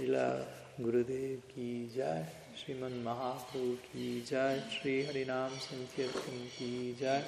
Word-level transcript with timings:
Srila 0.00 0.42
Gurudev 0.80 1.40
ki 1.52 1.90
jai, 1.94 2.24
Sriman 2.56 3.02
Mahaprabhu 3.04 3.76
ki 3.92 4.22
jai, 4.26 4.58
Sri 4.70 5.04
Harinam 5.04 5.50
Sankirtan 5.50 6.38
ki 6.56 6.96
jai, 6.98 7.22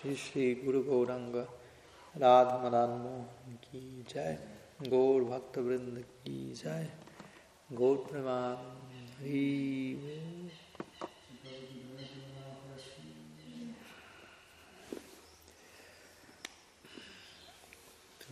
Sri 0.00 0.16
Sri 0.16 0.54
Guru 0.54 0.82
Gauranga 0.82 1.46
Radha 2.18 2.58
Madan 2.64 2.98
Mohan 3.04 3.58
ki 3.60 4.04
jai, 4.12 4.36
Gaur 4.90 5.20
Bhakta 5.22 5.60
Vrinda 5.60 6.02
ki 6.24 6.52
jai, 6.52 6.84
Gaur 7.72 7.98
Preman 7.98 8.58
Hari 9.20 9.98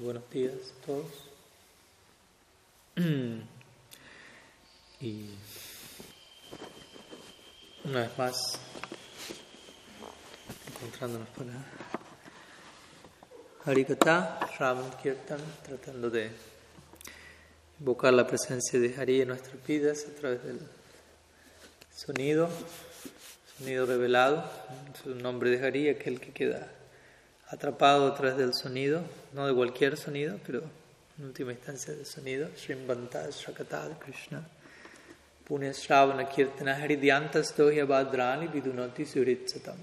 Buenos 0.01 0.31
días 0.31 0.73
a 0.73 0.87
todos. 0.87 1.30
Y 5.01 5.31
una 7.85 8.01
vez 8.01 8.19
más, 8.19 8.37
encontrándonos 10.69 11.29
para 11.29 11.53
Harikata, 13.65 14.41
Ram 14.59 14.91
Kirtan, 15.03 15.41
tratando 15.65 16.11
de 16.11 16.31
invocar 17.79 18.13
la 18.13 18.27
presencia 18.27 18.79
de 18.79 18.95
Hari 18.95 19.23
en 19.23 19.29
nuestras 19.29 19.67
vidas 19.67 20.05
a 20.07 20.21
través 20.21 20.45
del 20.45 20.61
sonido, 21.95 22.51
sonido 23.57 23.87
revelado, 23.87 24.45
el 25.07 25.23
nombre 25.23 25.49
de 25.51 25.91
aquel 25.91 26.21
que 26.21 26.33
queda 26.33 26.69
atrapado 27.49 28.09
a 28.09 28.15
través 28.15 28.37
del 28.37 28.53
sonido, 28.53 29.03
no 29.33 29.47
de 29.47 29.55
cualquier 29.55 29.97
sonido, 29.97 30.39
pero 30.47 30.80
en 31.21 31.27
última 31.27 31.53
instancia 31.53 31.93
del 31.93 32.07
sonido, 32.07 32.49
Shrakatad 32.57 33.99
Krishna, 33.99 34.43
Punya 35.47 35.71
Shravana 35.71 36.27
Kirtana 36.27 36.75
Haridyantas 36.75 37.55
Dohya 37.55 37.85
Badrani 37.85 38.49
Vidunati 38.49 39.05
Suritsatam. 39.05 39.77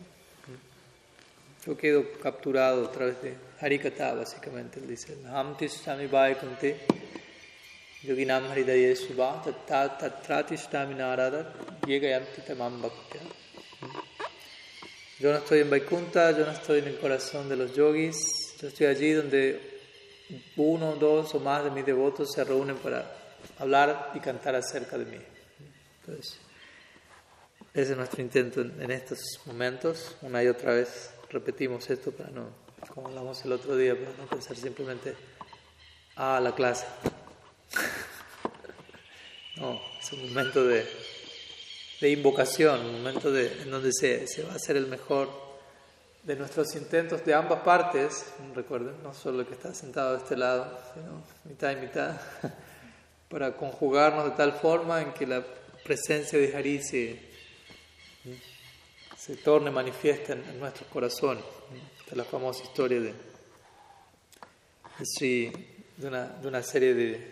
Yo 1.63 1.77
quedo 1.77 2.03
capturado 2.23 2.85
a 2.85 2.91
través 2.91 3.21
de 3.21 3.35
Harikata, 3.59 4.15
básicamente, 4.15 4.79
él 4.79 4.87
dice, 4.87 5.15
Hamtishtami 5.27 6.07
Vaikunte, 6.07 6.79
Yoginam 8.01 8.45
Haridaye 8.45 8.95
Subha, 8.95 9.43
Tatratistami 9.67 10.95
Naradat, 10.95 11.53
Yegayanti 11.85 12.41
Tamam 12.47 12.81
Bhaktya. 12.81 13.21
Yo 15.19 15.31
no 15.31 15.37
estoy 15.37 15.59
en 15.59 15.69
Vaikunta, 15.69 16.31
yo 16.31 16.45
no 16.45 16.51
estoy 16.51 16.79
en 16.79 16.87
el 16.87 16.97
corazón 16.97 17.47
de 17.47 17.57
los 17.57 17.75
yogis, 17.75 18.55
yo 18.59 18.69
estoy 18.69 18.87
allí 18.87 19.11
donde 19.11 19.76
uno, 20.55 20.95
dos 20.95 21.33
o 21.35 21.39
más 21.39 21.63
de 21.63 21.71
mis 21.71 21.85
devotos 21.85 22.31
se 22.31 22.43
reúnen 22.43 22.77
para 22.77 23.11
hablar 23.59 24.11
y 24.13 24.19
cantar 24.19 24.55
acerca 24.55 24.97
de 24.97 25.05
mí. 25.05 25.17
Entonces, 26.01 26.39
ese 27.73 27.91
es 27.91 27.97
nuestro 27.97 28.21
intento 28.21 28.61
en 28.61 28.91
estos 28.91 29.19
momentos. 29.45 30.15
Una 30.21 30.43
y 30.43 30.47
otra 30.47 30.73
vez 30.73 31.11
repetimos 31.29 31.89
esto 31.89 32.11
para 32.11 32.29
no, 32.29 32.49
como 32.93 33.07
hablamos 33.07 33.43
el 33.45 33.51
otro 33.51 33.75
día, 33.75 33.95
para 33.95 34.17
no 34.17 34.27
pensar 34.27 34.55
simplemente 34.55 35.15
a 36.15 36.39
la 36.39 36.53
clase. 36.53 36.85
No, 39.55 39.81
es 39.99 40.13
un 40.13 40.29
momento 40.29 40.63
de 40.63 40.85
de 41.99 42.11
invocación, 42.11 42.85
un 42.85 42.97
momento 42.97 43.31
de, 43.31 43.47
en 43.61 43.71
donde 43.71 43.91
se, 43.91 44.27
se, 44.27 44.43
va 44.43 44.53
a 44.53 44.55
hacer 44.55 44.77
el 44.77 44.87
mejor 44.87 45.29
de 46.27 46.35
nuestros 46.35 46.75
intentos 46.75 47.23
de 47.23 47.33
ambas 47.33 47.61
partes, 47.61 48.25
recuerden, 48.53 49.01
no 49.01 49.13
solo 49.13 49.39
el 49.39 49.47
que 49.47 49.53
está 49.53 49.73
sentado 49.73 50.11
de 50.11 50.17
este 50.17 50.35
lado, 50.35 50.77
sino 50.93 51.23
mitad 51.45 51.71
y 51.71 51.77
mitad, 51.77 52.19
para 53.29 53.55
conjugarnos 53.55 54.25
de 54.25 54.31
tal 54.31 54.51
forma 54.51 55.01
en 55.01 55.13
que 55.13 55.25
la 55.25 55.41
presencia 55.85 56.37
de 56.37 56.53
Hari 56.53 56.83
se, 56.83 57.19
se 59.17 59.37
torne 59.37 59.71
manifiesta 59.71 60.33
en, 60.33 60.59
nuestros 60.59 60.89
corazones. 60.89 61.45
Esta 61.99 62.11
es 62.11 62.17
la 62.17 62.25
famosa 62.25 62.61
historia 62.61 62.99
de, 62.99 63.13
de, 65.21 65.69
de, 65.95 66.07
una, 66.09 66.25
de 66.25 66.47
una 66.49 66.61
serie 66.61 66.93
de, 66.93 67.31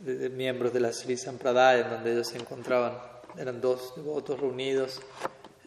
de, 0.00 0.30
miembros 0.30 0.72
de 0.72 0.80
la 0.80 0.90
Sri 0.90 1.18
Sampradaya, 1.18 1.84
en 1.84 1.90
donde 1.90 2.12
ellos 2.12 2.28
se 2.28 2.38
encontraban 2.38 2.94
eran 3.36 3.60
dos 3.60 3.94
devotos 3.94 4.40
reunidos 4.40 5.00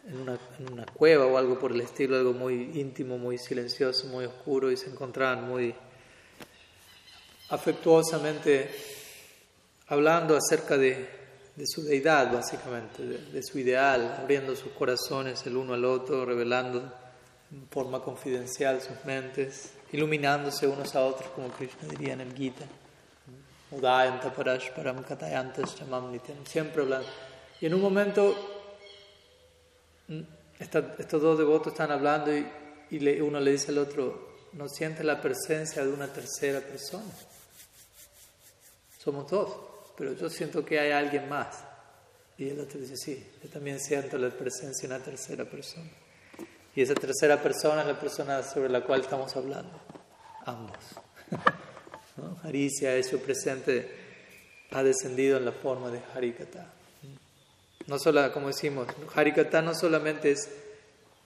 en 0.06 0.20
una, 0.20 0.38
en 0.58 0.72
una, 0.72 0.86
cueva 0.86 1.26
o 1.26 1.36
algo 1.36 1.58
por 1.58 1.72
el 1.72 1.80
estilo, 1.80 2.16
algo 2.16 2.32
muy 2.32 2.72
íntimo, 2.74 3.18
muy 3.18 3.38
silencioso, 3.38 4.06
muy 4.08 4.24
oscuro, 4.24 4.70
y 4.70 4.76
se 4.76 4.90
encontraban 4.90 5.46
muy 5.48 5.74
afectuosamente 7.50 8.70
hablando 9.88 10.36
acerca 10.36 10.76
de, 10.76 11.20
su 11.66 11.84
deidad, 11.84 12.32
básicamente, 12.32 13.02
de, 13.02 13.42
su 13.42 13.58
ideal, 13.58 14.16
abriendo 14.20 14.56
sus 14.56 14.72
corazones 14.72 15.46
el 15.46 15.56
uno 15.56 15.74
al 15.74 15.84
otro, 15.84 16.24
revelando 16.24 16.92
en 17.52 17.68
forma 17.68 18.02
confidencial 18.02 18.80
sus 18.80 19.04
mentes, 19.04 19.72
iluminándose 19.92 20.66
unos 20.66 20.94
a 20.96 21.04
otros, 21.04 21.30
como 21.30 21.48
Krishna 21.48 21.88
diría 21.88 22.14
en 22.14 22.22
el 22.22 22.34
Gita. 22.34 22.64
Siempre 26.46 26.82
hablando 26.82 27.08
y 27.62 27.66
en 27.66 27.74
un 27.74 27.80
momento, 27.80 28.34
estos 30.58 31.22
dos 31.22 31.38
devotos 31.38 31.72
están 31.72 31.90
hablando 31.90 32.30
y, 32.36 33.20
uno 33.20 33.40
le 33.40 33.52
dice 33.52 33.70
al 33.70 33.78
otro, 33.78 34.36
¿no 34.52 34.68
siente 34.68 35.02
la 35.02 35.20
presencia 35.20 35.84
de 35.84 35.92
una 35.92 36.12
tercera 36.12 36.60
persona? 36.60 37.10
Somos 38.98 39.30
dos, 39.30 39.56
pero 39.96 40.12
yo 40.12 40.28
siento 40.28 40.64
que 40.64 40.78
hay 40.78 40.92
alguien 40.92 41.28
más. 41.28 41.64
Y 42.36 42.50
el 42.50 42.60
otro 42.60 42.78
dice, 42.78 42.96
sí, 42.96 43.26
yo 43.42 43.48
también 43.48 43.80
siento 43.80 44.18
la 44.18 44.30
presencia 44.30 44.88
de 44.88 44.94
una 44.94 45.04
tercera 45.04 45.44
persona. 45.44 45.90
Y 46.74 46.82
esa 46.82 46.94
tercera 46.94 47.42
persona 47.42 47.82
es 47.82 47.86
la 47.86 48.00
persona 48.00 48.42
sobre 48.42 48.68
la 48.68 48.82
cual 48.82 49.00
estamos 49.00 49.34
hablando, 49.36 49.80
ambos. 50.44 50.78
¿No? 52.16 52.38
Hari 52.42 52.70
presente, 53.24 53.90
ha 54.70 54.82
descendido 54.82 55.38
en 55.38 55.44
la 55.44 55.52
forma 55.52 55.90
de 55.90 56.00
Harikata. 56.14 56.72
No 57.86 57.98
solo, 57.98 58.32
como 58.32 58.48
decimos, 58.48 58.86
Harikata 59.14 59.62
no 59.62 59.74
solamente 59.74 60.30
es 60.30 60.48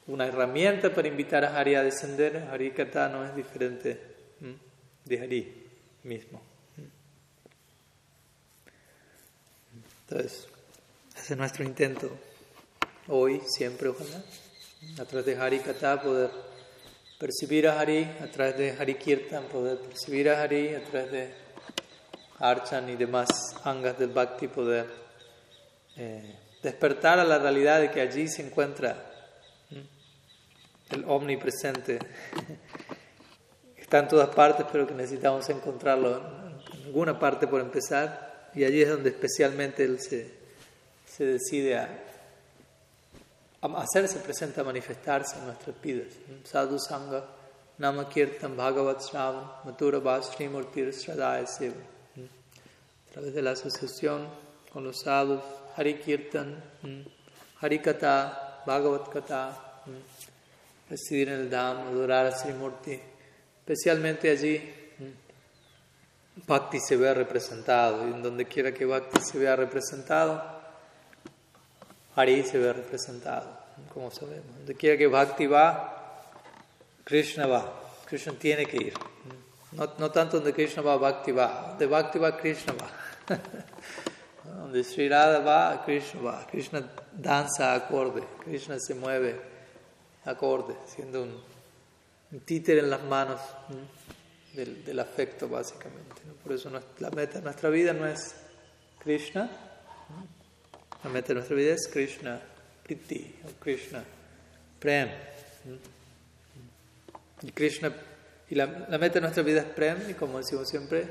una 0.07 0.27
herramienta 0.27 0.95
para 0.95 1.09
invitar 1.09 1.45
a 1.45 1.59
Hari 1.59 1.75
a 1.75 1.83
descender, 1.83 2.49
Harikata 2.51 3.09
no 3.09 3.25
es 3.25 3.35
diferente 3.35 4.01
de 5.05 5.21
Hari 5.21 5.67
mismo. 6.05 6.41
Entonces, 10.09 10.47
ese 11.17 11.33
es 11.35 11.39
nuestro 11.39 11.65
intento 11.65 12.11
hoy, 13.09 13.41
siempre, 13.47 13.89
ojalá, 13.89 14.23
a 15.01 15.05
través 15.05 15.27
de 15.27 15.37
Harikata 15.37 16.01
poder 16.01 16.31
percibir 17.19 17.67
a 17.67 17.81
Hari, 17.81 18.05
a 18.21 18.31
través 18.31 18.57
de 18.57 18.71
Hari 18.73 18.95
Kirtan 18.95 19.45
poder 19.45 19.79
percibir 19.79 20.29
a 20.31 20.43
Hari, 20.43 20.75
a 20.75 20.85
través 20.85 21.11
de 21.11 21.35
Archan 22.39 22.89
y 22.91 22.97
demás 22.97 23.29
angas 23.65 23.99
del 23.99 24.11
Bhakti 24.11 24.49
poder 24.49 24.87
eh, 25.97 26.39
despertar 26.63 27.19
a 27.19 27.25
la 27.25 27.39
realidad 27.39 27.81
de 27.81 27.91
que 27.91 28.01
allí 28.01 28.29
se 28.29 28.45
encuentra 28.45 29.13
el 30.91 31.05
omnipresente. 31.07 31.99
Está 33.77 33.99
en 33.99 34.09
todas 34.09 34.35
partes, 34.35 34.67
pero 34.71 34.87
que 34.87 34.95
necesitamos 34.95 35.49
encontrarlo 35.49 36.17
en 36.17 36.85
alguna 36.87 37.19
parte 37.19 37.47
por 37.47 37.61
empezar. 37.61 38.51
Y 38.55 38.65
allí 38.65 38.83
es 38.83 38.89
donde 38.89 39.11
especialmente 39.11 39.85
Él 39.85 40.01
se, 40.01 40.35
se 41.07 41.25
decide 41.25 41.77
a, 41.77 41.89
hacerse 43.77 44.19
presente, 44.19 44.61
a 44.61 44.65
manifestarse 44.65 45.39
en 45.39 45.47
nuestras 45.47 45.81
vidas. 45.81 46.09
Sadhu 46.45 46.79
Sangha, 46.79 47.25
Nama 47.79 48.09
Kirtan, 48.09 48.57
Bhagavat 48.57 49.03
Shravan, 49.03 49.45
Mathura 49.65 49.99
Bhastri 49.99 50.49
Murtir 50.49 50.93
Sradaya 50.93 51.47
Seva. 51.47 51.75
A 52.17 53.13
través 53.13 53.35
de 53.35 53.43
la 53.43 53.53
asociación 53.53 54.27
con 54.73 54.85
los 54.85 55.01
sadhus, 55.01 55.43
Hari 55.77 55.95
Kirtan, 56.01 56.57
Hari 57.61 57.79
Kata, 57.81 58.63
Bhagavat 58.67 59.13
Kata, 59.13 59.53
residir 60.89 61.29
en 61.29 61.41
el 61.41 61.51
Dham, 61.51 61.89
adorar 61.89 62.25
a 62.27 62.33
Sri 62.33 62.55
Murti. 62.55 62.99
Especialmente 63.61 64.31
allí, 64.31 64.59
Bhakti 66.47 66.79
se 66.81 66.97
ve 66.97 67.13
representado 67.13 68.09
y 68.09 68.13
en 68.13 68.23
donde 68.23 68.47
quiera 68.47 68.73
que 68.73 68.87
Bhakti 68.87 69.21
se 69.21 69.39
vea 69.39 69.55
representado, 69.55 70.43
Hari 72.15 72.43
se 72.45 72.59
ve 72.59 72.73
representado, 72.73 73.47
como 73.93 74.11
sabemos. 74.11 74.57
Donde 74.57 74.75
quiera 74.77 74.97
que 74.97 75.07
Bhakti 75.09 75.47
va, 75.47 76.23
Krishna 77.05 77.47
va. 77.47 77.83
Krishna 78.07 78.33
tiene 78.33 78.65
que 78.65 78.79
ir. 78.79 78.95
No, 79.73 79.93
no 79.99 80.11
tanto 80.11 80.39
donde 80.39 80.55
Krishna 80.55 80.81
va, 80.81 80.97
Bhakti 80.97 81.33
va. 81.33 81.77
De 81.79 81.87
Bhakti 81.87 82.19
va, 82.19 82.35
Krishna 82.35 82.73
va. 82.73 83.37
Donde 84.77 84.91
Sri 84.91 85.09
Radha 85.09 85.39
va, 85.39 85.83
Krishna 85.83 86.21
va. 86.21 86.47
Krishna 86.51 86.87
danza 87.11 87.73
acorde. 87.73 88.23
Krishna 88.45 88.79
se 88.79 88.95
mueve 88.95 89.41
acorde, 90.27 90.75
siendo 90.87 91.23
un, 91.23 92.43
títere 92.45 92.81
en 92.81 92.91
las 92.91 93.03
manos 93.03 93.41
del, 94.53 95.01
afecto 95.01 95.49
básicamente. 95.49 96.21
Por 96.43 96.53
eso 96.53 96.71
la 96.99 97.11
meta 97.11 97.39
de 97.39 97.45
nuestra 97.45 97.71
vida 97.71 97.95
no 97.95 98.07
es 98.07 98.35
Krishna, 98.99 99.49
la 101.03 101.09
meta 101.09 101.29
de 101.29 101.35
nuestra 101.37 101.57
vida 101.57 101.73
es 101.73 101.89
Krishna 101.89 102.39
Priti 102.83 103.35
o 103.47 103.59
Krishna 103.59 104.05
Prem. 104.79 105.09
Y 107.41 107.51
Krishna 107.53 107.95
y 108.51 108.55
la, 108.57 108.67
meta 108.67 109.15
de 109.15 109.21
nuestra 109.23 109.43
vida 109.43 109.61
es 109.63 109.69
Prem 109.69 110.11
y 110.11 110.13
como 110.13 110.37
decimos 110.37 110.69
siempre, 110.69 111.07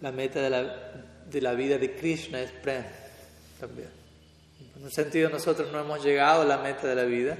la 0.00 0.12
meta 0.12 0.40
de 0.40 0.48
la, 0.48 1.15
de 1.30 1.40
la 1.40 1.54
vida 1.54 1.78
de 1.78 1.94
Krishna 1.94 2.40
es 2.40 2.50
Prem 2.50 2.84
también. 3.60 3.88
En 4.76 4.84
un 4.84 4.90
sentido 4.90 5.30
nosotros 5.30 5.72
no 5.72 5.80
hemos 5.80 6.04
llegado 6.04 6.42
a 6.42 6.44
la 6.44 6.58
meta 6.58 6.86
de 6.86 6.94
la 6.94 7.04
vida 7.04 7.36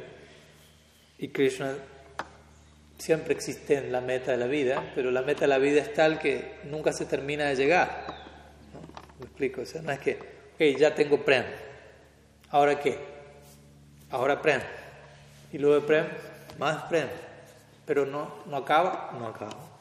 y 1.18 1.28
Krishna 1.28 1.74
siempre 2.98 3.34
existe 3.34 3.76
en 3.76 3.92
la 3.92 4.00
meta 4.00 4.32
de 4.32 4.38
la 4.38 4.46
vida, 4.46 4.92
pero 4.94 5.10
la 5.10 5.22
meta 5.22 5.42
de 5.42 5.48
la 5.48 5.58
vida 5.58 5.80
es 5.80 5.92
tal 5.94 6.18
que 6.18 6.56
nunca 6.64 6.92
se 6.92 7.04
termina 7.04 7.44
de 7.44 7.56
llegar. 7.56 8.06
¿Me 9.18 9.26
explico? 9.26 9.62
O 9.62 9.82
no 9.82 9.92
es 9.92 9.98
que, 9.98 10.18
ok, 10.54 10.78
ya 10.78 10.94
tengo 10.94 11.24
Prem, 11.24 11.44
¿ahora 12.50 12.78
qué? 12.80 12.98
Ahora 14.10 14.40
Prem. 14.40 14.60
Y 15.52 15.58
luego 15.58 15.86
Prem, 15.86 16.06
más 16.58 16.84
Prem. 16.84 17.08
Pero 17.84 18.04
no, 18.04 18.42
no 18.46 18.56
acaba, 18.56 19.12
no 19.18 19.28
acaba. 19.28 19.75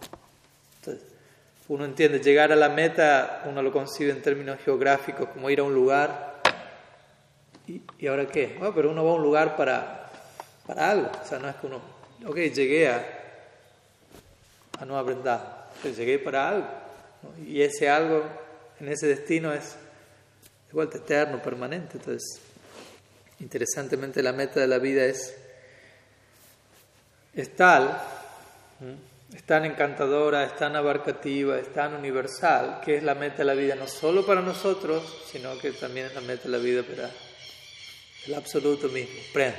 Uno 1.68 1.86
entiende, 1.86 2.20
llegar 2.20 2.52
a 2.52 2.56
la 2.56 2.70
meta, 2.70 3.44
uno 3.46 3.62
lo 3.62 3.72
concibe 3.72 4.12
en 4.12 4.22
términos 4.22 4.60
geográficos, 4.64 5.30
como 5.30 5.50
ir 5.50 5.60
a 5.60 5.64
un 5.64 5.74
lugar. 5.74 6.42
¿Y, 7.68 7.82
y 7.98 8.08
ahora 8.08 8.28
qué? 8.28 8.58
Pero 8.76 8.92
uno 8.92 9.04
va 9.04 9.12
a 9.12 9.16
un 9.16 9.24
lugar 9.24 9.56
para, 9.56 10.12
para 10.68 10.92
algo. 10.92 11.12
O 11.24 11.28
sea, 11.28 11.40
no 11.40 11.50
es 11.50 11.56
que 11.56 11.68
uno 11.68 11.96
ok, 12.26 12.36
llegué 12.36 12.88
a, 12.90 13.06
a 14.80 14.86
no 14.86 14.98
aprender, 14.98 15.40
llegué 15.84 16.20
para 16.20 16.50
algo. 16.50 16.68
Y 17.46 17.62
ese 17.62 17.90
algo, 17.90 18.24
en 18.80 18.90
ese 18.90 19.08
destino 19.08 19.52
es 19.52 19.76
igual 20.70 20.90
eterno, 20.94 21.42
permanente. 21.42 21.98
Entonces, 21.98 22.40
interesantemente 23.40 24.22
la 24.22 24.34
meta 24.34 24.60
de 24.60 24.68
la 24.68 24.78
vida 24.78 25.06
es, 25.06 25.36
es 27.34 27.56
tal, 27.56 28.02
es 29.36 29.44
tan 29.44 29.66
encantadora, 29.66 30.46
es 30.46 30.56
tan 30.56 30.78
abarcativa, 30.78 31.60
es 31.60 31.74
tan 31.74 31.94
universal, 31.94 32.80
que 32.84 32.96
es 32.96 33.04
la 33.04 33.16
meta 33.16 33.40
de 33.40 33.44
la 33.44 33.54
vida 33.54 33.76
no 33.76 33.86
solo 33.86 34.26
para 34.26 34.42
nosotros, 34.42 35.04
sino 35.30 35.58
que 35.60 35.72
también 35.72 36.06
es 36.06 36.16
la 36.16 36.22
meta 36.22 36.44
de 36.44 36.50
la 36.52 36.58
vida 36.58 36.84
para 36.84 37.12
el 38.28 38.34
absoluto 38.34 38.88
mismo, 38.88 39.20
Prem. 39.34 39.54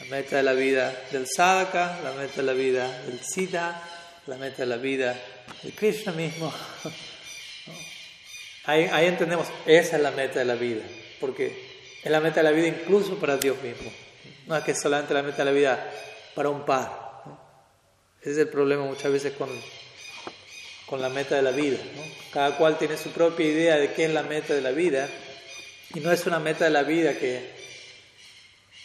La 0.00 0.06
meta 0.06 0.36
de 0.36 0.42
la 0.42 0.52
vida 0.52 1.04
del 1.12 1.28
sadhaka, 1.28 2.00
la 2.02 2.10
meta 2.14 2.34
de 2.38 2.42
la 2.42 2.52
vida 2.54 3.02
del 3.02 3.20
siddha, 3.20 3.80
la 4.26 4.36
meta 4.36 4.56
de 4.62 4.66
la 4.66 4.78
vida 4.78 5.16
del 5.62 5.72
Krishna 5.72 6.10
mismo. 6.10 6.52
Ahí, 8.64 9.06
entendemos, 9.06 9.46
esa 9.64 9.94
es 9.94 10.02
la 10.02 10.10
meta 10.10 10.40
de 10.40 10.44
la 10.44 10.56
vida, 10.56 10.82
porque 11.20 11.96
es 12.02 12.10
la 12.10 12.18
meta 12.18 12.36
de 12.36 12.44
la 12.44 12.50
vida 12.50 12.66
incluso 12.66 13.14
para 13.14 13.36
Dios 13.36 13.62
mismo. 13.62 13.92
No 14.48 14.56
es 14.56 14.64
que 14.64 14.74
solamente 14.74 15.14
la 15.14 15.22
meta 15.22 15.36
de 15.36 15.44
la 15.44 15.52
vida 15.52 15.88
para 16.34 16.48
un 16.48 16.64
par. 16.64 17.03
Ese 18.24 18.32
es 18.32 18.38
el 18.38 18.48
problema 18.48 18.84
muchas 18.84 19.12
veces 19.12 19.34
con, 19.34 19.48
con 20.86 21.00
la 21.00 21.08
meta 21.08 21.36
de 21.36 21.42
la 21.42 21.52
vida. 21.52 21.78
Cada 22.32 22.56
cual 22.56 22.76
tiene 22.78 22.96
su 22.96 23.10
propia 23.10 23.46
idea 23.46 23.76
de 23.76 23.92
qué 23.92 24.06
es 24.06 24.12
la 24.12 24.22
meta 24.22 24.54
de 24.54 24.62
la 24.62 24.72
vida 24.72 25.08
y 25.94 26.00
no 26.00 26.10
es 26.10 26.26
una 26.26 26.40
meta 26.40 26.64
de 26.64 26.70
la 26.70 26.82
vida 26.82 27.14
que 27.16 27.54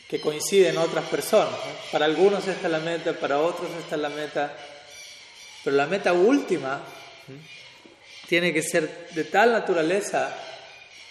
que 0.10 0.20
coinciden 0.20 0.78
otras 0.80 1.06
personas. 1.06 1.54
Para 1.92 2.06
algunos 2.06 2.48
esta 2.48 2.66
es 2.66 2.72
la 2.72 2.80
meta, 2.80 3.14
para 3.14 3.40
otros 3.40 3.70
esta 3.80 3.96
es 3.96 4.02
la 4.02 4.10
meta, 4.10 4.52
pero 5.64 5.76
la 5.76 5.86
meta 5.86 6.14
última 6.14 6.82
tiene 8.28 8.52
que 8.52 8.64
ser 8.64 9.10
de 9.12 9.24
tal 9.26 9.52
naturaleza 9.52 10.36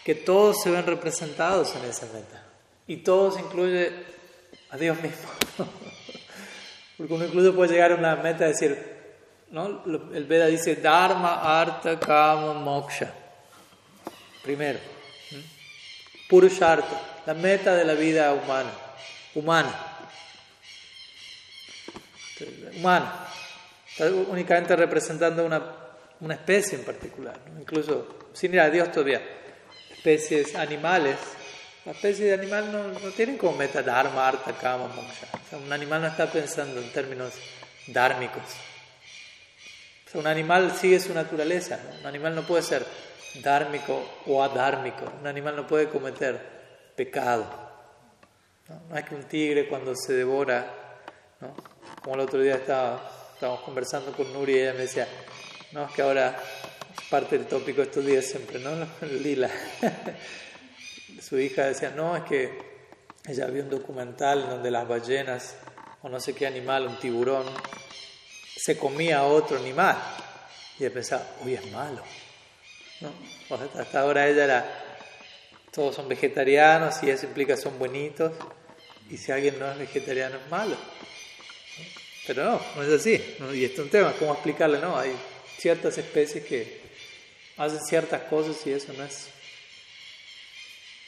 que 0.05 0.17
todos 0.17 0.61
se 0.61 0.71
ven 0.71 0.85
representados 0.85 1.77
en 1.77 1.85
esa 1.85 2.07
meta. 2.07 2.45
Y 2.89 2.97
todos 2.99 3.39
incluye 3.39 3.93
a 4.71 4.77
Dios 4.77 5.01
mismo. 5.01 5.31
Porque 6.99 7.15
uno 7.15 7.25
incluso 7.25 7.55
puede 7.55 7.73
llegar 7.73 7.93
a 7.93 7.95
una 7.95 8.17
meta 8.17 8.45
de 8.45 8.51
decir, 8.51 8.77
¿no? 9.51 9.83
el 10.13 10.25
Veda 10.25 10.47
dice 10.47 10.77
Dharma, 10.77 11.61
Artha, 11.61 11.99
Kama, 11.99 12.53
Moksha. 12.53 13.15
Primero, 14.43 14.79
Purushartha, 16.29 17.23
la 17.25 17.35
meta 17.35 17.75
de 17.75 17.85
la 17.85 17.95
vida 17.95 18.35
humana 18.35 18.71
humana. 19.39 19.75
Humana. 22.77 23.27
Únicamente 24.29 24.77
representando 24.77 25.45
una, 25.45 25.61
una 26.21 26.35
especie 26.35 26.79
en 26.79 26.85
particular, 26.85 27.37
incluso 27.59 28.29
sin 28.33 28.55
ir 28.55 28.61
a 28.61 28.71
Dios 28.71 28.93
todavía. 28.93 29.21
Especies 29.91 30.55
animales. 30.55 31.17
La 31.89 31.95
especie 31.95 32.27
de 32.27 32.35
animal 32.35 32.71
no, 32.71 32.89
no 32.89 33.11
tienen 33.13 33.39
como 33.39 33.57
meta 33.57 33.83
dharma, 33.83 34.29
arta, 34.29 34.53
kama, 34.53 34.89
moksha. 34.89 35.57
un 35.57 35.73
animal 35.73 36.03
no 36.03 36.09
está 36.09 36.31
pensando 36.31 36.83
en 36.83 36.93
términos 36.93 37.33
dármicos. 37.87 38.43
un 40.13 40.27
animal 40.27 40.71
sigue 40.79 41.01
su 41.01 41.15
naturaleza. 41.15 41.81
Un 41.99 42.07
animal 42.07 42.35
no 42.35 42.47
puede 42.47 42.63
ser 42.63 42.85
dármico 43.43 44.07
o 44.27 44.43
adármico. 44.43 45.11
Un 45.19 45.27
animal 45.27 45.57
no 45.57 45.67
puede 45.67 45.89
cometer 45.89 46.39
pecado. 46.95 47.47
¿no? 48.69 48.95
es 48.95 49.05
que 49.07 49.15
un 49.15 49.25
tigre 49.25 49.67
cuando 49.67 49.97
se 49.97 50.13
devora, 50.13 50.71
¿no? 51.41 51.55
como 52.03 52.17
el 52.17 52.21
otro 52.21 52.43
día 52.43 52.57
estaba, 52.57 53.01
estábamos 53.33 53.63
conversando 53.63 54.13
con 54.13 54.31
Nuri 54.35 54.57
y 54.57 54.59
ella 54.59 54.75
me 54.75 54.81
decía, 54.81 55.09
no, 55.73 55.87
es 55.87 55.93
que 55.93 56.03
ahora 56.03 56.37
es 56.95 57.05
parte 57.09 57.39
del 57.39 57.47
tópico 57.47 57.81
estos 57.81 58.05
días 58.05 58.27
siempre, 58.27 58.59
¿no? 58.59 58.73
Lila. 59.23 59.49
Su 61.21 61.39
hija 61.39 61.67
decía, 61.67 61.91
no, 61.91 62.17
es 62.17 62.25
que 62.25 62.51
ella 63.27 63.47
vio 63.47 63.63
un 63.63 63.71
documental 63.71 64.49
donde 64.49 64.71
las 64.71 64.87
ballenas, 64.87 65.57
o 66.03 66.09
no 66.09 66.21
sé 66.21 66.35
qué 66.35 66.47
animal, 66.47 66.87
un 66.87 66.99
tiburón, 66.99 67.47
se 68.57 68.79
comía 68.79 69.19
a 69.19 69.25
otro 69.25 69.59
animal. 69.59 69.97
Y 70.79 70.85
ella 70.85 70.95
pensaba, 70.95 71.27
uy, 71.45 71.55
es 71.55 71.71
malo. 71.73 72.03
¿No? 73.01 73.13
hasta 73.79 74.01
ahora 74.01 74.29
ella 74.29 74.45
era, 74.45 74.85
todos 75.71 75.95
son 75.95 76.09
vegetarianos 76.09 77.03
y 77.03 77.11
eso 77.11 77.27
implica 77.27 77.57
son 77.57 77.79
buenitos. 77.79 78.33
Y 79.11 79.17
si 79.17 79.33
alguien 79.33 79.59
no 79.59 79.71
es 79.71 79.79
vegetariano 79.79 80.37
es 80.37 80.51
malo. 80.51 80.77
Pero 82.27 82.45
no, 82.45 82.61
no 82.77 82.83
es 82.83 83.01
así. 83.01 83.13
Y 83.55 83.65
este 83.65 83.75
es 83.75 83.79
un 83.79 83.91
tema, 83.91 84.13
¿cómo 84.19 84.35
explicarle? 84.35 84.79
No, 84.79 84.99
hay 84.99 85.13
ciertas 85.57 85.97
especies 85.99 86.45
que 86.45 86.81
hacen 87.57 87.81
ciertas 87.81 88.23
cosas 88.23 88.65
y 88.67 88.73
eso 88.73 88.93
no 88.93 89.05
es 89.05 89.29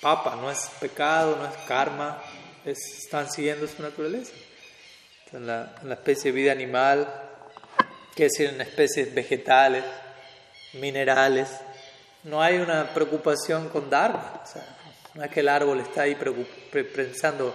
papa, 0.00 0.36
no 0.36 0.50
es 0.50 0.70
pecado, 0.80 1.36
no 1.36 1.46
es 1.46 1.56
karma, 1.66 2.22
están 2.64 3.30
siguiendo 3.30 3.66
su 3.66 3.82
naturaleza. 3.82 4.32
En 5.32 5.46
la, 5.46 5.72
especie 5.90 6.32
de 6.32 6.36
vida 6.36 6.52
animal, 6.52 7.06
que 8.14 8.24
decir 8.24 8.50
en 8.50 8.60
especies 8.60 9.14
vegetales, 9.14 9.84
minerales, 10.74 11.48
no 12.24 12.42
hay 12.42 12.58
una 12.58 12.92
preocupación 12.92 13.68
con 13.68 13.88
Dharma. 13.88 14.42
O 14.42 14.46
sea, 14.46 14.76
no 15.14 15.24
es 15.24 15.30
que 15.30 15.40
el 15.40 15.48
árbol 15.48 15.80
está 15.80 16.02
ahí 16.02 16.16
pensando 16.72 17.54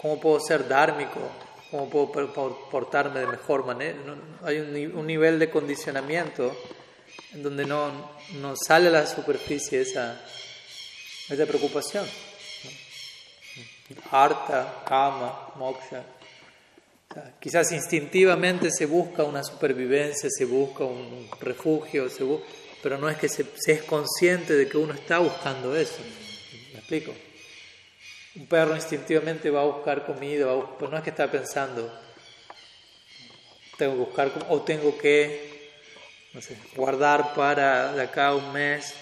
¿Cómo 0.00 0.18
puedo 0.18 0.40
ser 0.40 0.66
dármico? 0.66 1.20
¿Cómo 1.70 1.90
puedo 1.90 2.10
portarme 2.70 3.20
de 3.20 3.26
mejor 3.26 3.66
manera? 3.66 3.98
hay 4.42 4.58
un, 4.58 5.06
nivel 5.06 5.38
de 5.38 5.50
condicionamiento 5.50 6.56
en 7.34 7.42
donde 7.42 7.66
no, 7.66 8.10
no 8.40 8.54
sale 8.56 8.88
a 8.88 8.92
la 8.92 9.06
superficie 9.06 9.82
esa, 9.82 10.18
esa 11.30 11.46
preocupación. 11.46 12.06
Arta, 14.10 14.82
kama, 14.86 15.52
moksha. 15.56 16.04
quizás 17.40 17.72
instintivamente 17.72 18.70
se 18.70 18.86
busca 18.86 19.24
una 19.24 19.42
supervivencia, 19.42 20.28
se 20.30 20.44
busca 20.44 20.84
un 20.84 21.28
refugio, 21.40 22.08
se 22.08 22.24
pero 22.82 22.98
no 22.98 23.08
es 23.08 23.18
que 23.18 23.28
se, 23.28 23.44
es 23.66 23.82
consciente 23.82 24.54
de 24.54 24.68
que 24.68 24.78
uno 24.78 24.94
está 24.94 25.18
buscando 25.18 25.76
eso. 25.76 25.98
¿Me 26.72 26.78
explico? 26.78 27.12
Un 28.36 28.46
perro 28.46 28.76
instintivamente 28.76 29.50
va 29.50 29.62
a 29.62 29.64
buscar 29.64 30.06
comida, 30.06 30.46
pero 30.78 30.90
no 30.90 30.96
es 30.96 31.02
que 31.02 31.10
está 31.10 31.30
pensando, 31.30 31.92
tengo 33.76 33.92
que 33.94 33.98
buscar 33.98 34.32
o 34.48 34.62
tengo 34.62 34.96
que 34.96 35.49
no 36.32 36.40
sé, 36.40 36.56
guardar 36.76 37.34
para 37.34 37.92
de 37.92 38.02
acá 38.02 38.34
un 38.34 38.52
mes 38.52 38.94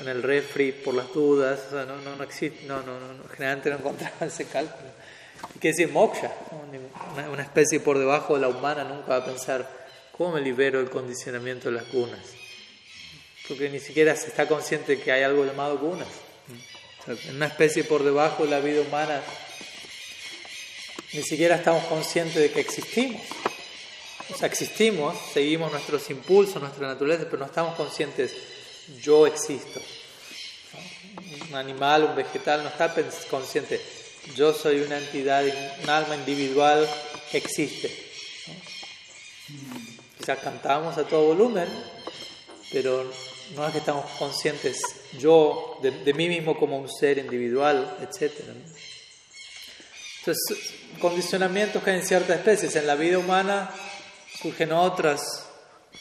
en 0.00 0.08
el 0.08 0.22
refri 0.22 0.72
por 0.72 0.94
las 0.94 1.12
dudas. 1.12 1.72
no, 1.72 1.84
no, 1.84 2.16
no 2.16 2.24
existe, 2.24 2.66
no, 2.66 2.82
no, 2.82 2.98
no, 2.98 3.28
generalmente 3.30 3.70
no 3.70 3.76
encontraba 3.76 4.14
ese 4.26 4.46
cálculo. 4.46 4.90
¿Y 5.54 5.58
qué 5.58 5.68
decir 5.68 5.88
moksha? 5.90 6.32
Una, 7.30 7.42
especie 7.42 7.80
por 7.80 7.98
debajo 7.98 8.34
de 8.34 8.40
la 8.40 8.48
humana 8.48 8.84
nunca 8.84 9.08
va 9.08 9.16
a 9.16 9.24
pensar, 9.24 9.68
¿cómo 10.12 10.32
me 10.32 10.40
libero 10.40 10.78
del 10.78 10.90
condicionamiento 10.90 11.70
de 11.70 11.76
las 11.76 11.90
gunas? 11.92 12.20
Porque 13.48 13.68
ni 13.68 13.80
siquiera 13.80 14.16
se 14.16 14.28
está 14.28 14.46
consciente 14.48 14.98
que 14.98 15.12
hay 15.12 15.22
algo 15.22 15.44
llamado 15.44 15.78
gunas 15.78 16.08
en 17.06 17.36
una 17.36 17.46
especie 17.46 17.84
por 17.84 18.02
debajo 18.02 18.44
de 18.44 18.50
la 18.50 18.60
vida 18.60 18.80
humana, 18.80 19.20
ni 21.12 21.22
siquiera 21.22 21.56
estamos 21.56 21.84
conscientes 21.84 22.36
de 22.36 22.50
que 22.50 22.60
existimos. 22.60 23.22
O 24.32 24.36
sea, 24.36 24.48
existimos, 24.48 25.16
seguimos 25.32 25.70
nuestros 25.70 26.08
impulsos, 26.10 26.62
nuestra 26.62 26.86
naturaleza, 26.86 27.24
pero 27.24 27.38
no 27.38 27.46
estamos 27.46 27.74
conscientes, 27.74 28.34
yo 29.02 29.26
existo. 29.26 29.80
Un 31.48 31.54
animal, 31.54 32.04
un 32.04 32.16
vegetal 32.16 32.62
no 32.62 32.68
está 32.68 32.94
consciente, 33.28 33.80
yo 34.34 34.52
soy 34.52 34.80
una 34.80 34.98
entidad, 34.98 35.44
un 35.82 35.90
alma 35.90 36.16
individual 36.16 36.88
existe. 37.32 37.94
Quizás 40.18 40.38
cantamos 40.38 40.96
a 40.96 41.04
todo 41.04 41.26
volumen, 41.26 41.68
pero 42.72 43.10
no 43.54 43.66
es 43.66 43.72
que 43.72 43.78
estamos 43.78 44.06
conscientes 44.18 44.82
yo 45.18 45.78
de, 45.82 46.14
mí 46.14 46.28
mismo 46.28 46.58
como 46.58 46.78
un 46.78 46.88
ser 46.88 47.18
individual, 47.18 47.98
etc. 48.00 48.32
Entonces, 50.20 50.74
condicionamientos 50.98 51.82
que 51.82 51.90
hay 51.90 51.98
en 51.98 52.06
ciertas 52.06 52.38
especies. 52.38 52.74
En 52.76 52.86
la 52.86 52.94
vida 52.94 53.18
humana 53.18 53.70
surgen 54.44 54.72
otras 54.72 55.48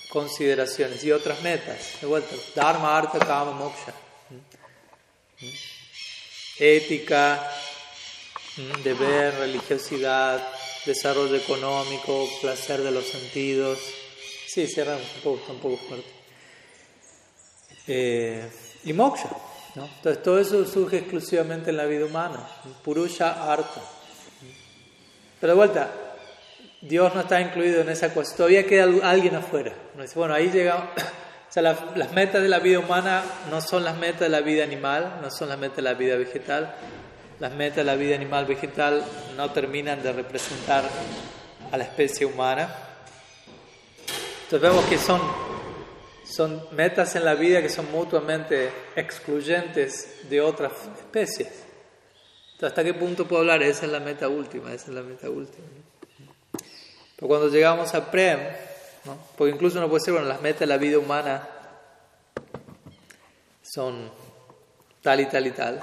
consideraciones 0.09 1.01
y 1.05 1.13
otras 1.13 1.41
metas. 1.41 2.01
De 2.01 2.07
vuelta, 2.07 2.35
Dharma, 2.53 2.97
Artha, 2.97 3.19
Kama, 3.19 3.53
Moksha. 3.53 3.93
Ética, 6.59 7.49
deber, 8.83 9.35
religiosidad, 9.35 10.45
desarrollo 10.85 11.37
económico, 11.37 12.27
placer 12.41 12.81
de 12.81 12.91
los 12.91 13.05
sentidos. 13.05 13.79
Sí, 14.45 14.67
cerramos 14.67 15.07
un 15.15 15.21
poco, 15.21 15.51
un 15.53 15.59
poco 15.59 15.77
fuerte. 15.77 16.11
Eh, 17.87 18.51
y 18.83 18.91
moksha. 18.91 19.29
¿no? 19.75 19.85
Entonces 19.85 20.21
todo 20.21 20.37
eso 20.37 20.65
surge 20.65 20.97
exclusivamente 20.97 21.69
en 21.69 21.77
la 21.77 21.85
vida 21.85 22.05
humana. 22.05 22.45
Purusha, 22.83 23.49
artha. 23.49 23.81
Pero 25.39 25.53
de 25.53 25.57
vuelta, 25.57 26.02
Dios 26.83 27.15
no 27.15 27.21
está 27.21 27.39
incluido 27.39 27.79
en 27.79 27.87
esa 27.87 28.13
cuestión. 28.13 28.37
Todavía 28.37 28.67
queda 28.67 28.83
alguien 29.09 29.35
afuera. 29.35 29.71
Bueno, 30.15 30.33
ahí 30.33 30.51
llegamos. 30.51 30.89
O 31.49 31.53
sea, 31.53 31.61
las 31.61 32.11
metas 32.13 32.41
de 32.41 32.49
la 32.49 32.57
vida 32.57 32.79
humana 32.79 33.23
no 33.51 33.61
son 33.61 33.83
las 33.83 33.95
metas 33.95 34.21
de 34.21 34.29
la 34.29 34.41
vida 34.41 34.63
animal, 34.63 35.19
no 35.21 35.29
son 35.29 35.49
las 35.49 35.59
metas 35.59 35.75
de 35.75 35.81
la 35.83 35.93
vida 35.93 36.15
vegetal. 36.15 36.73
Las 37.39 37.53
metas 37.53 37.75
de 37.75 37.83
la 37.83 37.93
vida 37.93 38.15
animal 38.15 38.47
vegetal 38.47 39.05
no 39.37 39.51
terminan 39.51 40.01
de 40.01 40.13
representar 40.13 40.83
a 41.71 41.77
la 41.77 41.83
especie 41.83 42.25
humana. 42.25 42.73
Entonces 44.45 44.61
vemos 44.67 44.83
que 44.85 44.97
son, 44.97 45.21
son 46.25 46.63
metas 46.71 47.15
en 47.15 47.23
la 47.23 47.35
vida 47.35 47.61
que 47.61 47.69
son 47.69 47.91
mutuamente 47.91 48.71
excluyentes 48.95 50.27
de 50.31 50.41
otras 50.41 50.71
especies. 50.97 51.49
Entonces, 52.53 52.69
¿hasta 52.69 52.83
qué 52.83 52.95
punto 52.95 53.27
puedo 53.27 53.41
hablar? 53.41 53.61
Esa 53.61 53.85
es 53.85 53.91
la 53.91 53.99
meta 53.99 54.27
última, 54.27 54.73
esa 54.73 54.87
es 54.87 54.95
la 54.95 55.03
meta 55.03 55.29
última. 55.29 55.67
Pero 57.23 57.29
cuando 57.29 57.47
llegamos 57.47 57.95
a 57.95 58.11
Prem, 58.11 58.37
porque 59.37 59.53
incluso 59.53 59.79
no 59.79 59.87
puede 59.87 60.03
ser, 60.03 60.11
bueno, 60.11 60.27
las 60.27 60.41
metas 60.41 60.59
de 60.59 60.65
la 60.67 60.75
vida 60.75 60.99
humana 60.99 61.47
son 63.61 64.11
tal 65.01 65.21
y 65.21 65.27
tal 65.27 65.47
y 65.47 65.51
tal. 65.51 65.81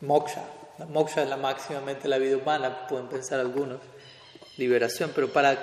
Moksha. 0.00 0.42
Moksha 0.88 1.24
es 1.24 1.28
la 1.28 1.36
máxima 1.36 1.82
meta 1.82 2.04
de 2.04 2.08
la 2.08 2.16
vida 2.16 2.38
humana, 2.38 2.86
pueden 2.88 3.06
pensar 3.08 3.38
algunos. 3.38 3.82
Liberación, 4.56 5.12
pero 5.14 5.30
para, 5.30 5.58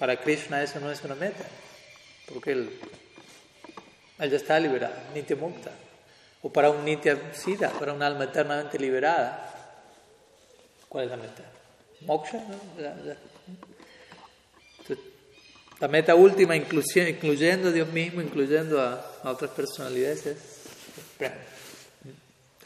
para 0.00 0.20
Krishna 0.20 0.64
eso 0.64 0.80
no 0.80 0.90
es 0.90 1.04
una 1.04 1.14
meta, 1.14 1.44
porque 2.28 2.50
él, 2.50 2.76
él 4.18 4.30
ya 4.30 4.36
está 4.36 4.58
liberado, 4.58 4.94
Nitya 5.14 5.36
Mukta. 5.36 5.70
O 6.42 6.52
para 6.52 6.70
un 6.70 6.84
Nitya 6.84 7.32
Siddha, 7.34 7.70
para 7.70 7.92
un 7.92 8.02
alma 8.02 8.24
eternamente 8.24 8.80
liberada. 8.80 9.48
¿Cuál 10.88 11.04
es 11.04 11.10
la 11.12 11.16
meta? 11.18 11.44
Moksha, 12.00 12.38
¿no? 12.38 13.29
La 15.80 15.88
meta 15.88 16.14
última, 16.14 16.54
incluyendo 16.54 17.70
a 17.70 17.72
Dios 17.72 17.88
mismo, 17.88 18.20
incluyendo 18.20 18.82
a, 18.82 19.02
otras 19.24 19.50
personalidades, 19.52 20.26
es 20.26 20.36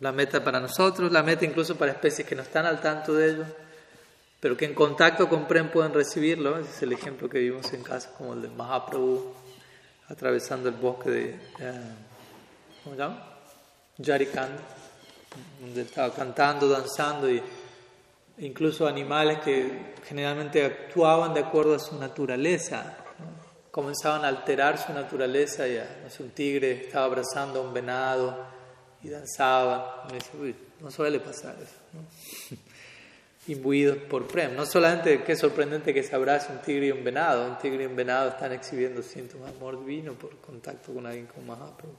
la 0.00 0.10
meta 0.10 0.42
para 0.42 0.58
nosotros, 0.58 1.12
la 1.12 1.22
meta 1.22 1.44
incluso 1.44 1.76
para 1.76 1.92
especies 1.92 2.26
que 2.26 2.34
no 2.34 2.42
están 2.42 2.66
al 2.66 2.80
tanto 2.80 3.14
de 3.14 3.30
ello, 3.30 3.44
pero 4.40 4.56
que 4.56 4.64
en 4.64 4.74
contacto 4.74 5.28
con 5.28 5.46
Prem 5.46 5.70
pueden 5.70 5.94
recibirlo. 5.94 6.58
Ese 6.58 6.70
es 6.70 6.82
el 6.82 6.92
ejemplo 6.92 7.28
que 7.28 7.38
vimos 7.38 7.72
en 7.72 7.84
casos 7.84 8.10
como 8.18 8.34
el 8.34 8.42
de 8.42 8.48
Mahaprabhu, 8.48 9.32
atravesando 10.08 10.68
el 10.68 10.74
bosque 10.74 11.10
de. 11.10 11.30
Eh, 11.60 11.80
¿Cómo 12.82 12.96
se 12.96 13.00
llama? 13.00 13.24
Jarikand, 14.04 14.58
donde 15.60 15.82
estaba 15.82 16.12
cantando, 16.12 16.68
danzando 16.68 17.30
y 17.30 17.40
incluso 18.38 18.88
animales 18.88 19.38
que 19.38 19.94
generalmente 20.04 20.64
actuaban 20.64 21.32
de 21.32 21.40
acuerdo 21.40 21.76
a 21.76 21.78
su 21.78 21.96
naturaleza 21.96 23.03
comenzaban 23.74 24.24
a 24.24 24.28
alterar 24.28 24.78
su 24.78 24.92
naturaleza. 24.92 25.66
Ya, 25.66 25.82
no 26.00 26.24
un 26.24 26.30
tigre 26.30 26.84
estaba 26.84 27.06
abrazando 27.06 27.58
a 27.58 27.62
un 27.64 27.74
venado 27.74 28.46
y 29.02 29.08
danzaba. 29.08 30.06
me 30.08 30.14
dice, 30.14 30.30
uy, 30.40 30.54
no 30.78 30.92
suele 30.92 31.18
pasar 31.18 31.56
eso. 31.60 32.54
Imbuidos 33.48 33.96
por 33.96 34.28
Prem. 34.28 34.54
No 34.54 34.64
solamente, 34.64 35.24
qué 35.24 35.34
sorprendente 35.34 35.92
que 35.92 36.04
se 36.04 36.14
abrace 36.14 36.52
un 36.52 36.60
tigre 36.60 36.86
y 36.86 36.90
un 36.92 37.02
venado. 37.02 37.48
Un 37.48 37.58
tigre 37.58 37.82
y 37.82 37.86
un 37.86 37.96
venado 37.96 38.28
están 38.28 38.52
exhibiendo 38.52 39.02
síntomas 39.02 39.50
de 39.50 39.56
amor 39.56 39.80
divino 39.80 40.12
por 40.12 40.36
contacto 40.36 40.94
con 40.94 41.04
alguien 41.04 41.26
como 41.26 41.48
Mahaprabhu. 41.48 41.96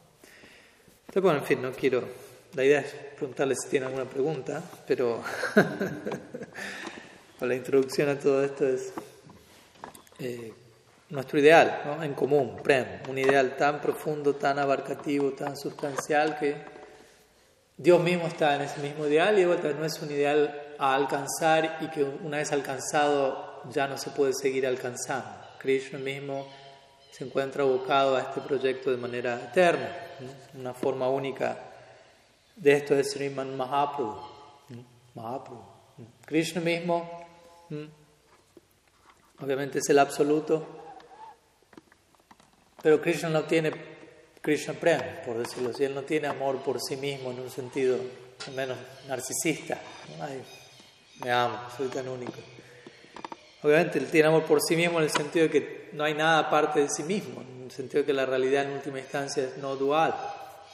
Entonces, 1.02 1.24
bueno, 1.24 1.40
en 1.40 1.46
fin, 1.46 1.62
no 1.62 1.74
quiero. 1.74 2.06
La 2.54 2.64
idea 2.64 2.80
es 2.80 2.94
preguntarle 3.18 3.54
si 3.54 3.68
tiene 3.68 3.88
alguna 3.88 4.06
pregunta, 4.06 4.64
pero 4.88 5.22
la 7.42 7.54
introducción 7.54 8.08
a 8.08 8.18
todo 8.18 8.46
esto 8.46 8.66
es. 8.66 8.94
Eh, 10.20 10.54
nuestro 11.16 11.40
ideal 11.40 11.98
en 12.02 12.14
común, 12.14 12.58
Prem, 12.62 12.86
un 13.10 13.18
ideal 13.18 13.56
tan 13.56 13.80
profundo, 13.80 14.36
tan 14.36 14.60
abarcativo, 14.60 15.32
tan 15.32 15.56
sustancial 15.56 16.38
que 16.38 16.56
Dios 17.78 18.02
mismo 18.02 18.28
está 18.28 18.56
en 18.56 18.64
ese 18.64 18.82
mismo 18.82 19.08
ideal 19.08 19.40
y 19.40 19.46
no 19.46 19.86
es 19.86 20.02
un 20.02 20.12
ideal 20.12 20.74
a 20.78 20.94
alcanzar 20.94 21.78
y 21.82 21.88
que 21.88 22.04
una 22.04 22.38
vez 22.38 22.52
alcanzado 22.52 23.64
ya 23.70 23.88
no 23.88 23.98
se 23.98 24.12
puede 24.12 24.34
seguir 24.34 24.68
alcanzando. 24.68 25.30
Krishna 25.58 26.00
mismo 26.00 26.48
se 27.12 27.24
encuentra 27.24 27.64
abocado 27.64 28.18
a 28.18 28.22
este 28.22 28.42
proyecto 28.42 28.92
de 28.92 28.98
manera 28.98 29.36
eterna, 29.36 29.90
una 30.54 30.74
forma 30.74 31.10
única 31.10 31.58
de 32.58 32.74
esto 32.74 32.94
es 32.94 33.12
Sriman 33.12 33.56
Mahaprabhu. 33.56 34.20
Mahaprabhu. 35.14 35.64
Krishna 36.26 36.60
mismo, 36.60 37.10
obviamente 39.40 39.80
es 39.80 39.90
el 39.90 40.00
absoluto, 40.00 40.85
pero 42.86 43.02
Krishna 43.02 43.30
no 43.30 43.46
tiene 43.46 43.72
Krishna 44.42 44.76
Prem, 44.76 45.02
por 45.26 45.40
decirlo 45.40 45.72
así. 45.72 45.86
Él 45.86 45.96
no 45.96 46.04
tiene 46.04 46.28
amor 46.28 46.62
por 46.62 46.80
sí 46.80 46.96
mismo 46.96 47.32
en 47.32 47.40
un 47.40 47.50
sentido 47.50 47.98
menos 48.56 48.78
narcisista. 49.08 49.80
Me 51.24 51.32
amo, 51.32 51.62
soy 51.76 51.88
tan 51.88 52.08
único. 52.08 52.34
Obviamente 53.64 53.98
él 53.98 54.06
tiene 54.12 54.28
amor 54.28 54.44
por 54.44 54.62
sí 54.62 54.76
mismo 54.76 55.00
en 55.00 55.06
el 55.06 55.10
sentido 55.10 55.48
de 55.48 55.52
que 55.52 55.90
no 55.94 56.04
hay 56.04 56.14
nada 56.14 56.38
aparte 56.38 56.82
de 56.82 56.90
sí 56.90 57.02
mismo, 57.02 57.42
en 57.42 57.64
el 57.64 57.72
sentido 57.72 58.04
de 58.04 58.06
que 58.06 58.14
la 58.14 58.28
realidad 58.28 58.66
en 58.66 58.74
última 58.74 59.00
instancia 59.00 59.46
es 59.46 59.58
no 59.58 59.76
dual, 59.76 60.14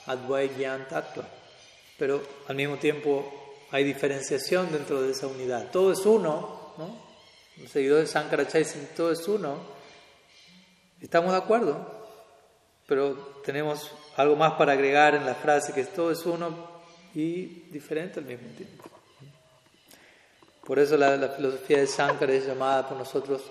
Advai 0.07 0.49
Gyan 0.49 0.89
Tattva. 0.89 1.25
Pero 1.97 2.21
al 2.49 2.57
mismo 2.57 2.75
tiempo 2.75 3.55
hay 3.71 3.85
diferenciación 3.85 4.69
dentro 4.69 5.01
de 5.01 5.11
esa 5.11 5.27
unidad. 5.27 5.71
Todo 5.71 5.93
es 5.93 6.05
uno, 6.05 6.73
¿no? 6.77 6.93
Los 7.55 7.71
seguidores 7.71 8.09
de 8.09 8.11
Sankaracharya 8.11 8.67
dicen 8.67 8.89
todo 8.97 9.13
es 9.13 9.25
uno. 9.29 9.59
¿Estamos 10.99 11.31
de 11.31 11.37
acuerdo? 11.37 12.00
Pero 12.91 13.13
tenemos 13.45 13.89
algo 14.17 14.35
más 14.35 14.55
para 14.55 14.73
agregar 14.73 15.15
en 15.15 15.25
la 15.25 15.33
frase 15.33 15.71
que 15.71 15.85
todo 15.85 16.11
es 16.11 16.25
uno 16.25 16.49
y 17.15 17.45
diferente 17.71 18.19
al 18.19 18.25
mismo 18.25 18.49
tiempo. 18.49 18.83
Por 20.65 20.77
eso 20.77 20.97
la, 20.97 21.29
filosofía 21.29 21.77
de 21.77 21.85
Shankara 21.85 22.33
es 22.33 22.45
llamada 22.45 22.89
por 22.89 22.97
nosotros 22.97 23.43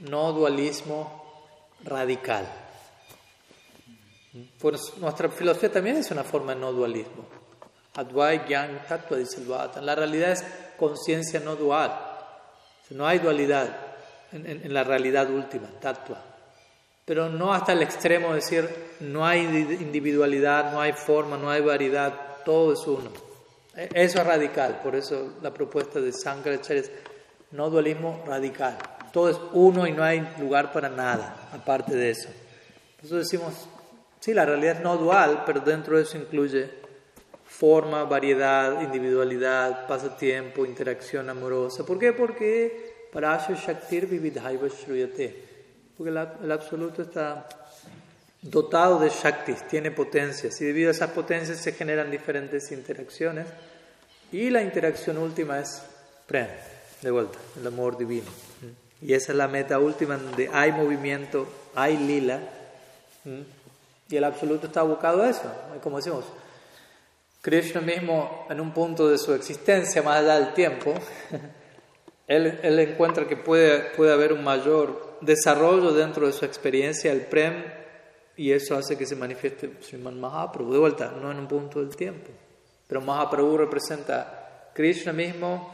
no 0.00 0.34
dualismo 0.34 1.48
radical. 1.82 2.46
Pues 4.58 4.98
nuestra 4.98 5.30
filosofía 5.30 5.72
también 5.72 5.96
es 5.96 6.10
una 6.10 6.22
forma 6.22 6.54
de 6.54 6.60
no 6.60 6.70
dualismo. 6.70 7.24
Advai 7.94 8.46
Gyan 8.46 8.84
Tattva 8.86 9.16
dice 9.16 9.40
el 9.40 9.86
La 9.86 9.94
realidad 9.94 10.32
es 10.32 10.44
conciencia 10.76 11.40
no 11.40 11.56
dual. 11.56 11.90
No 12.90 13.06
hay 13.06 13.18
dualidad 13.18 13.74
en, 14.30 14.74
la 14.74 14.84
realidad 14.84 15.30
última, 15.30 15.68
Tattva 15.80 16.33
pero 17.04 17.28
no 17.28 17.52
hasta 17.52 17.72
el 17.72 17.82
extremo 17.82 18.28
de 18.28 18.36
decir 18.36 18.68
no 19.00 19.26
hay 19.26 19.40
individualidad, 19.80 20.72
no 20.72 20.80
hay 20.80 20.92
forma, 20.92 21.36
no 21.36 21.50
hay 21.50 21.60
variedad, 21.60 22.42
todo 22.44 22.72
es 22.72 22.86
uno. 22.86 23.10
E, 23.76 23.88
eso 23.94 24.20
es 24.20 24.26
radical, 24.26 24.80
por 24.82 24.94
eso 24.94 25.34
la 25.42 25.52
propuesta 25.52 26.00
de 26.00 26.12
Sankaracharya 26.12 26.82
es 26.82 26.90
no 27.50 27.70
dualismo 27.70 28.22
radical. 28.26 28.78
Todo 29.12 29.28
es 29.28 29.40
uno 29.52 29.86
y 29.86 29.92
no 29.92 30.02
hay 30.02 30.26
lugar 30.38 30.72
para 30.72 30.88
nada 30.88 31.48
aparte 31.52 31.94
de 31.94 32.10
eso. 32.10 32.28
Eso 33.02 33.16
decimos, 33.16 33.68
sí, 34.18 34.32
la 34.32 34.44
realidad 34.44 34.78
es 34.78 34.82
no 34.82 34.96
dual, 34.96 35.44
pero 35.46 35.60
dentro 35.60 35.96
de 35.96 36.02
eso 36.02 36.16
incluye 36.16 36.70
forma, 37.44 38.04
variedad, 38.04 38.80
individualidad, 38.80 39.86
pasatiempo, 39.86 40.66
interacción 40.66 41.28
amorosa. 41.30 41.84
¿Por 41.84 41.98
qué? 41.98 42.12
Porque 42.12 43.08
Parasya 43.12 43.54
Shaktir 43.54 44.06
Vividhaiva 44.06 44.66
Shruyate. 44.66 45.53
Porque 45.96 46.10
el, 46.10 46.52
absoluto 46.52 47.02
está 47.02 47.46
dotado 48.42 48.98
de 48.98 49.10
Shaktis, 49.10 49.68
tiene 49.68 49.90
potencias, 49.90 50.60
y 50.60 50.64
debido 50.64 50.88
a 50.88 50.92
esas 50.92 51.10
potencias 51.10 51.58
se 51.58 51.72
generan 51.72 52.10
diferentes 52.10 52.72
interacciones. 52.72 53.46
Y 54.32 54.50
la 54.50 54.62
interacción 54.62 55.18
última 55.18 55.60
es 55.60 55.82
Prem, 56.26 56.48
de 57.02 57.10
vuelta, 57.10 57.38
el 57.60 57.66
amor 57.66 57.96
divino. 57.96 58.30
Y 59.00 59.12
esa 59.14 59.32
es 59.32 59.38
la 59.38 59.48
meta 59.48 59.78
última 59.78 60.16
donde 60.16 60.50
hay 60.52 60.72
movimiento, 60.72 61.46
hay 61.74 61.96
lila. 61.96 62.40
Y 64.08 64.16
el 64.16 64.24
absoluto 64.24 64.66
está 64.66 64.80
abocado 64.80 65.22
a 65.22 65.30
eso. 65.30 65.50
Como 65.82 65.98
decimos, 65.98 66.24
Krishna 67.40 67.82
mismo 67.82 68.46
en 68.48 68.60
un 68.60 68.72
punto 68.72 69.08
de 69.08 69.18
su 69.18 69.34
existencia, 69.34 70.02
más 70.02 70.16
allá 70.16 70.40
del 70.40 70.54
tiempo, 70.54 70.94
él, 72.26 72.58
él 72.62 72.78
encuentra 72.78 73.28
que 73.28 73.36
puede, 73.36 73.90
puede 73.90 74.12
haber 74.12 74.32
un 74.32 74.42
mayor 74.42 75.13
desarrollo 75.24 75.92
dentro 75.92 76.26
de 76.26 76.32
su 76.32 76.44
experiencia, 76.44 77.12
el 77.12 77.22
Prem, 77.22 77.64
y 78.36 78.52
eso 78.52 78.76
hace 78.76 78.96
que 78.98 79.06
se 79.06 79.16
manifieste 79.16 79.70
Sriman 79.80 80.18
Mahaprabhu. 80.18 80.72
De 80.72 80.78
vuelta, 80.78 81.12
no 81.20 81.30
en 81.30 81.38
un 81.38 81.46
punto 81.46 81.80
del 81.80 81.94
tiempo. 81.94 82.30
Pero 82.86 83.00
Mahaprabhu 83.00 83.56
representa 83.56 84.70
Krishna 84.74 85.12
mismo 85.12 85.72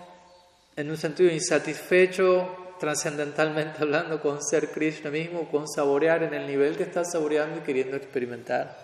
en 0.77 0.91
un 0.91 0.97
sentido 0.97 1.31
insatisfecho, 1.31 2.75
trascendentalmente 2.79 3.79
hablando, 3.83 4.21
con 4.21 4.43
ser 4.43 4.71
Krishna 4.71 5.11
mismo, 5.11 5.51
con 5.51 5.67
saborear 5.69 6.23
en 6.23 6.35
el 6.35 6.47
nivel 6.47 6.77
que 6.77 6.85
está 6.85 7.05
saboreando 7.05 7.59
y 7.59 7.63
queriendo 7.63 7.97
experimentar 7.97 8.77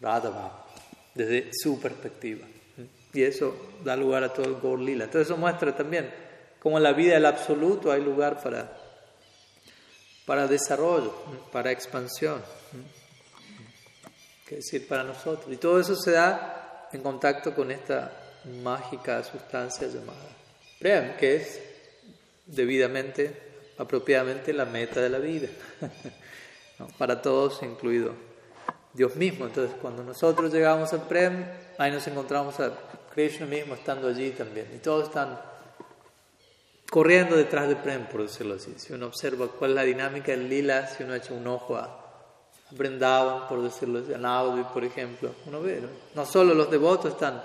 Radha 0.00 0.64
desde 1.14 1.50
su 1.52 1.80
perspectiva. 1.80 2.46
Y 3.12 3.22
eso 3.22 3.56
da 3.82 3.96
lugar 3.96 4.24
a 4.24 4.32
todo 4.32 4.46
el 4.46 4.60
Gaur 4.60 4.78
Lila. 4.78 5.04
Entonces 5.04 5.28
eso 5.28 5.38
muestra 5.38 5.74
también 5.74 6.10
cómo 6.60 6.76
en 6.76 6.82
la 6.82 6.92
vida 6.92 7.14
del 7.14 7.24
absoluto 7.24 7.90
hay 7.90 8.02
lugar 8.02 8.42
para, 8.42 8.76
para 10.26 10.46
desarrollo, 10.46 11.14
para 11.52 11.70
expansión. 11.70 12.42
Que 14.46 14.56
decir, 14.56 14.86
para 14.86 15.04
nosotros. 15.04 15.52
Y 15.52 15.56
todo 15.56 15.80
eso 15.80 15.96
se 15.96 16.12
da 16.12 16.88
en 16.92 17.02
contacto 17.02 17.54
con 17.54 17.70
esta 17.70 18.12
mágica 18.62 19.22
sustancia 19.24 19.88
llamada 19.88 20.28
Prem, 20.78 21.16
que 21.16 21.36
es 21.36 21.60
debidamente, 22.44 23.34
apropiadamente 23.78 24.52
la 24.52 24.66
meta 24.66 25.00
de 25.00 25.08
la 25.08 25.18
vida. 25.18 25.48
Para 26.98 27.22
todos, 27.22 27.62
incluido 27.62 28.12
Dios 28.92 29.16
mismo. 29.16 29.46
Entonces, 29.46 29.74
cuando 29.80 30.04
nosotros 30.04 30.52
llegamos 30.52 30.92
al 30.92 31.08
Prem, 31.08 31.44
ahí 31.78 31.90
nos 31.90 32.06
encontramos 32.06 32.60
a 32.60 32.72
Krishna 33.14 33.46
mismo 33.46 33.74
estando 33.74 34.08
allí 34.08 34.30
también. 34.30 34.68
Y 34.74 34.78
todos 34.78 35.08
están 35.08 35.40
corriendo 36.90 37.36
detrás 37.36 37.68
de 37.68 37.76
Prem, 37.76 38.06
por 38.06 38.22
decirlo 38.22 38.54
así. 38.54 38.74
Si 38.76 38.92
uno 38.92 39.06
observa 39.06 39.48
cuál 39.48 39.70
es 39.70 39.76
la 39.76 39.82
dinámica 39.82 40.32
del 40.32 40.48
lila, 40.48 40.86
si 40.86 41.02
uno 41.02 41.14
echa 41.14 41.34
un 41.34 41.46
ojo 41.46 41.76
a, 41.76 42.02
Brindavan, 42.70 43.46
por 43.46 43.62
decirlo 43.62 44.00
así, 44.00 44.12
a 44.12 44.18
Naudi, 44.18 44.64
por 44.64 44.82
ejemplo, 44.82 45.32
uno 45.46 45.62
ve, 45.62 45.80
¿no? 46.14 46.26
solo 46.26 46.52
los 46.52 46.68
devotos 46.68 47.12
están 47.12 47.40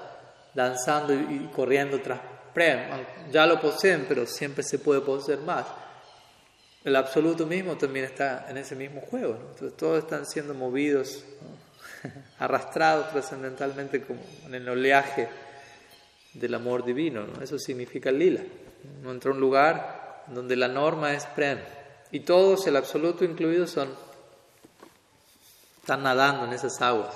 danzando 0.55 1.13
y, 1.13 1.47
corriendo 1.55 2.01
tras 2.01 2.19
Prem, 2.53 2.79
ya 3.31 3.45
lo 3.45 3.61
poseen, 3.61 4.05
pero 4.09 4.25
siempre 4.25 4.63
se 4.63 4.79
puede 4.79 5.01
poseer 5.01 5.39
más 5.39 5.65
el 6.83 6.95
absoluto 6.95 7.45
mismo 7.45 7.77
también 7.77 8.05
está 8.05 8.47
en 8.49 8.57
ese 8.57 8.75
mismo 8.75 9.01
juego. 9.01 9.37
Entonces 9.51 9.77
todos 9.77 10.03
están 10.03 10.25
siendo 10.25 10.53
movidos, 10.53 11.23
arrastrados 12.39 13.11
trascendentalmente 13.11 14.01
como 14.01 14.19
en 14.47 14.55
el 14.55 14.67
oleaje 14.67 15.29
del 16.33 16.55
amor 16.55 16.83
divino. 16.83 17.27
Eso 17.41 17.59
significa 17.59 18.11
lila. 18.11 18.41
Uno 19.01 19.11
entra 19.11 19.31
a 19.31 19.33
un 19.33 19.39
lugar 19.39 20.25
donde 20.27 20.55
la 20.55 20.67
norma 20.67 21.13
es 21.13 21.25
prem. 21.25 21.59
Y 22.11 22.21
todos, 22.21 22.67
el 22.67 22.75
absoluto 22.75 23.23
incluido, 23.23 23.67
son 23.67 23.89
están 25.81 26.03
nadando 26.03 26.45
en 26.45 26.53
esas 26.53 26.79
aguas, 26.81 27.13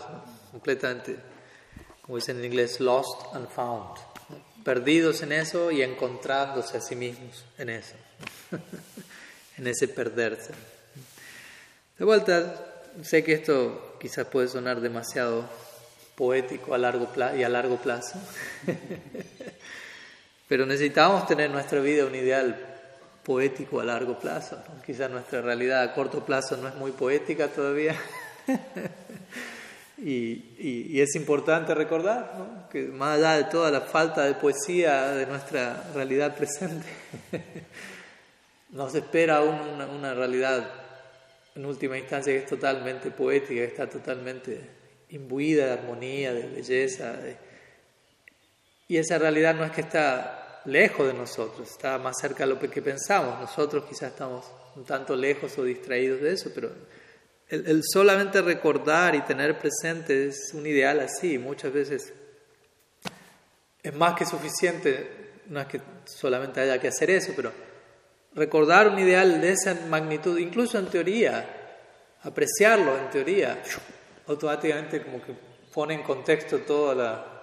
completamente, 0.52 1.16
como 2.02 2.18
dicen 2.18 2.40
en 2.40 2.46
inglés, 2.46 2.80
lost 2.80 3.34
and 3.34 3.48
found. 3.48 3.98
Perdidos 4.64 5.22
en 5.22 5.32
eso 5.32 5.70
y 5.70 5.84
encontrándose 5.84 6.78
a 6.78 6.82
sí 6.82 6.96
mismos 6.96 7.46
en 7.60 7.70
eso. 7.70 7.94
en 9.58 9.68
ese 9.68 9.88
perderse. 9.88 10.52
De 11.98 12.04
vuelta, 12.04 12.56
sé 13.04 13.24
que 13.24 13.34
esto 13.34 13.98
quizás 14.00 14.28
puede 14.28 14.48
sonar 14.48 14.82
demasiado 14.82 15.46
poético 16.16 16.74
a 16.74 16.78
largo 16.78 17.06
plazo 17.14 17.38
y 17.38 17.44
a 17.44 17.50
largo 17.50 17.78
plazo, 17.78 18.20
pero 20.48 20.66
necesitamos 20.66 21.28
tener 21.28 21.48
en 21.48 21.54
nuestra 21.54 21.80
vida 21.80 22.06
un 22.06 22.16
ideal 22.16 22.76
poético 23.24 23.80
a 23.80 23.84
largo 23.84 24.20
plazo. 24.20 24.58
Quizás 24.86 25.10
nuestra 25.10 25.42
realidad 25.42 25.82
a 25.82 25.94
corto 25.94 26.24
plazo 26.24 26.56
no 26.58 26.68
es 26.68 26.76
muy 26.76 26.92
poética 26.92 27.48
todavía. 27.48 27.96
y, 29.98 30.44
y, 30.60 31.02
es 31.02 31.16
importante 31.16 31.74
recordar 31.74 32.68
que 32.72 32.84
más 32.84 33.18
allá 33.18 33.38
de 33.38 33.44
toda 33.46 33.72
la 33.72 33.82
falta 33.82 34.24
de 34.24 34.36
poesía 34.36 35.12
de 35.12 35.26
nuestra 35.26 35.90
realidad 35.96 36.36
presente, 36.38 36.86
nos 38.70 38.94
espera 38.94 39.42
una, 39.42 39.88
una, 39.88 40.14
realidad 40.14 40.70
en 41.56 41.66
última 41.66 41.98
instancia 41.98 42.34
que 42.34 42.40
es 42.40 42.46
totalmente 42.46 43.10
poética, 43.10 43.62
que 43.62 43.66
está 43.66 43.90
totalmente 43.90 44.62
imbuida 45.10 45.66
de 45.66 45.72
armonía, 45.72 46.34
de 46.34 46.48
belleza. 46.48 47.16
Y 48.88 48.98
esa 48.98 49.18
realidad 49.18 49.56
no 49.56 49.64
es 49.64 49.72
que 49.72 49.82
está 49.82 50.62
lejos 50.66 51.08
de 51.08 51.14
nosotros, 51.14 51.70
está 51.70 51.98
más 51.98 52.18
cerca 52.20 52.46
de 52.46 52.54
lo 52.54 52.60
que 52.60 52.82
pensamos. 52.82 53.40
Nosotros 53.40 53.86
quizás 53.86 54.12
estamos 54.12 54.46
un 54.76 54.84
tanto 54.84 55.16
lejos 55.16 55.58
o 55.58 55.64
distraídos 55.64 56.22
de 56.22 56.34
eso, 56.34 56.52
pero 56.54 56.72
el, 57.48 57.82
solamente 57.84 58.42
recordar 58.42 59.16
y 59.16 59.22
tener 59.22 59.58
presente 59.58 60.28
es 60.28 60.52
un 60.54 60.66
ideal 60.66 61.00
así. 61.00 61.38
Muchas 61.38 61.72
veces 61.72 62.14
es 63.82 63.96
más 63.96 64.16
que 64.16 64.26
suficiente, 64.26 65.32
no 65.48 65.62
es 65.62 65.68
que 65.68 65.82
solamente 66.06 66.60
haya 66.60 66.80
que 66.80 66.88
hacer 66.88 67.10
eso, 67.12 67.34
pero 67.36 67.52
recordar 68.34 68.90
un 68.90 69.00
ideal 69.00 69.40
de 69.42 69.52
esa 69.52 69.76
magnitud, 69.88 70.38
incluso 70.38 70.78
en 70.78 70.88
teoría, 70.88 71.46
apreciarlo 72.24 72.98
en 72.98 73.10
teoría, 73.10 73.62
automáticamente 74.28 75.02
como 75.04 75.24
que 75.24 75.34
pone 75.74 75.94
en 75.94 76.04
contexto 76.04 76.60
toda 76.60 76.96
la, 76.96 77.35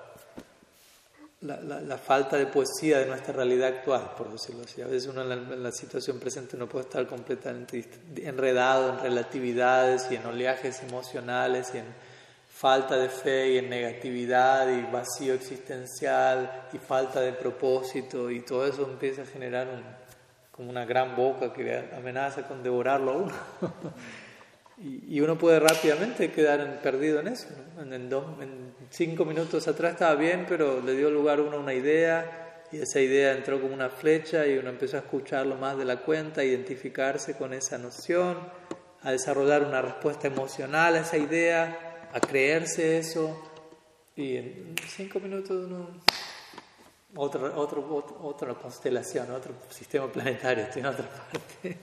la, 1.43 1.99
falta 1.99 2.37
de 2.37 2.47
poesía 2.47 3.01
de 3.01 3.07
nuestra 3.07 3.33
realidad 3.33 3.69
actual, 3.69 4.13
por 4.17 4.31
decirlo 4.31 4.63
así. 4.65 4.81
A 4.81 4.87
veces 4.87 5.09
uno 5.09 5.23
en 5.23 5.63
la, 5.63 5.73
situación 5.73 6.19
presente 6.19 6.57
no 6.57 6.69
puede 6.69 6.85
estar 6.85 7.07
completamente 7.07 7.85
enredado 8.17 8.93
en 8.93 9.01
relatividades 9.01 10.07
y 10.11 10.17
en 10.17 10.27
oleajes 10.27 10.83
emocionales 10.83 11.73
y 11.75 11.79
en 11.79 11.87
falta 12.49 12.97
de 12.97 13.09
fe 13.09 13.53
y 13.53 13.59
en 13.59 13.71
negatividad 13.71 14.69
y 14.69 14.83
vacío 14.93 15.35
existencial 15.35 16.69
y 16.73 16.79
falta 16.79 17.21
de 17.21 17.33
propósito 17.33 18.31
y 18.31 18.41
todo 18.41 18.67
eso 18.67 18.83
empieza 18.89 19.23
a 19.23 19.27
generar 19.27 19.67
un, 19.67 19.83
como 20.53 20.71
una 20.71 20.85
gran 20.85 21.17
boca 21.17 21.53
que 21.53 21.91
amenaza 21.97 22.47
con 22.47 22.63
devorarlo 22.63 23.11
a 23.11 23.17
uno. 23.17 23.35
y, 24.83 25.21
uno 25.21 25.39
puede 25.39 25.61
rápidamente 25.61 26.33
quedar 26.33 26.81
perdido 26.83 27.21
en 27.21 27.29
eso. 27.29 27.49
En, 27.81 27.93
en, 27.93 28.75
cinco 28.91 29.25
minutos 29.25 29.69
atrás 29.69 29.93
estaba 29.93 30.15
bien, 30.17 30.45
pero 30.49 30.81
le 30.81 30.97
dio 30.97 31.11
lugar 31.11 31.39
a 31.39 31.43
uno 31.43 31.59
una 31.59 31.73
idea 31.73 32.63
y 32.73 32.79
esa 32.79 33.01
idea 33.01 33.33
entró 33.33 33.61
como 33.61 33.75
una 33.75 33.91
flecha 33.91 34.47
y 34.47 34.59
uno 34.59 34.71
empezó 34.71 34.97
a 34.97 35.01
escucharlo 35.01 35.57
más 35.57 35.79
de 35.79 35.85
la 35.85 35.99
cuenta, 35.99 36.41
a 36.41 36.45
identificarse 36.45 37.37
con 37.37 37.53
esa 37.53 37.79
noción, 37.79 38.39
a 39.03 39.13
desarrollar 39.13 39.63
una 39.63 39.83
respuesta 39.83 40.27
emocional 40.27 40.97
a 40.97 41.01
esa 41.01 41.17
idea, 41.17 42.09
a 42.13 42.21
creerse 42.21 42.99
eso. 42.99 43.51
Y 44.17 44.37
en 44.37 44.75
cinco 44.89 45.21
minutos 45.21 45.67
uno 45.67 45.89
otra, 47.15 47.53
otra 47.57 48.55
constelación, 48.55 49.31
otro 49.31 49.55
sistema 49.69 50.11
planetario, 50.11 50.65
estoy 50.65 50.81
en 50.81 50.87
otra 50.87 51.09
parte. 51.33 51.79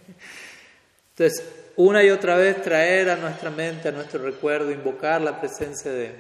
Entonces, 1.19 1.43
una 1.75 2.01
y 2.01 2.11
otra 2.11 2.37
vez 2.37 2.61
traer 2.61 3.09
a 3.09 3.17
nuestra 3.17 3.49
mente, 3.49 3.89
a 3.89 3.91
nuestro 3.91 4.23
recuerdo, 4.23 4.71
invocar 4.71 5.19
la 5.19 5.37
presencia 5.37 5.91
de, 5.91 6.13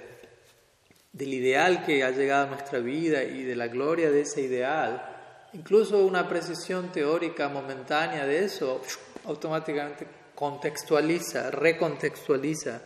del 1.13 1.33
ideal 1.33 1.85
que 1.85 2.03
ha 2.03 2.11
llegado 2.11 2.47
a 2.47 2.49
nuestra 2.49 2.79
vida 2.79 3.23
y 3.23 3.43
de 3.43 3.55
la 3.55 3.69
gloria 3.69 4.11
de 4.11 4.21
ese 4.21 4.41
ideal, 4.41 5.01
incluso 5.53 6.05
una 6.05 6.27
precisión 6.27 6.91
teórica 6.91 7.47
momentánea 7.47 8.25
de 8.25 8.43
eso, 8.43 8.81
automáticamente 9.23 10.05
contextualiza, 10.35 11.49
recontextualiza 11.49 12.81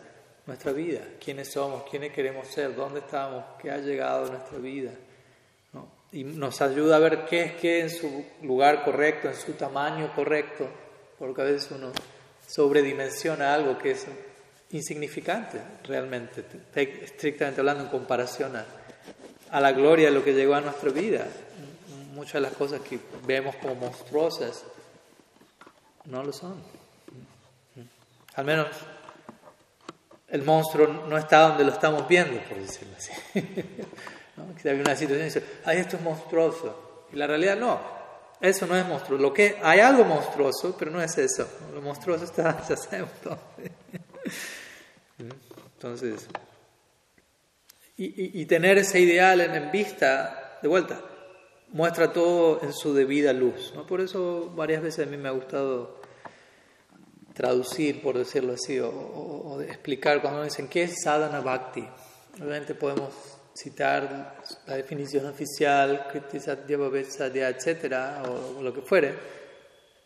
nuestra 0.46 0.70
vida, 0.70 1.00
quiénes 1.18 1.50
somos, 1.50 1.82
quiénes 1.90 2.12
queremos 2.12 2.46
ser, 2.46 2.76
dónde 2.76 3.00
estamos, 3.00 3.44
qué 3.60 3.72
ha 3.72 3.78
llegado 3.78 4.26
a 4.26 4.28
nuestra 4.28 4.58
vida 4.58 4.92
y 6.14 6.22
nos 6.22 6.62
ayuda 6.62 6.94
a 6.94 7.00
ver 7.00 7.24
qué 7.24 7.42
es 7.42 7.52
qué 7.54 7.80
en 7.80 7.90
su 7.90 8.24
lugar 8.42 8.84
correcto, 8.84 9.28
en 9.28 9.34
su 9.34 9.54
tamaño 9.54 10.14
correcto, 10.14 10.68
porque 11.18 11.42
a 11.42 11.44
veces 11.44 11.70
uno 11.70 11.92
sobredimensiona 12.46 13.54
algo 13.54 13.78
que 13.78 13.92
es 13.92 14.06
insignificante 14.70 15.60
realmente, 15.84 16.44
estrictamente 16.74 17.60
hablando 17.60 17.84
en 17.84 17.90
comparación 17.90 18.56
a, 18.56 19.60
la 19.60 19.72
gloria 19.72 20.08
de 20.08 20.14
lo 20.14 20.24
que 20.24 20.32
llegó 20.32 20.54
a 20.54 20.60
nuestra 20.60 20.90
vida. 20.90 21.26
muchas 22.12 22.34
de 22.34 22.40
las 22.40 22.52
cosas 22.54 22.80
que 22.80 22.98
vemos 23.26 23.54
como 23.56 23.74
monstruosas 23.76 24.64
no 26.06 26.22
lo 26.22 26.32
son. 26.32 26.60
Al 28.34 28.44
menos 28.44 28.68
el 30.28 30.42
monstruo 30.42 30.88
no 30.88 31.16
está 31.16 31.48
donde 31.48 31.64
lo 31.64 31.70
estamos 31.70 32.08
viendo, 32.08 32.40
por 32.42 32.58
decirlo 32.58 32.94
así. 32.96 33.12
¿No? 34.36 34.44
Una 34.44 34.96
situación 34.96 35.20
y 35.20 35.24
dice, 35.24 35.44
ay, 35.64 35.78
esto 35.78 35.96
es 35.96 36.02
monstruoso. 36.02 37.06
Y 37.12 37.16
la 37.16 37.28
realidad 37.28 37.56
no, 37.56 37.80
eso 38.40 38.66
no 38.66 38.76
es 38.76 38.86
monstruoso. 38.86 39.22
Lo 39.22 39.32
que, 39.32 39.58
hay 39.62 39.80
algo 39.80 40.04
monstruoso, 40.04 40.76
pero 40.78 40.90
no 40.90 41.02
es 41.02 41.16
eso. 41.18 41.48
Lo 41.72 41.80
monstruoso 41.80 42.24
está, 42.24 42.64
ya 42.68 42.76
sabemos. 42.76 43.10
Entonces, 45.76 46.28
y, 47.96 48.44
tener 48.46 48.78
ese 48.78 49.00
ideal 49.00 49.40
en, 49.40 49.70
vista, 49.70 50.58
de 50.62 50.68
vuelta, 50.68 51.00
muestra 51.68 52.12
todo 52.12 52.62
en 52.62 52.72
su 52.72 52.92
debida 52.92 53.32
luz. 53.32 53.72
¿no? 53.74 53.86
Por 53.86 54.00
eso 54.00 54.52
varias 54.56 54.82
veces 54.82 55.06
a 55.06 55.10
mí 55.10 55.16
me 55.16 55.28
ha 55.28 55.32
gustado 55.32 56.00
traducir, 57.34 58.02
por 58.02 58.18
decirlo 58.18 58.54
así, 58.54 58.80
o, 58.80 59.60
explicar 59.62 60.20
cuando 60.22 60.42
dicen 60.42 60.68
qué 60.68 60.84
es 60.84 61.02
sadhana 61.02 61.40
bhakti. 61.40 61.86
Obviamente 62.36 62.74
podemos 62.74 63.12
citar 63.54 64.42
la 64.66 64.76
definición 64.76 65.26
oficial, 65.26 66.08
Kritisatya 66.10 67.48
etcétera, 67.48 68.22
o, 68.26 68.58
o 68.58 68.62
lo 68.62 68.74
que 68.74 68.82
fuere, 68.82 69.14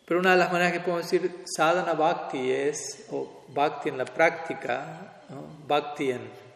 pero 0.09 0.21
una 0.21 0.31
de 0.31 0.39
las 0.39 0.51
maneras 0.51 0.73
que 0.73 0.81
podemos 0.81 1.11
decir 1.11 1.45
sadhana 1.45 1.93
bhakti 1.93 2.51
es, 2.51 3.05
o 3.11 3.45
bhakti 3.49 3.91
en 3.91 3.99
la 3.99 4.07
práctica, 4.07 5.21
¿no? 5.29 5.45
bhakti 5.67 6.13
en, 6.13 6.49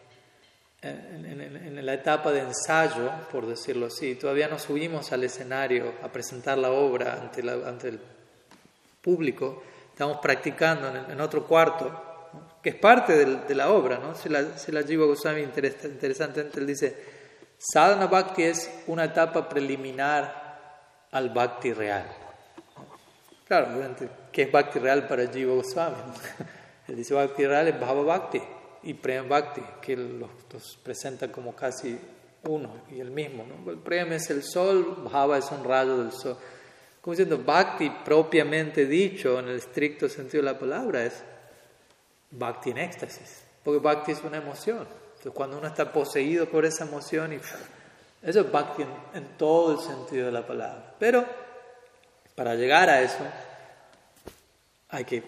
la 1.85 1.93
etapa 1.93 2.31
de 2.31 2.39
ensayo, 2.39 3.11
por 3.31 3.45
decirlo 3.45 3.85
así, 3.85 4.15
todavía 4.15 4.47
no 4.47 4.57
subimos 4.57 5.11
al 5.11 5.23
escenario 5.23 5.93
a 6.01 6.07
presentar 6.07 6.57
la 6.57 6.71
obra 6.71 7.13
ante, 7.21 7.47
ante 7.47 7.89
el 7.89 7.99
público, 9.01 9.61
estamos 9.91 10.17
practicando 10.17 10.87
en, 11.11 11.21
otro 11.21 11.45
cuarto, 11.45 12.02
que 12.63 12.69
es 12.69 12.75
parte 12.75 13.13
de, 13.13 13.25
de, 13.45 13.55
la 13.55 13.71
obra, 13.71 13.99
¿no? 13.99 14.15
Si 14.15 14.29
la, 14.29 14.57
si 14.57 14.71
la 14.71 14.83
Jiva 14.83 15.05
Goswami 15.05 15.41
interesantemente 15.41 16.61
él 16.61 16.65
dice, 16.65 16.95
sadhana 17.57 18.07
bhakti 18.07 18.43
es 18.43 18.71
una 18.87 19.03
etapa 19.03 19.49
preliminar 19.49 21.07
al 21.11 21.29
bhakti 21.29 21.73
real. 21.73 22.07
Claro, 23.45 23.67
¿qué 24.31 24.43
es 24.43 24.51
bhakti 24.51 24.79
real 24.79 25.05
para 25.07 25.27
Jiva 25.27 25.53
Goswami? 25.55 25.97
Él 26.87 26.95
dice 26.97 27.13
bhakti 27.13 27.45
real 27.45 27.67
es 27.67 27.79
bhava 27.79 28.01
bhakti 28.01 28.41
y 28.83 28.93
prem 28.93 29.27
bhakti, 29.29 29.61
que 29.81 29.95
los, 29.95 30.29
los 30.51 30.77
presenta 30.83 31.31
como 31.31 31.55
casi 31.55 31.97
uno 32.43 32.83
y 32.91 32.99
el 32.99 33.11
mismo. 33.11 33.45
¿no? 33.45 33.71
El 33.71 33.77
prem 33.79 34.13
es 34.13 34.29
el 34.29 34.43
sol, 34.43 35.03
bhava 35.03 35.37
es 35.37 35.49
un 35.51 35.63
rayo 35.63 35.97
del 35.97 36.11
sol. 36.11 36.37
Como 37.01 37.13
diciendo, 37.13 37.37
bhakti 37.37 37.89
propiamente 38.03 38.85
dicho, 38.85 39.39
en 39.39 39.49
el 39.49 39.57
estricto 39.57 40.07
sentido 40.07 40.43
de 40.43 40.51
la 40.51 40.59
palabra, 40.59 41.05
es 41.05 41.23
bhakti 42.33 42.71
en 42.71 42.77
éxtasis. 42.79 43.43
Porque 43.63 43.79
bhakti 43.79 44.11
es 44.11 44.23
una 44.23 44.37
emoción. 44.37 44.87
Entonces, 45.17 45.31
cuando 45.33 45.57
uno 45.57 45.67
está 45.67 45.91
poseído 45.91 46.47
por 46.49 46.65
esa 46.65 46.85
emoción, 46.85 47.33
y, 47.33 47.37
eso 48.23 48.39
es 48.39 48.51
bhakti 48.51 48.83
en, 49.13 49.37
todo 49.37 49.73
el 49.73 49.79
sentido 49.79 50.25
de 50.25 50.31
la 50.31 50.45
palabra. 50.45 50.95
Pero 50.99 51.25
para 52.35 52.55
llegar 52.55 52.89
a 52.89 53.01
eso, 53.01 53.23
hay 54.89 55.05
que 55.05 55.23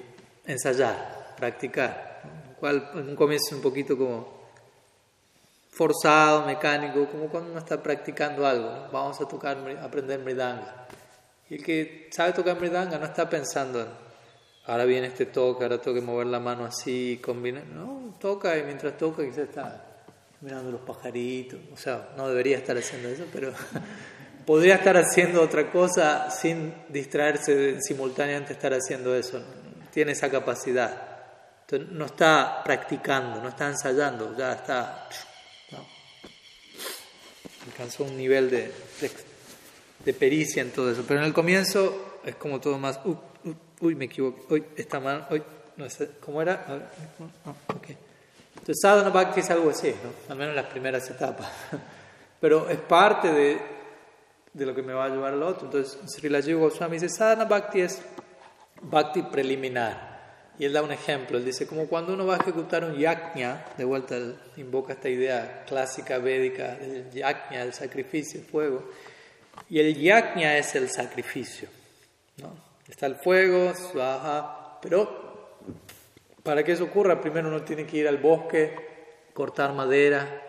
ensayar, 0.46 1.36
practicar. 1.38 2.22
Cual 2.60 2.90
en 2.94 3.10
un 3.10 3.16
comienzo 3.16 3.56
un 3.56 3.62
poquito 3.62 3.98
como 3.98 4.36
forzado, 5.70 6.46
mecánico, 6.46 7.06
como 7.10 7.28
cuando 7.28 7.52
uno 7.52 7.60
está 7.60 7.82
practicando 7.82 8.48
algo. 8.48 8.88
Vamos 8.92 9.20
a 9.22 9.28
tocar, 9.28 9.58
aprender 9.82 10.20
mridanga. 10.20 10.88
Y 11.50 11.56
el 11.56 11.64
que 11.64 12.10
sabe 12.12 12.34
tocar 12.34 12.60
mridanga 12.60 12.98
no 12.98 13.06
está 13.06 13.30
pensando 13.30 13.82
en, 13.82 14.05
ahora 14.68 14.86
viene 14.86 15.08
este 15.08 15.28
toque, 15.28 15.64
ahora 15.64 15.80
tengo 15.80 15.96
que 15.96 16.06
mover 16.06 16.28
la 16.28 16.40
mano 16.40 16.66
así, 16.66 17.20
combinar. 17.24 17.66
No, 17.66 18.16
toca 18.20 18.58
y 18.58 18.64
mientras 18.64 18.98
toca 18.98 19.24
quizás 19.24 19.50
está 19.50 19.86
mirando 20.42 20.72
los 20.72 20.82
pajaritos. 20.82 21.60
O 21.74 21.78
sea, 21.78 22.10
no 22.18 22.28
debería 22.28 22.58
estar 22.58 22.78
haciendo 22.78 23.10
eso, 23.10 23.26
pero 23.32 23.54
podría 24.46 24.76
estar 24.76 24.98
haciendo 24.98 25.42
otra 25.42 25.70
cosa 25.72 26.30
sin 26.30 26.74
distraerse 26.90 27.82
simultáneamente 27.82 28.54
estar 28.54 28.74
haciendo 28.74 29.16
eso. 29.16 29.42
Tiene 29.92 30.12
esa 30.12 30.30
capacidad. 30.30 31.12
Entonces, 31.62 31.90
no 31.92 32.06
está 32.06 32.62
practicando, 32.64 33.42
no 33.42 33.50
está 33.50 33.68
ensayando, 33.68 34.36
ya 34.38 34.54
está. 34.54 35.08
Alcanzó 37.68 38.04
un 38.04 38.16
nivel 38.16 38.52
de 38.52 38.72
de 40.06 40.14
pericia 40.14 40.62
en 40.62 40.72
todo 40.72 40.92
eso. 40.92 41.04
Pero 41.08 41.20
en 41.20 41.26
el 41.26 41.34
comienzo 41.34 42.15
es 42.26 42.36
como 42.36 42.60
todo 42.60 42.78
más, 42.78 43.00
uy, 43.06 43.18
uy, 43.44 43.56
uy 43.82 43.96
me 43.96 44.06
equivoco, 44.06 44.54
uy, 44.54 44.66
esta 44.76 45.00
mano, 45.00 45.26
uy, 45.30 45.44
no 45.78 45.90
sé, 45.90 46.10
¿cómo 46.20 46.42
era? 46.42 46.66
No, 47.46 47.56
okay. 47.76 47.98
Entonces 48.54 48.82
sadhana 48.82 49.10
bhakti 49.10 49.42
es 49.42 49.50
algo 49.52 49.70
así, 49.70 49.90
¿no? 50.04 50.32
al 50.32 50.38
menos 50.38 50.52
en 50.52 50.56
las 50.56 50.66
primeras 50.66 51.10
etapas. 51.10 51.48
Pero 52.42 52.70
es 52.70 52.80
parte 52.80 53.32
de, 53.32 53.60
de 54.54 54.66
lo 54.66 54.74
que 54.74 54.82
me 54.82 54.94
va 54.94 55.06
a 55.06 55.10
llevar 55.10 55.34
al 55.34 55.44
otro. 55.44 55.66
Entonces 55.66 56.00
Sri 56.10 56.30
Jiva 56.42 56.62
Goswami 56.62 56.98
dice, 56.98 57.10
sadhana 57.10 57.46
bhakti 57.46 57.82
es 57.82 58.02
bhakti 58.82 59.22
preliminar. 59.24 60.16
Y 60.58 60.66
él 60.66 60.74
da 60.74 60.82
un 60.82 60.92
ejemplo, 60.92 61.38
él 61.38 61.44
dice, 61.44 61.68
como 61.68 61.86
cuando 61.88 62.14
uno 62.14 62.26
va 62.26 62.36
a 62.36 62.38
ejecutar 62.38 62.86
un 62.86 62.96
yajna, 62.96 63.66
de 63.78 63.84
vuelta 63.84 64.16
invoca 64.56 64.94
esta 64.94 65.10
idea 65.10 65.66
clásica 65.68 66.18
védica 66.18 66.76
del 66.76 67.12
yajna, 67.12 67.62
el 67.62 67.74
sacrificio, 67.74 68.40
el 68.40 68.46
fuego, 68.46 68.90
y 69.70 69.80
el 69.80 69.96
yajna 69.96 70.58
es 70.58 70.74
el 70.76 70.90
sacrificio. 70.90 71.68
¿No? 72.38 72.66
Está 72.88 73.08
el 73.08 73.16
fuego, 73.16 73.74
baja, 73.94 74.78
pero 74.82 75.58
para 76.44 76.64
que 76.64 76.74
eso 76.74 76.84
ocurra, 76.84 77.20
primero 77.20 77.48
uno 77.48 77.64
tiene 77.64 77.86
que 77.86 77.98
ir 77.98 78.08
al 78.08 78.18
bosque, 78.18 79.28
cortar 79.34 79.74
madera, 79.74 80.44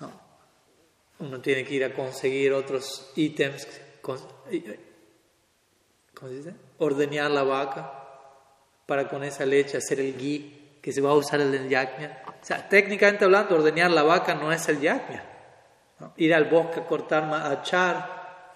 ¿no? 0.00 0.10
uno 1.20 1.40
tiene 1.40 1.64
que 1.64 1.74
ir 1.74 1.84
a 1.84 1.94
conseguir 1.94 2.52
otros 2.52 3.12
ítems, 3.14 3.68
¿cómo 4.02 4.18
se 4.18 4.50
dice? 4.50 4.80
Ordeñar 6.78 7.30
la 7.30 7.44
vaca 7.44 8.00
para 8.86 9.08
con 9.08 9.22
esa 9.22 9.46
leche 9.46 9.78
hacer 9.78 10.00
el 10.00 10.16
ghee 10.16 10.78
que 10.82 10.92
se 10.92 11.00
va 11.00 11.10
a 11.10 11.14
usar 11.14 11.40
el 11.40 11.68
yajna. 11.68 12.22
O 12.26 12.44
sea, 12.44 12.68
técnicamente 12.68 13.24
hablando, 13.24 13.54
ordeñar 13.54 13.90
la 13.90 14.02
vaca 14.02 14.34
no 14.34 14.52
es 14.52 14.68
el 14.68 14.80
yajna. 14.80 15.24
¿no? 16.00 16.12
Ir 16.16 16.34
al 16.34 16.46
bosque 16.46 16.80
a 16.80 16.86
cortar, 16.86 17.24
a 17.24 17.62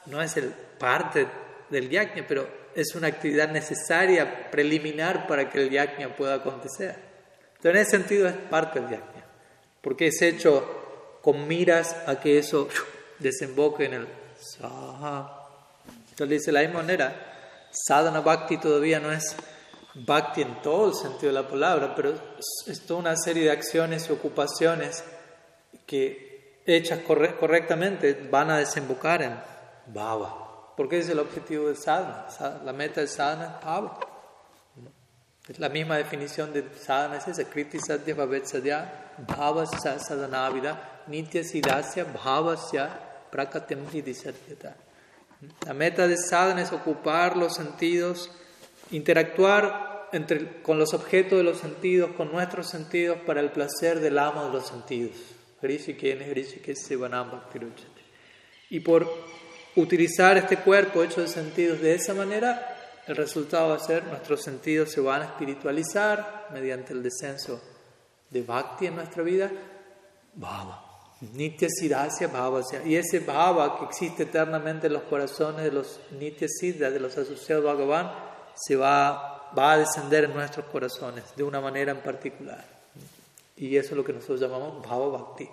no 0.06 0.20
es 0.20 0.36
el 0.36 0.50
parte 0.50 1.26
del 1.70 1.88
yajna, 1.88 2.24
pero 2.26 2.48
es 2.74 2.94
una 2.94 3.08
actividad 3.08 3.50
necesaria, 3.50 4.50
preliminar 4.50 5.26
para 5.26 5.50
que 5.50 5.62
el 5.62 5.70
yajna 5.70 6.14
pueda 6.14 6.34
acontecer. 6.34 6.96
Entonces, 7.56 7.70
en 7.70 7.76
ese 7.76 7.90
sentido 7.90 8.28
es 8.28 8.34
parte 8.34 8.80
del 8.80 8.90
yajna, 8.90 9.24
porque 9.80 10.08
es 10.08 10.22
hecho 10.22 11.18
con 11.22 11.46
miras 11.46 11.96
a 12.06 12.20
que 12.20 12.38
eso 12.38 12.68
desemboque 13.18 13.86
en 13.86 13.94
el 13.94 14.08
saha. 14.38 15.34
Entonces 16.10 16.44
de 16.46 16.52
la 16.52 16.60
misma 16.60 16.80
manera, 16.80 17.68
sadhana 17.70 18.20
bhakti 18.20 18.58
todavía 18.58 19.00
no 19.00 19.12
es 19.12 19.36
bhakti 19.94 20.42
en 20.42 20.62
todo 20.62 20.88
el 20.88 20.94
sentido 20.94 21.32
de 21.32 21.42
la 21.42 21.48
palabra, 21.48 21.94
pero 21.94 22.14
es 22.66 22.80
toda 22.86 23.00
una 23.00 23.16
serie 23.16 23.44
de 23.44 23.50
acciones 23.50 24.08
y 24.08 24.12
ocupaciones 24.12 25.04
que 25.86 26.62
hechas 26.66 27.00
correctamente 27.00 28.14
van 28.30 28.50
a 28.50 28.58
desembocar 28.58 29.22
en 29.22 29.38
bhava. 29.86 30.47
Porque 30.78 31.00
es 31.00 31.08
el 31.08 31.18
objetivo 31.18 31.66
del 31.66 31.76
sadhana. 31.76 32.28
La 32.64 32.72
meta 32.72 33.00
del 33.00 33.08
sadhana 33.08 33.58
es. 33.60 34.08
Es 35.48 35.58
la 35.58 35.68
misma 35.68 35.96
definición 35.96 36.52
de 36.52 36.64
sadhana, 36.80 37.16
es 37.16 37.26
esa. 37.26 37.50
Kriti 37.50 37.80
sadhya 37.80 38.14
bhavet 38.14 38.44
sadhya 38.44 39.12
bhavasya 39.26 39.98
sadhanavida 39.98 41.02
nitya 41.08 41.42
sidasya 41.42 42.04
bhavasya 42.04 42.90
prakatyam 43.28 43.86
satyata. 43.90 44.76
La 45.66 45.74
meta 45.74 46.06
de 46.06 46.16
sadhana 46.16 46.62
es 46.62 46.70
ocupar 46.72 47.36
los 47.36 47.54
sentidos, 47.54 48.30
interactuar 48.92 50.06
entre, 50.12 50.62
con 50.62 50.78
los 50.78 50.94
objetos 50.94 51.38
de 51.38 51.44
los 51.44 51.58
sentidos, 51.58 52.12
con 52.16 52.30
nuestros 52.30 52.68
sentidos, 52.68 53.18
para 53.26 53.40
el 53.40 53.50
placer 53.50 53.98
del 53.98 54.16
amo 54.16 54.44
de 54.44 54.52
los 54.52 54.68
sentidos. 54.68 55.16
Y 58.70 58.80
por 58.80 59.08
utilizar 59.80 60.36
este 60.36 60.58
cuerpo 60.58 61.02
hecho 61.02 61.20
de 61.20 61.28
sentidos 61.28 61.80
de 61.80 61.94
esa 61.94 62.14
manera, 62.14 62.76
el 63.06 63.16
resultado 63.16 63.70
va 63.70 63.76
a 63.76 63.80
ser 63.80 64.04
nuestros 64.04 64.42
sentidos 64.42 64.90
se 64.92 65.00
van 65.00 65.22
a 65.22 65.24
espiritualizar 65.26 66.48
mediante 66.52 66.92
el 66.92 67.02
descenso 67.02 67.60
de 68.28 68.42
bhakti 68.42 68.86
en 68.86 68.96
nuestra 68.96 69.22
vida, 69.22 69.50
bhava. 70.34 70.84
Nitya 71.20 71.68
Siddhasya 71.68 72.28
Bhavasya. 72.28 72.84
Y 72.84 72.94
ese 72.94 73.20
bhava 73.20 73.78
que 73.78 73.86
existe 73.86 74.22
eternamente 74.22 74.86
en 74.86 74.92
los 74.92 75.02
corazones 75.04 75.64
de 75.64 75.72
los 75.72 76.00
Nitya 76.12 76.46
Siddha, 76.48 76.90
de 76.90 77.00
los 77.00 77.16
asociados 77.16 77.64
Bhagavan, 77.64 78.12
se 78.54 78.76
va, 78.76 79.52
va 79.56 79.72
a 79.72 79.78
descender 79.78 80.24
en 80.24 80.34
nuestros 80.34 80.66
corazones 80.66 81.24
de 81.34 81.42
una 81.42 81.60
manera 81.60 81.90
en 81.90 82.02
particular. 82.02 82.64
Y 83.56 83.76
eso 83.76 83.90
es 83.90 83.96
lo 83.96 84.04
que 84.04 84.12
nosotros 84.12 84.40
llamamos 84.40 84.80
Bhava 84.86 85.08
Bhakti. 85.08 85.48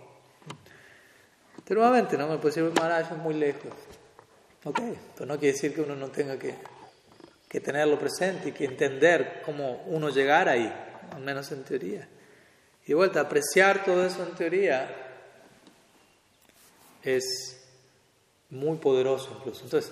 Pero 1.68 1.82
nuevamente, 1.82 2.16
¿no? 2.16 2.28
Me 2.28 2.38
puede 2.38 2.62
decir, 2.62 2.80
Maharaj, 2.80 3.14
muy 3.18 3.34
lejos. 3.34 3.74
Ok, 4.68 4.80
pero 5.14 5.28
no 5.28 5.38
quiere 5.38 5.54
decir 5.54 5.76
que 5.76 5.82
uno 5.82 5.96
no 5.96 6.08
tenga 6.08 6.40
que, 6.40 6.56
que 7.48 7.60
tenerlo 7.60 8.00
presente 8.00 8.50
y 8.50 8.52
que 8.52 8.66
entender 8.66 9.44
cómo 9.46 9.84
uno 9.86 10.10
llegar 10.10 10.50
ahí, 10.50 10.74
al 11.12 11.22
menos 11.22 11.52
en 11.52 11.64
teoría. 11.64 12.08
Y 12.84 12.88
de 12.88 12.96
vuelta, 12.96 13.22
apreciar 13.22 13.84
todo 13.84 14.04
eso 14.04 14.24
en 14.24 14.34
teoría 14.34 14.90
es 17.04 17.64
muy 18.50 18.78
poderoso 18.78 19.36
incluso. 19.38 19.66
Entonces, 19.66 19.92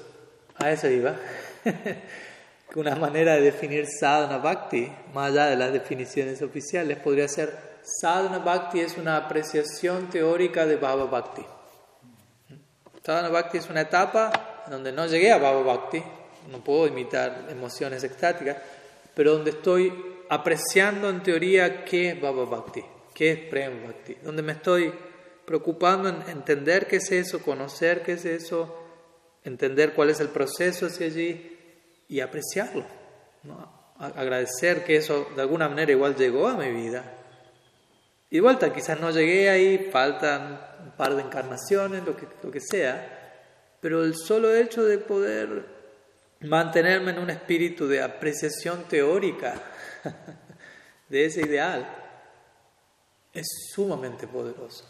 a 0.56 0.72
eso 0.72 0.90
iba. 0.90 1.18
que 1.64 2.80
una 2.80 2.96
manera 2.96 3.36
de 3.36 3.42
definir 3.42 3.86
sadhana 3.86 4.40
bhakti, 4.40 4.92
más 5.14 5.32
allá 5.32 5.46
de 5.46 5.56
las 5.56 5.72
definiciones 5.72 6.42
oficiales, 6.42 6.98
podría 6.98 7.28
ser 7.28 7.56
sadhana 7.84 8.40
bhakti 8.40 8.80
es 8.80 8.98
una 8.98 9.18
apreciación 9.18 10.10
teórica 10.10 10.66
de 10.66 10.78
bhava 10.78 11.06
bhakti. 11.06 11.46
Sadhana 13.04 13.30
bhakti 13.30 13.60
es 13.60 13.70
una 13.70 13.82
etapa 13.82 14.53
donde 14.70 14.92
no 14.92 15.06
llegué 15.08 15.32
a 15.32 15.38
bhava 15.38 15.62
bhakti, 15.62 16.02
no 16.52 16.64
puedo 16.64 16.88
imitar 16.88 17.46
emociones 17.50 18.04
extáticas, 18.04 18.58
pero 19.14 19.34
donde 19.34 19.52
estoy 19.52 19.94
apreciando 20.30 21.10
en 21.10 21.22
teoría 21.24 21.86
qué 21.86 22.10
es 22.10 22.22
bhava 22.22 22.46
bhakti, 22.46 22.84
qué 23.14 23.32
es 23.32 23.40
prem 23.50 23.84
bhakti, 23.84 24.16
donde 24.24 24.42
me 24.42 24.54
estoy 24.54 24.94
preocupando 25.46 26.10
en 26.10 26.22
entender 26.30 26.88
qué 26.88 26.98
es 26.98 27.12
eso, 27.12 27.42
conocer 27.42 28.02
qué 28.02 28.14
es 28.14 28.26
eso, 28.26 28.80
entender 29.44 29.94
cuál 29.94 30.10
es 30.10 30.20
el 30.20 30.30
proceso 30.30 30.86
hacia 30.86 31.08
allí 31.08 31.58
y 32.08 32.20
apreciarlo, 32.22 32.86
agradecer 34.00 34.84
que 34.84 34.96
eso 34.96 35.28
de 35.36 35.42
alguna 35.42 35.70
manera 35.70 35.92
igual 35.92 36.16
llegó 36.16 36.48
a 36.48 36.56
mi 36.56 36.72
vida. 36.72 37.20
Y 38.30 38.40
vuelta, 38.40 38.74
quizás 38.74 39.00
no 39.00 39.12
llegué 39.12 39.50
ahí, 39.50 39.90
faltan 39.92 40.60
un 40.84 40.92
par 40.94 41.16
de 41.16 41.22
encarnaciones, 41.22 42.04
lo 42.04 42.16
que, 42.16 42.28
lo 42.42 42.50
que 42.50 42.60
sea, 42.60 43.23
pero 43.84 44.06
el 44.06 44.16
solo 44.16 44.56
hecho 44.56 44.86
de 44.86 44.98
poder 44.98 45.66
mantenerme 46.40 47.12
en 47.12 47.20
un 47.20 47.30
espíritu 47.30 47.86
de 47.86 48.02
apreciación 48.02 48.86
teórica 48.86 49.56
de 51.10 51.26
ese 51.26 51.42
ideal 51.42 51.86
es 53.34 53.46
sumamente 53.74 54.26
poderoso, 54.26 54.86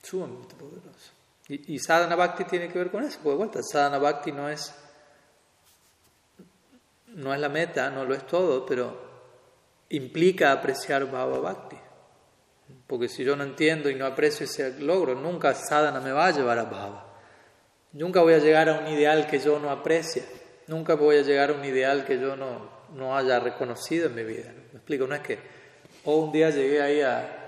sumamente 0.00 0.54
poderoso. 0.54 1.10
Y, 1.48 1.76
sadhana 1.80 2.14
bhakti 2.14 2.44
tiene 2.44 2.68
que 2.68 2.78
ver 2.78 2.92
con 2.92 3.02
eso, 3.02 3.18
porque 3.20 3.58
sadhana 3.64 3.98
bhakti 3.98 4.30
no 4.30 4.48
es 4.48 4.72
no 7.08 7.34
es 7.34 7.40
la 7.40 7.48
meta, 7.48 7.90
no 7.90 8.04
lo 8.04 8.14
es 8.14 8.24
todo, 8.28 8.64
pero 8.64 8.96
implica 9.88 10.52
apreciar 10.52 11.10
Bhava 11.10 11.40
Bhakti. 11.40 11.76
Porque 12.86 13.08
si 13.08 13.24
yo 13.24 13.34
no 13.34 13.42
entiendo 13.42 13.90
y 13.90 13.96
no 13.96 14.06
aprecio 14.06 14.44
ese 14.44 14.78
logro, 14.78 15.16
nunca 15.16 15.52
sadhana 15.52 16.00
me 16.00 16.12
va 16.12 16.26
a 16.26 16.30
llevar 16.30 16.60
a 16.60 16.64
Bhava. 16.64 17.11
Nunca 17.92 18.20
voy 18.22 18.34
a 18.34 18.38
llegar 18.38 18.68
a 18.68 18.80
un 18.80 18.88
ideal 18.88 19.26
que 19.26 19.38
yo 19.38 19.58
no 19.58 19.70
aprecie. 19.70 20.24
Nunca 20.66 20.94
voy 20.94 21.16
a 21.16 21.22
llegar 21.22 21.50
a 21.50 21.52
un 21.54 21.64
ideal 21.64 22.04
que 22.04 22.18
yo 22.18 22.36
no, 22.36 22.68
no 22.94 23.16
haya 23.16 23.38
reconocido 23.40 24.06
en 24.06 24.14
mi 24.14 24.24
vida. 24.24 24.52
Me 24.72 24.78
explico, 24.78 25.06
no 25.06 25.14
es 25.14 25.20
que, 25.20 25.38
o 26.04 26.16
un 26.16 26.32
día 26.32 26.50
llegué 26.50 26.80
ahí 26.80 27.00
a. 27.02 27.38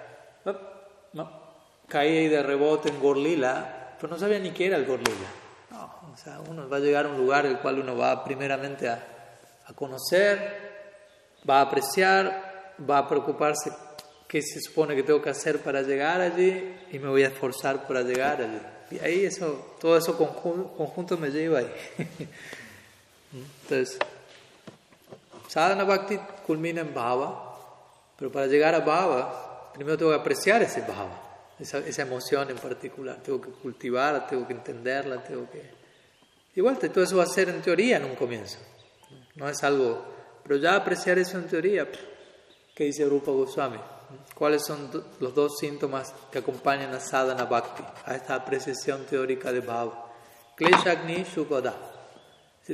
caí 1.88 2.16
ahí 2.18 2.28
de 2.28 2.42
rebote 2.42 2.88
en 2.88 3.00
Gorlila, 3.00 3.96
pero 4.00 4.12
no 4.12 4.18
sabía 4.18 4.38
ni 4.38 4.50
qué 4.50 4.66
era 4.66 4.76
el 4.76 4.84
Gorlila. 4.84 5.28
No, 5.70 6.12
o 6.12 6.16
sea, 6.16 6.40
uno 6.48 6.68
va 6.68 6.76
a 6.76 6.80
llegar 6.80 7.06
a 7.06 7.08
un 7.08 7.16
lugar 7.16 7.46
el 7.46 7.58
cual 7.58 7.78
uno 7.78 7.96
va 7.96 8.22
primeramente 8.24 8.88
a 8.88 9.14
a 9.66 9.72
conocer, 9.72 10.38
va 11.48 11.58
a 11.58 11.62
apreciar, 11.62 12.74
va 12.88 12.98
a 12.98 13.08
preocuparse 13.08 13.70
qué 14.34 14.42
se 14.42 14.60
supone 14.60 14.96
que 14.96 15.04
tengo 15.04 15.22
que 15.22 15.30
hacer 15.30 15.60
para 15.60 15.80
llegar 15.82 16.20
allí 16.20 16.74
y 16.90 16.98
me 16.98 17.06
voy 17.06 17.22
a 17.22 17.28
esforzar 17.28 17.86
para 17.86 18.02
llegar 18.02 18.42
allí. 18.42 18.58
Y 18.90 18.98
ahí 18.98 19.24
eso, 19.24 19.76
todo 19.80 19.96
eso 19.96 20.18
conjunto, 20.18 21.16
me 21.16 21.30
lleva 21.30 21.60
ahí. 21.60 21.72
Entonces, 23.62 23.96
sadhana 25.46 25.84
bhakti 25.84 26.18
culmina 26.44 26.80
en 26.80 26.92
bhava, 26.92 27.54
pero 28.18 28.32
para 28.32 28.48
llegar 28.48 28.74
a 28.74 28.80
bhava, 28.80 29.70
primero 29.72 29.96
tengo 29.96 30.10
que 30.10 30.18
apreciar 30.18 30.62
ese 30.62 30.80
bhava, 30.80 31.46
esa, 31.60 31.78
esa 31.78 32.02
emoción 32.02 32.50
en 32.50 32.56
particular. 32.56 33.18
Tengo 33.22 33.40
que 33.40 33.50
cultivarla, 33.50 34.26
tengo 34.26 34.48
que 34.48 34.54
entenderla, 34.54 35.22
tengo 35.22 35.48
que... 35.48 35.62
Igual, 36.56 36.76
todo 36.76 37.04
eso 37.04 37.18
va 37.18 37.22
a 37.22 37.26
ser 37.26 37.50
en 37.50 37.62
teoría 37.62 37.98
en 37.98 38.06
un 38.06 38.16
comienzo. 38.16 38.58
No 39.36 39.48
es 39.48 39.62
algo... 39.62 40.04
Pero 40.42 40.56
ya 40.56 40.74
apreciar 40.74 41.20
eso 41.20 41.38
en 41.38 41.46
teoría, 41.46 41.86
¿qué 42.74 42.82
dice 42.82 43.04
Rupa 43.04 43.30
Goswami? 43.30 43.78
¿Cuáles 44.34 44.64
son 44.66 44.90
los 45.20 45.34
dos 45.34 45.58
síntomas 45.58 46.12
que 46.32 46.38
acompañan 46.38 46.92
a 46.92 47.00
sadhana 47.00 47.44
bhakti, 47.44 47.84
a 48.04 48.16
esta 48.16 48.34
apreciación 48.34 49.06
teórica 49.06 49.52
de 49.52 49.60
bhava? 49.60 50.12
Kleshagni 50.56 51.24
Shukoda. 51.24 51.74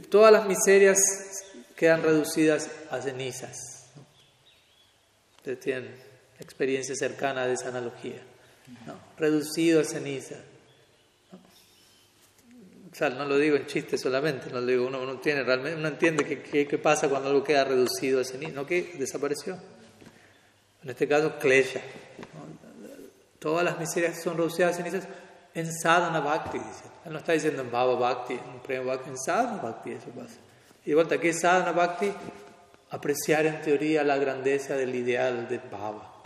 Todas 0.08 0.32
las 0.32 0.46
miserias 0.46 0.98
quedan 1.76 2.02
reducidas 2.02 2.70
a 2.90 3.00
cenizas. 3.00 3.58
Ustedes 5.36 5.60
tienen 5.60 5.94
experiencia 6.38 6.94
cercana 6.94 7.46
de 7.46 7.54
esa 7.54 7.68
analogía. 7.68 8.22
Reducido 9.18 9.80
a 9.80 9.84
cenizas 9.84 10.38
no 13.08 13.24
lo 13.24 13.38
digo 13.38 13.56
en 13.56 13.66
chiste 13.66 13.96
solamente, 13.96 14.50
no 14.50 14.60
lo 14.60 14.66
digo, 14.66 14.86
uno, 14.86 15.18
tiene 15.20 15.42
realmente, 15.42 15.78
uno 15.78 15.88
entiende 15.88 16.42
qué 16.42 16.78
pasa 16.78 17.08
cuando 17.08 17.28
algo 17.28 17.42
queda 17.42 17.64
reducido 17.64 18.20
a 18.20 18.36
nivel, 18.36 18.54
no 18.54 18.66
que 18.66 18.94
desapareció. 18.98 19.56
En 20.82 20.90
este 20.90 21.06
caso, 21.06 21.38
klesha. 21.38 21.80
Todas 23.38 23.64
las 23.64 23.78
miserias 23.78 24.22
son 24.22 24.36
reducidas 24.36 24.74
a 24.74 24.76
cenizas 24.76 25.04
en 25.54 25.72
sadhana 25.72 26.20
bhakti, 26.20 26.58
dice. 26.58 26.84
Él 27.04 27.12
no 27.12 27.18
está 27.18 27.32
diciendo 27.32 27.62
en 27.62 27.70
bhava 27.70 27.94
bhakti, 27.94 28.34
en 28.34 28.60
prema 28.60 28.94
bhakti, 28.94 29.10
en 29.10 29.18
sadhana 29.18 29.62
bhakti 29.62 29.92
eso 29.92 30.10
pasa. 30.10 30.36
Y 30.84 30.90
de 30.90 30.94
vuelta, 30.94 31.18
¿qué 31.18 31.30
es 31.30 31.40
sadhana 31.40 31.72
bhakti? 31.72 32.12
Apreciar 32.90 33.46
en 33.46 33.60
teoría 33.62 34.04
la 34.04 34.18
grandeza 34.18 34.76
del 34.76 34.94
ideal 34.94 35.48
de 35.48 35.58
bhava. 35.58 36.22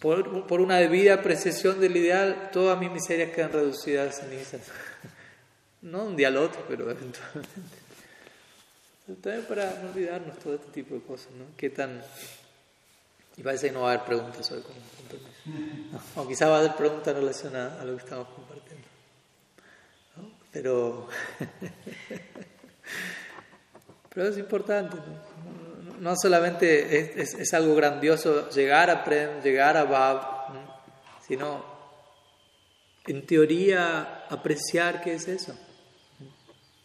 Por, 0.00 0.46
por 0.46 0.60
una 0.60 0.76
debida 0.76 1.14
apreciación 1.14 1.80
del 1.80 1.96
ideal, 1.96 2.50
todas 2.52 2.78
mis 2.78 2.90
miserias 2.90 3.30
quedan 3.30 3.52
reducidas 3.52 4.18
a 4.18 4.22
cenizas. 4.22 4.62
No 5.82 6.04
un 6.04 6.14
día 6.14 6.28
al 6.28 6.36
otro, 6.36 6.62
pero 6.68 6.90
eventualmente. 6.90 7.48
También 9.22 9.46
para 9.48 9.80
no 9.80 9.88
olvidarnos 9.88 10.38
todo 10.38 10.56
este 10.56 10.70
tipo 10.72 10.94
de 10.94 11.00
cosas, 11.00 11.30
¿no? 11.32 11.46
¿Qué 11.56 11.70
tan...? 11.70 12.02
Y 13.40 13.42
parece 13.42 13.68
que 13.68 13.72
no 13.72 13.80
va 13.80 13.92
a 13.92 13.94
haber 13.94 14.04
preguntas 14.04 14.52
hoy 14.52 14.60
con 14.60 14.74
o 16.14 16.28
quizá 16.28 16.50
va 16.50 16.56
a 16.56 16.58
haber 16.58 16.76
preguntas 16.76 17.16
relacionadas 17.16 17.80
a 17.80 17.84
lo 17.86 17.96
que 17.96 18.02
estamos 18.04 18.28
compartiendo. 18.28 18.86
Pero... 20.52 21.08
pero 24.14 24.28
es 24.28 24.36
importante, 24.36 24.98
¿no? 24.98 25.96
no 26.00 26.14
solamente 26.20 27.18
es, 27.18 27.32
es, 27.32 27.54
algo 27.54 27.74
grandioso 27.74 28.50
llegar 28.50 28.90
a 28.90 29.04
Prem, 29.04 29.40
llegar 29.40 29.78
a 29.78 29.84
Bab, 29.84 30.52
sino 31.26 31.64
en 33.06 33.24
teoría 33.24 34.26
apreciar 34.28 35.00
qué 35.00 35.14
es 35.14 35.26
eso. 35.28 35.58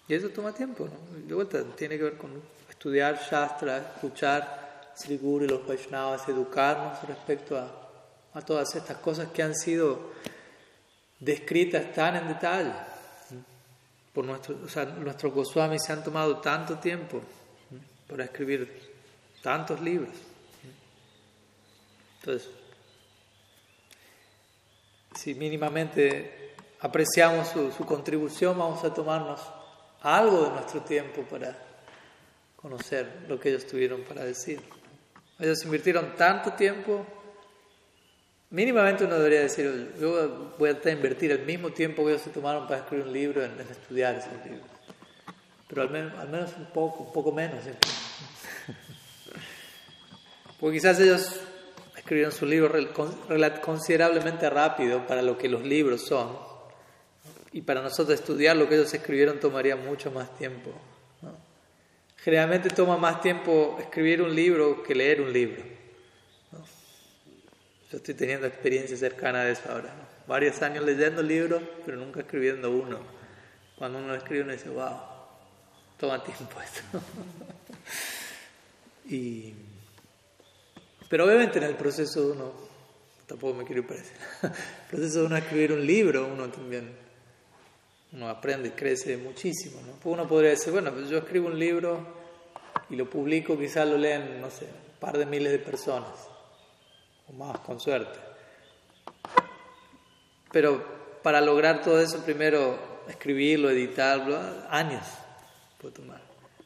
Y 0.08 0.14
eso 0.14 0.30
toma 0.30 0.54
tiempo, 0.54 0.88
¿no? 0.88 1.20
De 1.28 1.34
vuelta, 1.34 1.62
tiene 1.76 1.98
que 1.98 2.04
ver 2.04 2.18
con 2.18 2.42
estudiar 2.70 3.20
Shastra, 3.30 3.96
escuchar 3.96 4.65
Sri 4.96 5.18
Guru 5.18 5.46
y 5.46 5.48
los 5.48 5.66
Vaishnavas, 5.68 6.28
educarnos 6.30 7.02
respecto 7.04 7.58
a, 7.58 8.42
todas 8.42 8.76
estas 8.76 8.98
cosas 8.98 9.30
que 9.30 9.42
han 9.42 9.56
sido 9.56 10.12
descritas 11.20 11.94
tan 11.94 12.16
en 12.18 12.28
detalle. 12.28 12.74
Por 14.14 14.26
nuestro, 14.26 14.58
o 14.64 14.70
sea, 14.70 14.86
nuestros 14.86 15.34
Goswamis 15.34 15.84
se 15.84 15.94
han 15.94 16.04
tomado 16.04 16.38
tanto 16.38 16.78
tiempo 16.78 17.22
para 18.10 18.26
escribir 18.26 18.94
tantos 19.42 19.80
libros. 19.82 20.16
Entonces, 22.20 22.50
si 25.16 25.36
mínimamente 25.36 26.56
apreciamos 26.82 27.50
su, 27.50 27.72
su 27.72 27.86
contribución, 27.86 28.58
vamos 28.58 28.84
a 28.84 28.94
tomarnos 28.94 29.42
algo 30.02 30.44
de 30.44 30.50
nuestro 30.52 30.82
tiempo 30.82 31.24
para 31.24 31.58
conocer 32.56 33.26
lo 33.28 33.40
que 33.40 33.50
ellos 33.50 33.66
tuvieron 33.66 34.02
para 34.02 34.24
decir. 34.24 34.62
Ellos 35.40 35.64
invirtieron 35.66 36.16
tanto 36.16 36.54
tiempo, 36.54 37.06
mínimamente 38.50 39.04
uno 39.04 39.16
debería 39.16 39.42
decir, 39.42 39.94
yo 40.00 40.54
voy 40.58 40.70
a 40.70 40.90
invertir 40.90 41.32
el 41.32 41.46
mismo 41.46 41.72
tiempo 41.72 42.06
que 42.06 42.12
ellos 42.12 42.22
se 42.22 42.30
tomaron 42.30 42.68
para 42.68 42.82
escribir 42.82 43.06
un 43.06 43.14
libro 43.14 43.44
en, 43.44 43.60
estudiar 43.60 44.16
ese 44.16 44.30
libro. 44.50 44.64
Pero 45.68 45.82
al 45.82 45.90
menos, 45.90 46.18
al 46.20 46.30
menos 46.30 46.52
un 46.58 46.68
poco, 46.68 47.04
un 47.04 47.12
poco 47.12 47.32
menos. 47.32 47.64
Porque 50.60 50.78
quizás 50.78 51.00
ellos 51.00 51.42
escribieron 51.98 52.32
su 52.32 52.46
libro 52.46 52.74
considerablemente 53.62 54.50
rápido 54.50 55.06
para 55.06 55.22
lo 55.22 55.38
que 55.38 55.50
los 55.50 55.64
libros 55.64 56.06
son 56.06 56.38
y 57.52 57.62
para 57.62 57.82
nosotros 57.82 58.20
estudiar 58.20 58.56
lo 58.56 58.70
que 58.70 58.76
ellos 58.76 58.94
escribieron 58.94 59.40
tomaría 59.40 59.76
mucho 59.76 60.12
más 60.12 60.34
tiempo. 60.38 60.72
Generalmente 62.26 62.72
toma 62.72 62.98
más 62.98 63.22
tiempo 63.22 63.78
escribir 63.80 64.20
un 64.20 64.34
libro 64.34 64.82
que 64.82 64.96
leer 64.96 65.22
un 65.22 65.32
libro. 65.32 65.62
Yo 67.92 67.98
estoy 67.98 68.16
teniendo 68.16 68.48
experiencia 68.48 68.98
cercana 68.98 69.44
de 69.44 69.52
eso 69.52 69.72
ahora. 69.72 69.94
Varios 70.26 70.60
años 70.64 70.84
leyendo 70.84 71.22
libros, 71.22 71.62
pero 71.86 71.98
nunca 71.98 72.22
escribiendo 72.22 72.72
uno. 72.72 72.98
Cuando 73.76 74.00
uno 74.00 74.16
escribe 74.16 74.42
uno 74.42 74.54
dice, 74.54 74.70
wow, 74.70 74.98
toma 76.00 76.24
tiempo 76.24 76.60
esto. 76.60 77.00
y, 79.08 79.54
pero 81.08 81.26
obviamente 81.26 81.60
en 81.60 81.66
el 81.66 81.76
proceso 81.76 82.32
uno, 82.32 82.54
tampoco 83.28 83.54
me 83.54 83.66
quiero 83.66 83.86
para 83.86 84.00
el 84.00 84.52
proceso 84.90 85.20
de 85.20 85.26
uno 85.28 85.38
escribir 85.38 85.74
un 85.74 85.86
libro, 85.86 86.26
uno 86.26 86.50
también 86.50 87.05
uno 88.16 88.30
aprende 88.30 88.70
y 88.70 88.72
crece 88.72 89.18
muchísimo. 89.18 89.82
¿no? 89.82 90.10
Uno 90.10 90.28
podría 90.28 90.52
decir, 90.52 90.72
bueno, 90.72 90.92
pues 90.92 91.10
yo 91.10 91.18
escribo 91.18 91.48
un 91.48 91.60
libro 91.60 92.00
y 92.90 92.96
lo 92.96 93.10
publico, 93.10 93.58
quizás 93.58 93.88
lo 93.88 93.98
leen, 93.98 94.40
no 94.40 94.50
sé, 94.50 94.66
un 94.66 95.00
par 95.00 95.18
de 95.18 95.26
miles 95.26 95.52
de 95.52 95.60
personas, 95.60 96.14
o 97.28 97.34
más, 97.34 97.60
con 97.60 97.80
suerte. 97.80 98.18
Pero 100.52 101.20
para 101.22 101.42
lograr 101.42 101.82
todo 101.82 102.00
eso, 102.00 102.24
primero 102.24 103.04
escribirlo, 103.10 103.70
editarlo, 103.70 104.40
años 104.70 105.04
puede 105.82 105.96
tomar. 105.96 106.22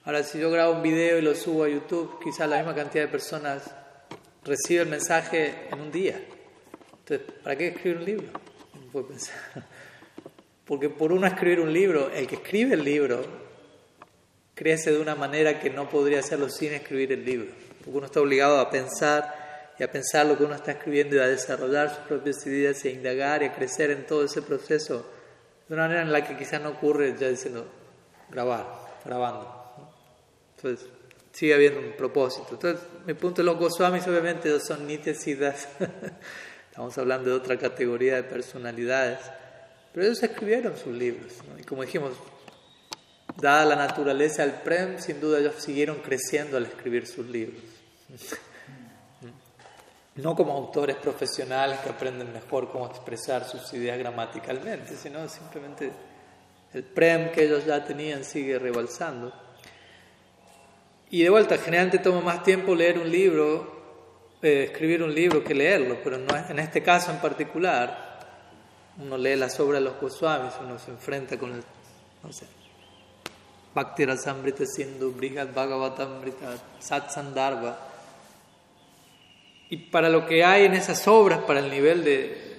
Ahora, 0.06 0.24
si 0.24 0.40
yo 0.40 0.52
grabo 0.52 0.74
un 0.74 0.84
video 0.84 1.18
y 1.18 1.22
lo 1.22 1.34
subo 1.36 1.64
a 1.64 1.70
YouTube, 1.70 2.20
quizás 2.24 2.48
la 2.48 2.58
misma 2.58 2.76
cantidad 2.76 3.06
de 3.06 3.10
personas 3.10 3.64
recibe 4.44 4.82
el 4.82 4.90
mensaje 4.90 5.68
en 5.72 5.80
un 5.80 5.92
día. 5.92 6.22
Entonces, 7.00 7.28
¿para 7.44 7.56
qué 7.56 7.68
escribir 7.70 7.98
un 7.98 8.06
libro? 8.06 8.30
Porque 10.70 10.88
por 10.88 11.12
uno 11.12 11.26
escribir 11.26 11.62
un 11.62 11.74
libro, 11.74 12.12
el 12.12 12.28
que 12.28 12.36
escribe 12.36 12.76
el 12.76 12.84
libro 12.84 13.26
crece 14.54 14.92
de 14.92 15.00
una 15.00 15.16
manera 15.16 15.60
que 15.60 15.72
no 15.72 15.90
podría 15.90 16.20
hacerlo 16.20 16.48
sin 16.48 16.74
escribir 16.74 17.12
el 17.12 17.26
libro. 17.26 17.48
Porque 17.80 17.98
uno 17.98 18.06
está 18.06 18.22
obligado 18.22 18.60
a 18.60 18.70
pensar 18.70 19.74
y 19.80 19.84
a 19.84 19.92
pensar 19.92 20.28
lo 20.28 20.38
que 20.38 20.44
uno 20.44 20.54
está 20.54 20.74
escribiendo 20.74 21.16
y 21.16 21.20
a 21.20 21.26
desarrollar 21.26 21.90
sus 21.90 22.06
propias 22.06 22.46
ideas 22.46 22.86
y 22.86 22.90
a 22.90 22.92
indagar 22.92 23.42
y 23.42 23.48
a 23.48 23.56
crecer 23.56 23.90
en 23.90 24.06
todo 24.06 24.24
ese 24.24 24.44
proceso 24.44 25.10
de 25.68 25.74
una 25.74 25.86
manera 25.86 26.04
en 26.04 26.12
la 26.12 26.24
que 26.24 26.38
quizás 26.38 26.62
no 26.62 26.70
ocurre 26.70 27.16
ya 27.20 27.30
diciendo 27.30 27.66
grabar, 28.30 28.68
grabando. 29.04 29.74
Entonces, 30.56 30.88
sigue 31.32 31.56
habiendo 31.56 31.80
un 31.80 31.94
propósito. 31.94 32.48
Entonces, 32.52 32.80
mi 33.08 33.16
punto 33.16 33.42
de 33.42 33.48
los 33.48 33.58
Goswamis 33.58 34.06
obviamente 34.08 34.60
son 34.60 34.86
nitesidas. 34.86 35.68
Estamos 36.70 36.96
hablando 37.00 37.32
de 37.32 37.36
otra 37.38 37.58
categoría 37.58 38.18
de 38.18 38.24
personalidades. 38.24 39.18
Pero 40.00 40.12
ellos 40.12 40.24
escribieron 40.24 40.78
sus 40.78 40.96
libros. 40.96 41.34
Y 41.60 41.64
como 41.64 41.82
dijimos, 41.82 42.14
dada 43.36 43.66
la 43.66 43.76
naturaleza 43.76 44.44
del 44.44 44.54
Prem, 44.62 44.98
sin 44.98 45.20
duda 45.20 45.40
ellos 45.40 45.56
siguieron 45.58 45.98
creciendo 45.98 46.56
al 46.56 46.68
escribir 46.68 47.06
sus 47.06 47.28
libros. 47.28 47.62
No 50.16 50.36
como 50.36 50.54
autores 50.54 50.96
profesionales 50.98 51.80
que 51.80 51.90
aprenden 51.90 52.32
mejor 52.34 52.70
cómo 52.72 52.88
expresar 52.88 53.46
sus 53.46 53.74
ideas 53.74 53.98
gramaticalmente, 54.00 54.96
sino 54.96 55.28
simplemente 55.30 55.92
el 56.74 56.84
Prem 56.84 57.32
que 57.32 57.44
ellos 57.44 57.66
ya 57.66 57.84
tenían 57.84 58.24
sigue 58.24 58.58
rebalsando. 58.58 59.34
Y 61.10 61.24
de 61.24 61.30
vuelta, 61.30 61.58
generalmente 61.58 62.00
toma 62.00 62.22
más 62.22 62.44
tiempo 62.44 62.74
leer 62.74 63.00
un 63.00 63.10
libro, 63.10 64.38
eh, 64.42 64.64
escribir 64.72 65.04
un 65.04 65.14
libro 65.14 65.44
que 65.44 65.54
leerlo, 65.54 65.98
pero 66.02 66.18
no, 66.18 66.36
en 66.36 66.60
este 66.60 66.82
caso 66.82 67.12
en 67.12 67.18
particular, 67.18 68.09
uno 69.00 69.18
lee 69.18 69.36
las 69.36 69.60
obras 69.60 69.82
de 69.82 69.90
los 69.90 70.00
Goswamis, 70.00 70.54
uno 70.62 70.78
se 70.78 70.92
enfrenta 70.92 71.38
con 71.38 71.54
el, 71.54 71.64
no 72.24 72.34
sé, 72.34 72.46
Bhakti 73.74 74.06
Rasamrita 74.06 74.66
Sindhu, 74.66 75.12
Brihad 75.12 75.54
Bhagavatamrita, 75.54 76.58
Satsandharva. 76.80 77.78
Y 79.70 79.78
para 79.78 80.10
lo 80.10 80.26
que 80.26 80.44
hay 80.44 80.66
en 80.66 80.74
esas 80.74 81.08
obras, 81.08 81.40
para 81.44 81.60
el 81.60 81.70
nivel 81.70 82.04
de, 82.04 82.50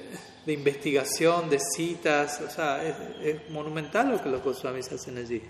de 0.46 0.53
investigación, 0.53 1.50
de 1.50 1.59
citas, 1.59 2.40
o 2.40 2.50
sea, 2.50 2.83
es, 2.83 3.50
monumental 3.50 4.11
lo 4.11 4.22
que 4.22 4.29
los 4.29 4.42
Goswamis 4.42 4.92
hacen 4.92 5.18
allí. 5.18 5.42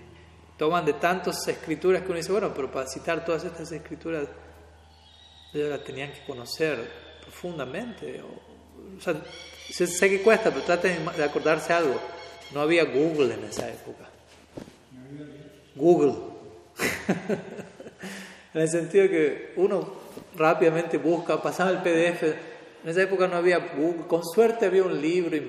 Toman 0.57 0.85
de 0.85 0.93
tantas 0.93 1.47
escrituras 1.47 2.01
que 2.01 2.07
uno 2.07 2.17
dice, 2.17 2.31
bueno, 2.31 2.53
pero 2.53 2.71
para 2.71 2.87
citar 2.87 3.23
todas 3.23 3.43
estas 3.43 3.71
escrituras, 3.71 4.27
ellos 5.53 5.69
las 5.69 5.83
tenían 5.83 6.11
que 6.11 6.23
conocer 6.25 6.91
profundamente. 7.21 8.21
Sea, 8.99 9.15
Sé, 9.71 10.09
que 10.09 10.21
cuesta, 10.21 10.49
pero 10.49 10.63
traten 10.63 11.05
de 11.15 11.23
acordarse 11.23 11.71
algo. 11.71 11.99
No 12.53 12.61
había 12.61 12.83
Google 12.83 13.33
en 13.33 13.45
esa 13.45 13.69
época. 13.69 14.09
Google. 15.75 16.15
en 18.53 18.61
el 18.61 18.69
sentido 18.69 19.07
que 19.07 19.53
uno 19.55 20.01
rápidamente 20.35 20.97
busca, 20.97 21.41
pasaba 21.41 21.69
el 21.71 21.77
PDF. 21.77 22.23
En 22.83 22.89
esa 22.89 23.01
época 23.03 23.27
no 23.27 23.37
había 23.37 23.59
Google. 23.59 24.07
Con 24.07 24.25
suerte 24.25 24.65
había 24.65 24.83
un 24.83 25.01
libro. 25.01 25.39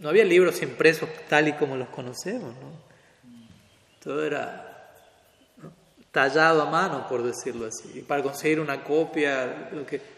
No 0.00 0.10
había 0.10 0.24
libros 0.24 0.60
impresos 0.60 1.08
tal 1.28 1.48
y 1.48 1.52
como 1.54 1.76
los 1.76 1.88
conocemos. 1.88 2.54
Todo 4.02 4.26
era 4.26 4.68
tallado 6.10 6.60
a 6.60 6.70
mano, 6.70 7.08
por 7.08 7.22
decirlo 7.22 7.66
así. 7.66 7.90
Y 7.94 8.02
para 8.02 8.22
conseguir 8.22 8.60
una 8.60 8.84
copia, 8.84 9.70
lo 9.72 9.86
que... 9.86 10.11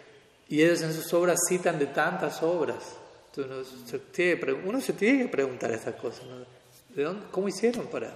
y 0.54 0.62
ellos 0.62 0.82
en 0.82 0.92
sus 0.92 1.12
obras 1.14 1.38
citan 1.48 1.78
de 1.78 1.86
tantas 1.86 2.42
obras 2.42 2.96
uno 3.42 3.64
se, 4.80 4.92
tiene, 4.92 5.22
que 5.22 5.28
preguntar 5.28 5.72
esas 5.72 5.94
cosas. 5.94 6.24
¿De 6.90 7.02
dónde, 7.02 7.26
¿Cómo 7.30 7.48
hicieron 7.48 7.86
para 7.86 8.12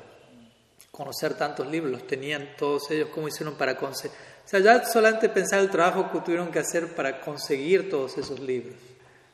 conocer 0.91 1.35
tantos 1.35 1.67
libros? 1.67 1.91
¿Los 1.91 2.07
tenían 2.07 2.51
todos 2.57 2.91
ellos? 2.91 3.09
¿Cómo 3.15 3.29
hicieron 3.29 3.55
para 3.55 3.77
conseguir? 3.77 4.17
O 4.45 4.49
sea, 4.49 4.61
ya 4.61 4.85
solamente 4.85 5.29
pensar 5.29 5.61
el 5.61 5.71
trabajo 5.71 6.11
que 6.13 6.21
tuvieron 6.21 6.51
que 6.51 6.61
hacer 6.61 6.95
para 6.95 7.21
conseguir 7.21 7.91
todos 7.91 8.17
esos 8.17 8.39
libros. 8.41 8.77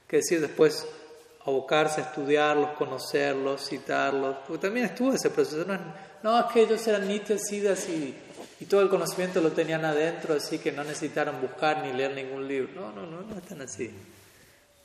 Que 0.09 0.17
decir 0.17 0.40
después 0.40 0.87
abocarse 1.45 2.01
a 2.01 2.05
estudiarlos, 2.05 2.71
conocerlos, 2.71 3.69
citarlos. 3.69 4.37
Porque 4.47 4.67
también 4.67 4.87
estuvo 4.87 5.12
ese 5.12 5.31
proceso. 5.31 5.67
No, 6.23 6.40
es 6.40 6.47
que 6.53 6.62
ellos 6.62 6.87
eran 6.87 7.07
nítidos 7.07 7.88
y, 7.88 8.17
y 8.64 8.66
todo 8.66 8.81
el 8.81 8.88
conocimiento 8.88 9.42
lo 9.42 9.53
tenían 9.53 9.85
adentro, 9.85 10.33
así 10.33 10.59
que 10.59 10.72
no 10.72 10.85
necesitaron 10.85 11.38
buscar 11.38 11.85
ni 11.85 11.92
leer 11.92 12.14
ningún 12.14 12.48
libro. 12.48 12.70
No, 12.74 12.92
no, 12.92 13.07
no, 13.07 13.20
no 13.20 13.37
están 13.37 13.61
así. 13.61 13.90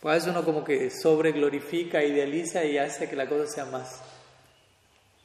Pues 0.01 0.27
uno 0.27 0.43
como 0.43 0.65
que 0.65 0.89
sobre 0.89 1.31
glorifica, 1.31 2.03
idealiza 2.03 2.65
y 2.65 2.77
hace 2.77 3.07
que 3.07 3.15
la 3.15 3.29
cosa 3.29 3.47
sea 3.47 3.65
más, 3.67 4.01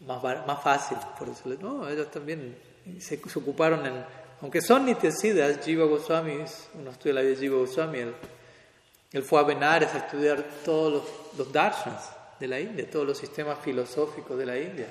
más, 0.06 0.22
más 0.46 0.62
fácil. 0.62 0.96
Por 1.18 1.30
eso, 1.30 1.48
no, 1.60 1.88
ellos 1.88 2.08
también 2.12 2.56
se, 3.00 3.20
ocuparon 3.34 3.84
en, 3.86 4.04
aunque 4.40 4.60
son 4.60 4.86
nitesidas, 4.86 5.58
Jiva 5.64 5.86
Goswami, 5.86 6.44
uno 6.74 6.90
estudia 6.92 7.14
la 7.14 7.22
vida 7.22 7.30
de 7.30 7.40
Jiva 7.40 7.58
Goswami, 7.58 7.98
él, 9.10 9.22
fue 9.24 9.40
a 9.40 9.42
Benares 9.42 9.92
a 9.94 9.98
estudiar 9.98 10.44
todos 10.64 10.92
los, 10.92 11.38
los 11.38 11.52
darshans 11.52 12.08
de 12.38 12.46
la 12.46 12.60
India, 12.60 12.88
todos 12.88 13.04
los 13.04 13.18
sistemas 13.18 13.58
filosóficos 13.58 14.38
de 14.38 14.46
la 14.46 14.56
India. 14.56 14.86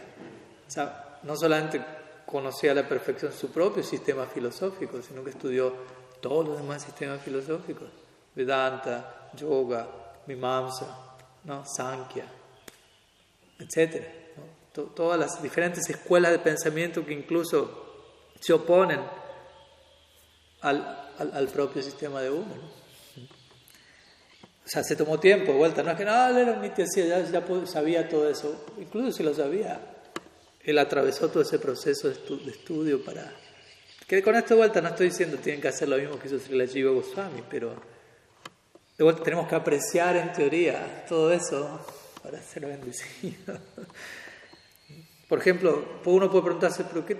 O 0.67 0.69
sea, 0.69 1.19
no 1.23 1.37
solamente 1.37 2.02
conocía 2.25 2.71
a 2.71 2.75
la 2.75 2.87
perfección 2.87 3.31
su 3.31 3.51
propio 3.51 3.83
sistema 3.83 4.25
filosófico, 4.25 5.01
sino 5.01 5.23
que 5.23 5.31
estudió 5.31 5.73
todos 6.21 6.47
los 6.47 6.57
demás 6.57 6.83
sistemas 6.83 7.21
filosóficos. 7.21 7.89
Vedanta, 8.35 9.29
Yoga, 9.35 9.87
Mimamsa, 10.27 11.17
¿no? 11.43 11.63
Sankhya, 11.65 12.25
etc. 13.59 14.03
Todas 14.95 15.19
las 15.19 15.41
diferentes 15.41 15.87
escuelas 15.89 16.31
de 16.31 16.39
pensamiento 16.39 17.05
que 17.05 17.13
incluso 17.13 18.31
se 18.39 18.53
oponen 18.53 19.01
al, 20.61 21.09
al, 21.19 21.47
propio 21.49 21.83
sistema 21.83 22.21
de 22.21 22.31
uno. 22.31 22.83
O 24.65 24.67
sea, 24.67 24.81
se 24.83 24.95
tomó 24.95 25.19
tiempo 25.19 25.51
de 25.51 25.57
vuelta. 25.57 25.83
No 25.83 25.91
es 25.91 25.97
que 25.97 26.05
no, 26.05 26.27
él 26.27 26.37
era 26.37 26.53
un 26.53 26.73
ya, 26.73 27.19
ya 27.19 27.67
sabía 27.67 28.07
todo 28.07 28.29
eso. 28.29 28.65
Incluso 28.79 29.11
si 29.11 29.23
lo 29.23 29.33
sabía, 29.33 29.79
él 30.63 30.77
atravesó 30.77 31.29
todo 31.29 31.43
ese 31.43 31.59
proceso 31.59 32.07
de, 32.09 32.15
estudio 32.49 33.03
para. 33.03 33.31
Que 34.07 34.21
con 34.21 34.35
esto 34.35 34.53
de 34.53 34.59
vuelta 34.59 34.81
no 34.81 34.89
estoy 34.89 35.09
diciendo 35.09 35.37
tienen 35.37 35.61
que 35.61 35.67
hacer 35.67 35.89
lo 35.89 35.97
mismo 35.97 36.17
que 36.19 36.27
hizo 36.27 36.39
Sri 36.39 36.67
Jiva 36.67 36.91
Goswami, 36.91 37.43
pero 37.49 37.75
de 38.97 39.03
vuelta 39.03 39.23
tenemos 39.23 39.47
que 39.47 39.55
apreciar 39.55 40.15
en 40.15 40.31
teoría 40.31 41.05
todo 41.07 41.31
eso 41.31 41.79
para 42.21 42.41
ser 42.41 42.65
bendecido. 42.65 43.57
Por 45.27 45.39
ejemplo, 45.39 45.99
uno 46.05 46.29
puede 46.29 46.43
preguntarse, 46.43 46.85
¿pero 46.85 47.05
qué, 47.05 47.17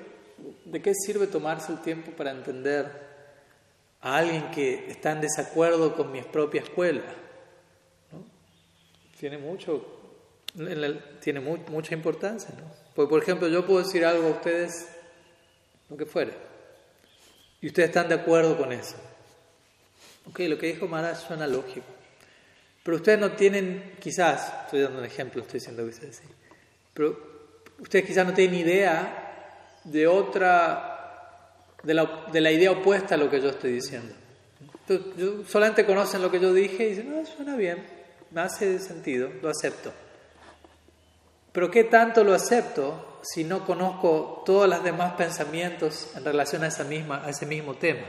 ¿de 0.65 0.81
qué 0.81 0.93
sirve 0.93 1.27
tomarse 1.27 1.71
el 1.71 1.81
tiempo 1.81 2.11
para 2.11 2.31
entender 2.31 2.85
a 4.01 4.17
alguien 4.17 4.51
que 4.51 4.89
está 4.89 5.11
en 5.11 5.21
desacuerdo 5.21 5.95
con 5.95 6.11
mi 6.11 6.21
propia 6.21 6.61
escuela? 6.61 7.01
Tiene 9.19 9.37
mucho, 9.37 9.85
tiene 11.21 11.39
mucha 11.39 11.93
importancia. 11.93 12.53
¿no? 12.55 12.82
Porque, 12.95 13.09
por 13.09 13.21
ejemplo, 13.21 13.47
yo 13.47 13.65
puedo 13.65 13.83
decir 13.83 14.05
algo 14.05 14.27
a 14.27 14.31
ustedes, 14.31 14.87
lo 15.89 15.97
que 15.97 16.05
fuere, 16.05 16.33
y 17.61 17.67
ustedes 17.67 17.89
están 17.89 18.09
de 18.09 18.15
acuerdo 18.15 18.57
con 18.57 18.71
eso. 18.71 18.95
Ok, 20.29 20.39
lo 20.41 20.57
que 20.57 20.67
dijo 20.67 20.87
Mara 20.87 21.15
suena 21.15 21.47
lógico. 21.47 21.87
Pero 22.83 22.97
ustedes 22.97 23.19
no 23.19 23.31
tienen, 23.31 23.95
quizás, 23.99 24.65
estoy 24.65 24.81
dando 24.81 24.99
un 24.99 25.05
ejemplo, 25.05 25.41
estoy 25.41 25.59
diciendo 25.59 25.83
que 25.83 25.89
ustedes 25.89 26.17
sí, 26.17 26.27
pero 26.93 27.17
ustedes 27.79 28.05
quizás 28.05 28.27
no 28.27 28.33
tienen 28.33 28.59
idea 28.59 29.79
de 29.85 30.05
otra, 30.05 31.55
de 31.81 31.93
la, 31.93 32.25
de 32.31 32.41
la 32.41 32.51
idea 32.51 32.71
opuesta 32.71 33.15
a 33.15 33.17
lo 33.17 33.29
que 33.29 33.41
yo 33.41 33.49
estoy 33.49 33.71
diciendo. 33.73 34.13
Entonces, 34.87 35.49
solamente 35.49 35.85
conocen 35.85 36.21
lo 36.21 36.29
que 36.29 36.39
yo 36.41 36.53
dije 36.53 36.85
y 36.85 36.89
dicen, 36.89 37.15
no, 37.15 37.25
suena 37.25 37.55
bien, 37.55 37.83
me 38.31 38.41
hace 38.41 38.79
sentido, 38.79 39.29
lo 39.41 39.49
acepto. 39.49 39.93
Pero 41.53 41.69
¿qué 41.69 41.83
tanto 41.83 42.23
lo 42.23 42.33
acepto 42.33 43.19
si 43.21 43.43
no 43.43 43.63
conozco 43.63 44.41
todos 44.45 44.67
los 44.67 44.83
demás 44.83 45.13
pensamientos 45.13 46.11
en 46.17 46.25
relación 46.25 46.63
a, 46.63 46.67
esa 46.67 46.83
misma, 46.83 47.23
a 47.23 47.29
ese 47.29 47.45
mismo 47.45 47.75
tema? 47.75 48.01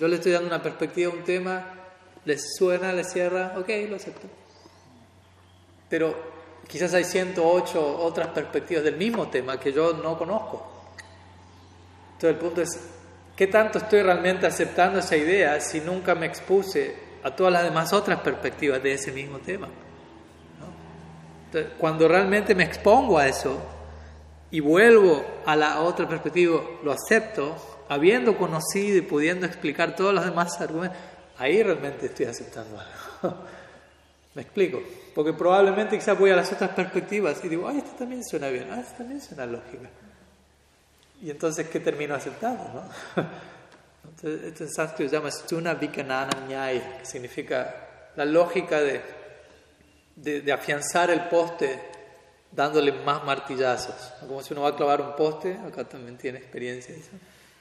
Yo 0.00 0.08
le 0.08 0.16
estoy 0.16 0.32
dando 0.32 0.48
una 0.48 0.62
perspectiva 0.62 1.12
a 1.12 1.14
un 1.14 1.22
tema, 1.22 1.74
les 2.24 2.56
suena, 2.56 2.92
les 2.94 3.12
cierra, 3.12 3.54
ok, 3.58 3.68
lo 3.90 3.96
acepto. 3.96 4.26
Pero 5.90 6.16
quizás 6.66 6.94
hay 6.94 7.04
108 7.04 7.98
otras 7.98 8.28
perspectivas 8.28 8.82
del 8.82 8.96
mismo 8.96 9.28
tema 9.28 9.60
que 9.60 9.70
yo 9.70 9.92
no 9.92 10.16
conozco. 10.16 10.66
Entonces 12.14 12.30
el 12.30 12.36
punto 12.36 12.62
es, 12.62 12.80
¿qué 13.36 13.48
tanto 13.48 13.78
estoy 13.78 14.00
realmente 14.00 14.46
aceptando 14.46 15.00
esa 15.00 15.16
idea 15.16 15.60
si 15.60 15.80
nunca 15.80 16.14
me 16.14 16.24
expuse 16.24 16.96
a 17.22 17.36
todas 17.36 17.52
las 17.52 17.64
demás 17.64 17.92
otras 17.92 18.20
perspectivas 18.20 18.82
de 18.82 18.94
ese 18.94 19.12
mismo 19.12 19.40
tema? 19.40 19.68
Cuando 21.78 22.08
realmente 22.08 22.54
me 22.54 22.64
expongo 22.64 23.18
a 23.18 23.28
eso 23.28 23.60
y 24.50 24.60
vuelvo 24.60 25.24
a 25.46 25.56
la 25.56 25.80
otra 25.80 26.08
perspectiva, 26.08 26.60
lo 26.82 26.92
acepto, 26.92 27.56
habiendo 27.88 28.36
conocido 28.36 28.98
y 28.98 29.02
pudiendo 29.02 29.46
explicar 29.46 29.96
todos 29.96 30.14
los 30.14 30.24
demás 30.24 30.60
argumentos, 30.60 30.98
ahí 31.38 31.62
realmente 31.62 32.06
estoy 32.06 32.26
aceptando 32.26 32.78
algo. 32.78 33.38
¿Me 34.34 34.42
explico? 34.42 34.82
Porque 35.14 35.32
probablemente 35.32 35.96
quizás 35.98 36.18
voy 36.18 36.30
a 36.30 36.36
las 36.36 36.50
otras 36.52 36.70
perspectivas 36.70 37.44
y 37.44 37.48
digo, 37.48 37.68
ay, 37.68 37.78
esto 37.78 37.92
también 37.98 38.24
suena 38.24 38.48
bien, 38.48 38.68
ah, 38.70 38.80
esto 38.80 38.94
también 38.98 39.20
suena 39.20 39.44
lógica. 39.44 39.90
Y 41.22 41.30
entonces, 41.30 41.68
¿qué 41.68 41.80
termino 41.80 42.14
aceptando? 42.14 42.64
No? 42.64 43.22
Entonces, 44.04 44.42
esto 44.44 44.64
en 44.64 44.70
sánscrito 44.70 45.10
se 45.10 45.16
llama 45.16 45.30
Stuna 45.30 45.74
Vikanana 45.74 46.46
Nyaya, 46.48 46.98
que 46.98 47.06
significa 47.06 48.10
la 48.16 48.24
lógica 48.24 48.80
de 48.80 49.00
de, 50.16 50.52
afianzar 50.52 51.10
el 51.10 51.22
poste 51.28 51.78
dándole 52.50 52.92
más 52.92 53.24
martillazos. 53.24 54.12
Como 54.20 54.42
si 54.42 54.52
uno 54.52 54.62
va 54.62 54.70
a 54.70 54.76
clavar 54.76 55.00
un 55.00 55.16
poste, 55.16 55.56
acá 55.66 55.84
también 55.84 56.16
tiene 56.16 56.38
experiencia 56.38 56.94
eso. 56.94 57.10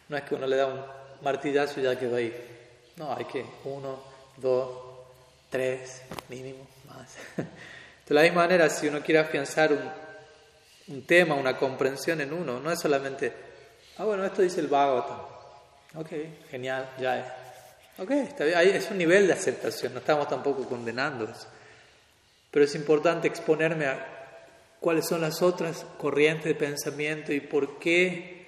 No 0.09 0.17
es 0.17 0.23
que 0.23 0.35
uno 0.35 0.47
le 0.47 0.57
da 0.57 0.67
un 0.67 0.81
martillazo 1.21 1.79
y 1.79 1.83
ya 1.83 1.97
quedó 1.97 2.17
ahí. 2.17 2.33
No, 2.97 3.15
hay 3.15 3.25
que 3.25 3.45
uno, 3.63 4.01
dos, 4.37 4.69
tres, 5.49 6.01
mínimo, 6.29 6.67
más. 6.87 7.15
De 8.07 8.15
la 8.15 8.23
misma 8.23 8.41
manera, 8.41 8.69
si 8.69 8.87
uno 8.87 9.01
quiere 9.01 9.21
afianzar 9.21 9.71
un, 9.71 9.89
un 10.93 11.05
tema, 11.05 11.35
una 11.35 11.55
comprensión 11.55 12.19
en 12.19 12.33
uno, 12.33 12.59
no 12.59 12.71
es 12.71 12.79
solamente, 12.79 13.31
ah, 13.97 14.03
bueno, 14.03 14.25
esto 14.25 14.41
dice 14.41 14.59
el 14.59 14.67
Bhagavatam. 14.67 15.19
Ok, 15.95 16.09
genial, 16.49 16.89
ya 16.99 17.19
es. 17.19 17.25
Ok, 17.99 18.11
está 18.11 18.45
bien. 18.45 18.59
es 18.59 18.89
un 18.89 18.97
nivel 18.97 19.27
de 19.27 19.33
aceptación, 19.33 19.93
no 19.93 19.99
estamos 19.99 20.27
tampoco 20.27 20.67
condenando 20.67 21.25
eso. 21.25 21.47
Pero 22.51 22.65
es 22.65 22.75
importante 22.75 23.27
exponerme 23.27 23.85
a 23.85 24.07
cuáles 24.79 25.07
son 25.07 25.21
las 25.21 25.41
otras 25.41 25.85
corrientes 25.97 26.45
de 26.45 26.55
pensamiento 26.55 27.31
y 27.31 27.39
por 27.39 27.79
qué 27.79 28.41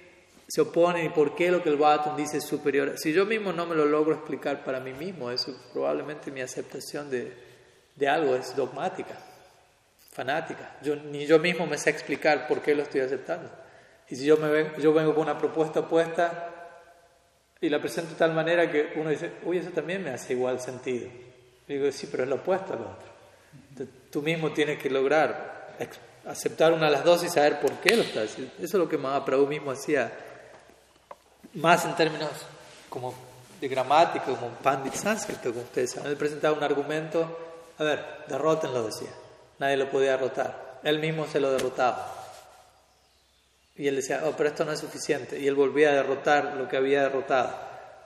se 0.46 0.60
oponen 0.60 1.06
y 1.06 1.08
por 1.08 1.34
qué 1.34 1.50
lo 1.50 1.62
que 1.62 1.70
el 1.70 1.76
Bhattan 1.76 2.16
dice 2.16 2.38
es 2.38 2.44
superior. 2.44 2.98
Si 2.98 3.12
yo 3.12 3.24
mismo 3.24 3.52
no 3.52 3.66
me 3.66 3.74
lo 3.74 3.86
logro 3.86 4.14
explicar 4.14 4.62
para 4.62 4.80
mí 4.80 4.92
mismo, 4.92 5.30
eso 5.30 5.56
probablemente 5.72 6.30
mi 6.30 6.42
aceptación 6.42 7.10
de, 7.10 7.32
de 7.94 8.08
algo 8.08 8.34
es 8.34 8.54
dogmática, 8.54 9.16
fanática. 10.12 10.76
Yo, 10.82 10.96
ni 10.96 11.24
yo 11.26 11.38
mismo 11.38 11.66
me 11.66 11.78
sé 11.78 11.90
explicar 11.90 12.46
por 12.46 12.60
qué 12.60 12.74
lo 12.74 12.82
estoy 12.82 13.00
aceptando. 13.00 13.50
Y 14.08 14.16
si 14.16 14.26
yo, 14.26 14.36
me 14.36 14.80
yo 14.82 14.92
vengo 14.92 15.14
con 15.14 15.22
una 15.22 15.38
propuesta 15.38 15.80
opuesta 15.80 16.50
y 17.60 17.70
la 17.70 17.80
presento 17.80 18.10
de 18.10 18.18
tal 18.18 18.34
manera 18.34 18.70
que 18.70 18.92
uno 18.96 19.08
dice, 19.08 19.32
uy, 19.44 19.58
eso 19.58 19.70
también 19.70 20.04
me 20.04 20.10
hace 20.10 20.34
igual 20.34 20.60
sentido. 20.60 21.08
Y 21.66 21.74
digo, 21.74 21.90
sí, 21.90 22.08
pero 22.10 22.24
es 22.24 22.28
lo 22.28 22.36
opuesto 22.36 22.74
a 22.74 22.76
lo 22.76 22.90
otro. 22.90 23.13
Tú 24.10 24.22
mismo 24.22 24.52
tienes 24.52 24.78
que 24.78 24.90
lograr 24.90 25.74
aceptar 26.26 26.72
una 26.72 26.86
de 26.86 26.92
las 26.92 27.04
dos 27.04 27.22
y 27.24 27.28
saber 27.28 27.60
por 27.60 27.72
qué 27.80 27.96
lo 27.96 28.02
estás 28.02 28.30
haciendo. 28.30 28.52
Eso 28.56 28.64
es 28.64 28.74
lo 28.74 28.88
que 28.88 28.96
Mahaprabhu 28.96 29.46
mismo 29.46 29.70
hacía, 29.70 30.12
más 31.54 31.84
en 31.84 31.94
términos 31.94 32.30
como 32.88 33.14
de 33.60 33.68
gramática, 33.68 34.24
como 34.24 34.48
pandit 34.62 34.94
sánscrito, 34.94 35.50
como 35.50 35.62
ustedes 35.62 35.92
saben. 35.92 36.10
Él 36.10 36.16
presentaba 36.16 36.56
un 36.56 36.62
argumento, 36.62 37.38
a 37.78 37.84
ver, 37.84 38.04
derrótenlo, 38.28 38.84
decía. 38.84 39.10
Nadie 39.58 39.76
lo 39.76 39.90
podía 39.90 40.12
derrotar. 40.12 40.80
Él 40.82 40.98
mismo 40.98 41.26
se 41.26 41.40
lo 41.40 41.50
derrotaba. 41.50 42.12
Y 43.76 43.88
él 43.88 43.96
decía, 43.96 44.22
oh, 44.24 44.34
pero 44.36 44.48
esto 44.48 44.64
no 44.64 44.72
es 44.72 44.80
suficiente. 44.80 45.38
Y 45.38 45.48
él 45.48 45.54
volvía 45.54 45.90
a 45.90 45.94
derrotar 45.94 46.54
lo 46.56 46.68
que 46.68 46.76
había 46.76 47.02
derrotado. 47.02 47.52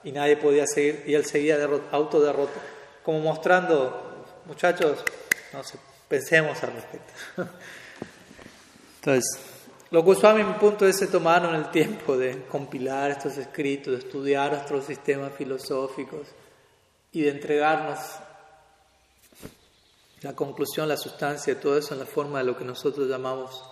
Y 0.05 0.13
nadie 0.13 0.37
podía 0.37 0.67
seguir, 0.67 1.05
y 1.07 1.15
él 1.15 1.25
seguía 1.27 1.59
autoderrotando, 1.91 2.61
como 3.03 3.21
mostrando, 3.21 4.25
muchachos, 4.47 5.05
no 5.53 5.63
sé, 5.63 5.79
pensemos 6.09 6.63
al 6.63 6.73
respecto. 6.73 7.13
Entonces, 8.97 9.41
los 9.91 10.05
Goswami, 10.05 10.45
mi 10.45 10.55
punto 10.55 10.87
es, 10.87 10.99
se 10.99 11.07
tomaron 11.07 11.55
el 11.55 11.71
tiempo 11.71 12.17
de 12.17 12.45
compilar 12.45 13.11
estos 13.11 13.39
escritos, 13.39 13.93
de 13.95 13.99
estudiar 14.01 14.53
nuestros 14.53 14.85
sistemas 14.85 15.33
filosóficos 15.33 16.29
y 17.13 17.23
de 17.23 17.31
entregarnos 17.31 17.99
la 20.23 20.35
conclusión, 20.35 20.89
la 20.89 20.97
sustancia 20.97 21.55
de 21.55 21.61
todo 21.61 21.79
eso 21.79 21.95
en 21.95 22.01
la 22.01 22.07
forma 22.07 22.39
de 22.39 22.45
lo 22.45 22.57
que 22.57 22.65
nosotros 22.65 23.09
llamamos 23.09 23.63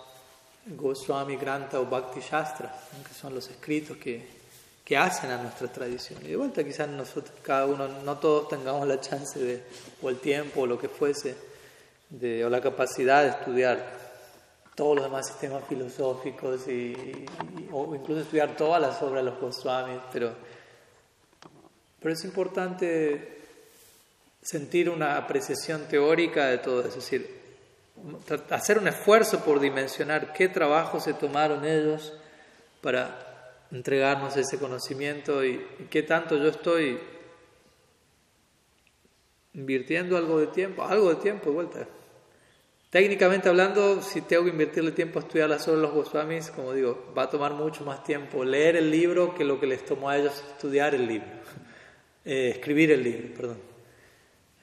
Goswami 0.65 1.35
Granta 1.35 1.79
o 1.79 1.85
Bhakti 1.85 2.19
Shastra, 2.19 2.73
que 3.07 3.13
son 3.13 3.35
los 3.35 3.49
escritos 3.49 3.97
que, 3.97 4.27
que 4.83 4.97
hacen 4.97 5.29
a 5.29 5.37
nuestra 5.37 5.67
tradición. 5.67 6.19
Y 6.23 6.29
de 6.29 6.35
vuelta 6.35 6.63
quizás 6.63 6.87
nosotros, 6.87 7.37
cada 7.41 7.65
uno, 7.65 7.87
no 7.87 8.17
todos 8.17 8.47
tengamos 8.47 8.87
la 8.87 8.99
chance 8.99 9.37
de, 9.37 9.63
o 10.01 10.09
el 10.09 10.19
tiempo 10.19 10.61
o 10.61 10.65
lo 10.65 10.79
que 10.79 10.89
fuese, 10.89 11.35
de, 12.09 12.45
o 12.45 12.49
la 12.49 12.61
capacidad 12.61 13.23
de 13.23 13.29
estudiar 13.29 13.97
todos 14.75 14.95
los 14.95 15.05
demás 15.05 15.27
sistemas 15.27 15.63
filosóficos 15.67 16.67
y, 16.67 17.25
o 17.71 17.95
incluso 17.95 18.21
estudiar 18.21 18.55
todas 18.55 18.81
las 18.81 19.01
obras 19.01 19.23
de 19.23 19.31
los 19.31 19.39
Goswamis, 19.39 20.01
pero, 20.13 20.33
pero 21.99 22.13
es 22.13 22.23
importante 22.23 23.41
sentir 24.41 24.89
una 24.89 25.17
apreciación 25.17 25.87
teórica 25.87 26.45
de 26.45 26.59
todo 26.59 26.85
es 26.87 26.95
decir, 26.95 27.37
hacer 28.51 28.77
un 28.77 28.87
esfuerzo 28.87 29.43
por 29.43 29.59
dimensionar 29.59 30.31
qué 30.31 30.47
trabajo 30.47 30.99
se 30.99 31.13
tomaron 31.13 31.65
ellos 31.65 32.13
para 32.81 33.55
entregarnos 33.71 34.37
ese 34.37 34.59
conocimiento 34.59 35.43
y 35.43 35.65
qué 35.89 36.03
tanto 36.03 36.37
yo 36.37 36.49
estoy 36.49 36.99
invirtiendo 39.57 40.15
algo 40.15 40.39
de 40.39 40.47
tiempo, 40.47 40.83
algo 40.83 41.09
de 41.09 41.15
tiempo 41.15 41.49
de 41.49 41.51
vuelta. 41.51 41.87
Técnicamente 42.89 43.49
hablando, 43.49 44.01
si 44.01 44.21
tengo 44.21 44.45
que 44.45 44.51
invertirle 44.51 44.91
tiempo 44.91 45.19
a 45.19 45.23
estudiar 45.23 45.49
las 45.49 45.67
obras 45.67 45.81
de 45.81 45.87
los 45.87 45.93
Goswamis, 45.93 46.51
como 46.51 46.71
digo, 46.71 47.11
va 47.17 47.23
a 47.23 47.29
tomar 47.29 47.53
mucho 47.53 47.83
más 47.83 48.03
tiempo 48.03 48.45
leer 48.45 48.77
el 48.77 48.89
libro 48.89 49.35
que 49.35 49.43
lo 49.43 49.59
que 49.59 49.67
les 49.67 49.83
tomó 49.83 50.09
a 50.09 50.17
ellos 50.17 50.41
estudiar 50.53 50.95
el 50.95 51.05
libro, 51.05 51.27
eh, 52.25 52.51
escribir 52.55 52.91
el 52.91 53.03
libro, 53.03 53.35
perdón. 53.35 53.57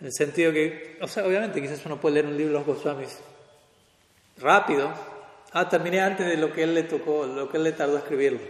En 0.01 0.07
el 0.07 0.13
sentido 0.13 0.53
que, 0.53 0.97
o 1.01 1.09
sea, 1.09 1.27
obviamente 1.27 1.61
quizás 1.61 1.85
uno 1.85 2.01
puede 2.01 2.15
leer 2.15 2.27
un 2.27 2.37
libro 2.37 2.53
de 2.53 2.65
los 2.65 2.67
Goswamis 2.67 3.19
rápido. 4.39 4.93
Ah, 5.53 5.69
terminé 5.69 6.01
antes 6.01 6.27
de 6.27 6.37
lo 6.37 6.53
que 6.53 6.63
él 6.63 6.75
le 6.75 6.85
tocó, 6.85 7.27
lo 7.27 7.49
que 7.51 7.59
él 7.59 7.65
le 7.65 7.73
tardó 7.73 7.97
a 7.97 7.99
escribirlo. 7.99 8.41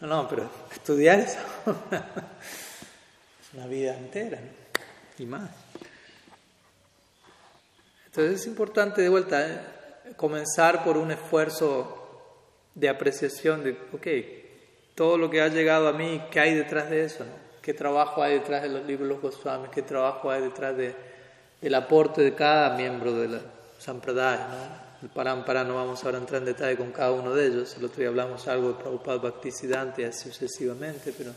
No, 0.00 0.06
no, 0.06 0.28
pero 0.28 0.50
estudiar 0.72 1.20
eso 1.20 1.38
es 1.70 3.54
una 3.54 3.66
vida 3.66 3.96
entera 3.96 4.38
y 5.18 5.24
más. 5.24 5.63
Entonces 8.16 8.42
es 8.42 8.46
importante 8.46 9.02
de 9.02 9.08
vuelta 9.08 9.44
eh, 9.44 10.12
comenzar 10.16 10.84
por 10.84 10.96
un 10.96 11.10
esfuerzo 11.10 12.30
de 12.72 12.88
apreciación 12.88 13.64
de, 13.64 13.72
ok, 13.92 14.94
todo 14.94 15.18
lo 15.18 15.28
que 15.28 15.42
ha 15.42 15.48
llegado 15.48 15.88
a 15.88 15.92
mí, 15.92 16.22
¿qué 16.30 16.38
hay 16.38 16.54
detrás 16.54 16.90
de 16.90 17.02
eso? 17.02 17.24
¿Qué 17.60 17.74
trabajo 17.74 18.22
hay 18.22 18.34
detrás 18.34 18.62
de 18.62 18.68
los 18.68 18.86
libros 18.86 19.08
de 19.08 19.14
los 19.14 19.20
Goswamis? 19.20 19.70
¿Qué 19.70 19.82
trabajo 19.82 20.30
hay 20.30 20.42
detrás 20.42 20.76
de, 20.76 20.94
del 21.60 21.74
aporte 21.74 22.22
de 22.22 22.36
cada 22.36 22.76
miembro 22.76 23.14
de 23.14 23.26
la 23.26 23.40
Sampradaya? 23.80 24.46
¿no? 24.46 24.84
El 25.02 25.08
Parampara 25.08 25.64
no 25.64 25.74
vamos 25.74 26.04
ahora 26.04 26.18
a 26.18 26.20
entrar 26.20 26.40
en 26.40 26.46
detalle 26.46 26.76
con 26.76 26.92
cada 26.92 27.10
uno 27.10 27.34
de 27.34 27.48
ellos. 27.48 27.76
El 27.76 27.86
otro 27.86 27.98
día 27.98 28.10
hablamos 28.10 28.46
algo 28.46 28.68
de 28.68 28.74
Prabhupada 28.74 29.18
Bhaktisiddhanta 29.18 30.02
y 30.02 30.04
así 30.04 30.30
sucesivamente, 30.30 31.12
pero, 31.18 31.32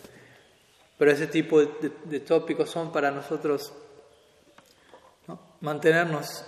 pero 0.96 1.10
ese 1.10 1.26
tipo 1.26 1.60
de, 1.60 2.20
tópicos 2.20 2.70
son 2.70 2.92
para 2.92 3.10
nosotros 3.10 3.74
mantenernos 5.60 6.46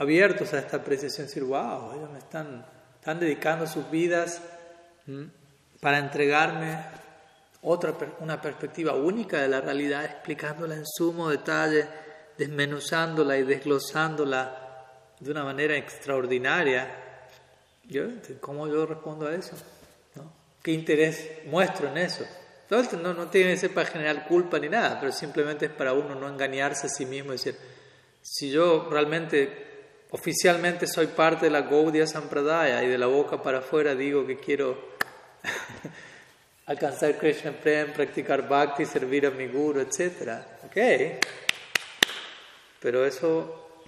abiertos 0.00 0.54
a 0.54 0.58
esta 0.60 0.78
apreciación, 0.78 1.26
decir, 1.26 1.44
wow, 1.44 1.92
ellos 1.94 2.10
me 2.10 2.20
están, 2.20 2.64
están 2.94 3.20
dedicando 3.20 3.66
sus 3.66 3.90
vidas 3.90 4.40
para 5.78 5.98
entregarme 5.98 6.78
otra, 7.60 7.94
una 8.20 8.40
perspectiva 8.40 8.94
única 8.94 9.42
de 9.42 9.48
la 9.48 9.60
realidad, 9.60 10.06
explicándola 10.06 10.74
en 10.74 10.86
sumo 10.86 11.28
detalle, 11.28 11.86
desmenuzándola 12.38 13.36
y 13.36 13.42
desglosándola 13.42 14.86
de 15.20 15.30
una 15.30 15.44
manera 15.44 15.76
extraordinaria. 15.76 16.88
Yo, 17.84 18.04
¿Cómo 18.40 18.68
yo 18.68 18.86
respondo 18.86 19.26
a 19.26 19.34
eso? 19.34 19.54
¿Qué 20.62 20.72
interés 20.72 21.30
muestro 21.44 21.88
en 21.88 21.98
eso? 21.98 22.24
No, 22.70 23.12
no 23.12 23.26
tiene 23.28 23.50
que 23.50 23.58
ser 23.58 23.74
para 23.74 23.86
generar 23.86 24.26
culpa 24.26 24.58
ni 24.58 24.70
nada, 24.70 24.98
pero 24.98 25.12
simplemente 25.12 25.66
es 25.66 25.72
para 25.72 25.92
uno 25.92 26.14
no 26.14 26.26
engañarse 26.26 26.86
a 26.86 26.90
sí 26.90 27.04
mismo 27.04 27.32
y 27.32 27.36
decir, 27.36 27.54
si 28.22 28.50
yo 28.50 28.88
realmente 28.90 29.69
oficialmente 30.10 30.86
soy 30.86 31.08
parte 31.08 31.46
de 31.46 31.50
la 31.50 31.62
Gaudiya 31.62 32.06
Sampradaya 32.06 32.82
y 32.82 32.88
de 32.88 32.98
la 32.98 33.06
boca 33.06 33.42
para 33.42 33.58
afuera 33.58 33.94
digo 33.94 34.26
que 34.26 34.38
quiero 34.38 34.90
alcanzar 36.66 37.18
Krishna 37.18 37.52
Prem, 37.52 37.92
practicar 37.92 38.48
Bhakti, 38.48 38.84
servir 38.84 39.26
a 39.26 39.30
mi 39.30 39.46
Guru, 39.46 39.80
etc. 39.80 40.42
Ok, 40.64 40.76
pero 42.80 43.04
eso 43.04 43.84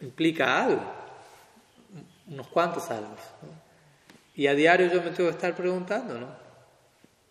implica 0.00 0.64
algo, 0.64 0.82
unos 2.28 2.48
cuantos 2.48 2.90
algo. 2.90 3.16
Y 4.34 4.46
a 4.46 4.54
diario 4.54 4.86
yo 4.86 5.02
me 5.02 5.10
tengo 5.10 5.28
que 5.28 5.36
estar 5.36 5.54
preguntando, 5.54 6.18
¿no? 6.18 6.34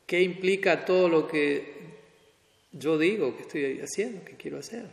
¿Qué 0.06 0.22
implica 0.22 0.86
todo 0.86 1.08
lo 1.08 1.28
que 1.28 1.80
yo 2.72 2.98
digo 2.98 3.36
que 3.36 3.44
estoy 3.44 3.82
haciendo, 3.82 4.24
que 4.26 4.36
quiero 4.36 4.60
hacer? 4.60 4.88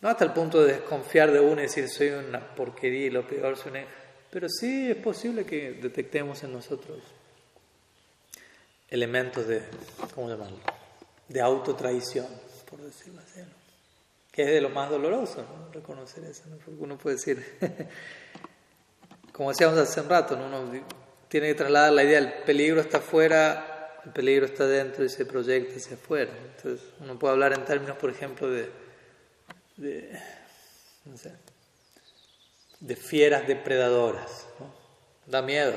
Hasta, 0.00 0.24
el 0.24 0.32
punto 0.32 0.62
de 0.62 0.74
desconfiar 0.74 1.32
de 1.32 1.40
uno 1.40 1.60
y 1.60 1.64
decir 1.64 1.88
soy 1.88 2.10
una 2.10 2.54
porquería 2.54 3.06
y 3.06 3.10
lo 3.10 3.26
peor 3.26 3.56
soy 3.56 3.72
Pero 4.30 4.48
sí 4.48 4.90
es 4.90 4.96
posible 4.96 5.44
que 5.44 5.72
detectemos 5.72 6.42
en 6.44 6.52
nosotros 6.52 6.98
elementos 8.88 9.46
de, 9.48 9.62
¿cómo 10.14 10.28
llamarlo? 10.28 10.58
De 11.28 11.40
autotraición, 11.40 12.26
por 12.70 12.80
decirlo 12.80 13.20
así, 13.20 13.40
¿no? 13.40 13.58
Que 14.30 14.42
es 14.42 14.48
de 14.48 14.60
lo 14.60 14.70
más 14.70 14.88
doloroso, 14.88 15.42
¿no? 15.42 15.72
Reconocer 15.72 16.24
eso, 16.24 16.44
¿no? 16.48 16.56
Porque 16.56 16.80
uno 16.80 16.96
puede 16.96 17.16
decir, 17.16 17.44
como 19.32 19.50
decíamos 19.50 19.78
hace 19.78 20.00
un 20.00 20.08
rato, 20.08 20.36
¿no? 20.36 20.46
uno 20.46 20.80
tiene 21.28 21.48
que 21.48 21.54
trasladar 21.54 21.92
la 21.92 22.04
idea, 22.04 22.18
el 22.18 22.32
peligro 22.44 22.80
está 22.80 22.98
afuera, 22.98 24.00
el 24.04 24.12
peligro 24.12 24.46
está 24.46 24.66
dentro 24.66 25.04
y 25.04 25.08
se 25.08 25.26
proyecta 25.26 25.76
hacia 25.76 25.96
afuera. 25.96 26.30
Entonces 26.56 26.86
uno 27.00 27.18
puede 27.18 27.34
hablar 27.34 27.52
en 27.52 27.64
términos, 27.64 27.98
por 27.98 28.10
ejemplo, 28.10 28.48
de, 28.48 28.70
de, 29.78 30.20
de 32.80 32.96
fieras 32.96 33.46
depredadoras. 33.46 34.46
Da 35.26 35.42
miedo. 35.42 35.74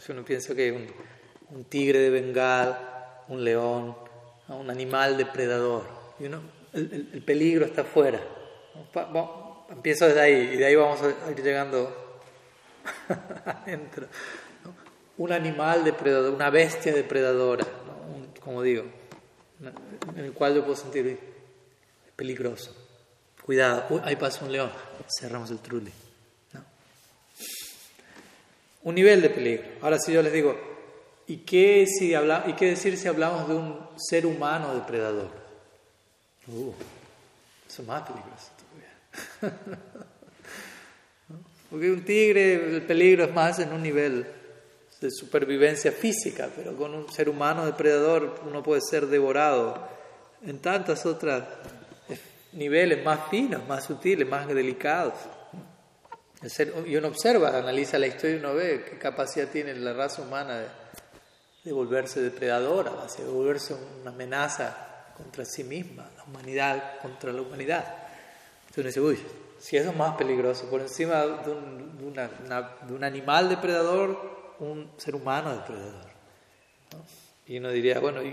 Si 0.00 0.12
uno 0.12 0.24
piensa 0.24 0.54
que 0.54 0.72
un, 0.72 0.86
un 1.50 1.64
tigre 1.64 1.98
de 1.98 2.10
Bengal, 2.10 2.78
un 3.28 3.44
león, 3.44 3.96
un 4.48 4.70
animal 4.70 5.16
depredador. 5.16 5.84
El, 6.72 7.22
peligro 7.24 7.64
está 7.64 7.82
afuera. 7.82 8.20
Empiezo 9.70 10.06
desde 10.06 10.20
ahí 10.20 10.50
y 10.54 10.56
de 10.56 10.66
ahí 10.66 10.74
vamos 10.74 11.00
a 11.02 11.30
ir 11.30 11.42
llegando 11.42 12.20
adentro. 13.44 14.06
Un 15.18 15.32
animal 15.32 15.84
depredador, 15.84 16.32
una 16.32 16.50
bestia 16.50 16.94
depredadora, 16.94 17.66
como 18.40 18.62
digo, 18.62 18.84
en 20.16 20.24
el 20.24 20.32
cual 20.32 20.54
yo 20.54 20.62
puedo 20.62 20.76
sentir 20.76 21.18
peligroso. 22.14 22.87
Cuidado, 23.48 24.02
ahí 24.04 24.14
pasa 24.14 24.44
un 24.44 24.52
león, 24.52 24.70
cerramos 25.18 25.50
el 25.50 25.60
trulli. 25.60 25.90
Un 28.82 28.94
nivel 28.94 29.22
de 29.22 29.30
peligro. 29.30 29.64
Ahora 29.80 29.98
si 29.98 30.12
yo 30.12 30.20
les 30.20 30.34
digo, 30.34 30.54
¿y 31.26 31.38
qué, 31.38 31.86
si 31.86 32.12
habla, 32.12 32.44
¿y 32.46 32.52
qué 32.52 32.66
decir 32.66 32.98
si 32.98 33.08
hablamos 33.08 33.48
de 33.48 33.54
un 33.54 33.88
ser 33.96 34.26
humano 34.26 34.74
depredador? 34.74 35.30
Uh, 36.46 36.74
eso 37.66 37.80
es 37.80 37.88
más 37.88 38.02
peligroso 38.02 38.50
todavía. 39.40 39.58
Porque 41.70 41.90
un 41.90 42.04
tigre, 42.04 42.76
el 42.76 42.82
peligro 42.82 43.24
es 43.24 43.32
más 43.32 43.60
en 43.60 43.72
un 43.72 43.82
nivel 43.82 44.26
de 45.00 45.10
supervivencia 45.10 45.90
física, 45.90 46.50
pero 46.54 46.76
con 46.76 46.92
un 46.92 47.10
ser 47.10 47.30
humano 47.30 47.64
depredador 47.64 48.42
uno 48.46 48.62
puede 48.62 48.82
ser 48.82 49.06
devorado 49.06 49.88
en 50.42 50.58
tantas 50.58 51.06
otras 51.06 51.44
niveles 52.52 53.04
más 53.04 53.28
finos, 53.30 53.66
más 53.66 53.84
sutiles, 53.84 54.28
más 54.28 54.46
delicados. 54.48 55.14
Y 56.86 56.96
uno 56.96 57.08
observa, 57.08 57.56
analiza 57.56 57.98
la 57.98 58.06
historia 58.06 58.36
y 58.36 58.38
uno 58.38 58.54
ve 58.54 58.84
qué 58.88 58.98
capacidad 58.98 59.48
tiene 59.48 59.74
la 59.74 59.92
raza 59.92 60.22
humana 60.22 60.60
de, 61.64 61.72
volverse 61.72 62.22
depredadora, 62.22 62.92
de 63.18 63.24
volverse 63.24 63.74
una 64.00 64.10
amenaza 64.10 65.12
contra 65.16 65.44
sí 65.44 65.64
misma, 65.64 66.08
la 66.16 66.24
humanidad 66.24 67.00
contra 67.02 67.32
la 67.32 67.42
humanidad. 67.42 67.84
Entonces 68.68 68.96
uno 68.96 69.08
dice, 69.10 69.22
uy, 69.22 69.26
si 69.58 69.76
eso 69.76 69.90
es 69.90 69.96
más 69.96 70.16
peligroso, 70.16 70.70
por 70.70 70.80
encima 70.80 71.26
de 71.26 71.50
un, 71.50 72.14
de 72.14 72.94
un 72.94 73.04
animal 73.04 73.48
depredador, 73.48 74.54
un 74.60 74.90
ser 74.96 75.14
humano 75.14 75.54
depredador. 75.54 76.08
Y 77.46 77.58
uno 77.58 77.70
diría, 77.70 77.98
bueno, 77.98 78.22
¿y, 78.22 78.28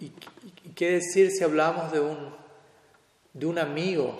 y, 0.00 0.70
qué 0.74 0.92
decir 0.92 1.30
si 1.30 1.42
hablamos 1.42 1.90
de 1.92 2.00
un, 2.00 2.32
de 3.32 3.46
un 3.46 3.58
amigo 3.58 4.18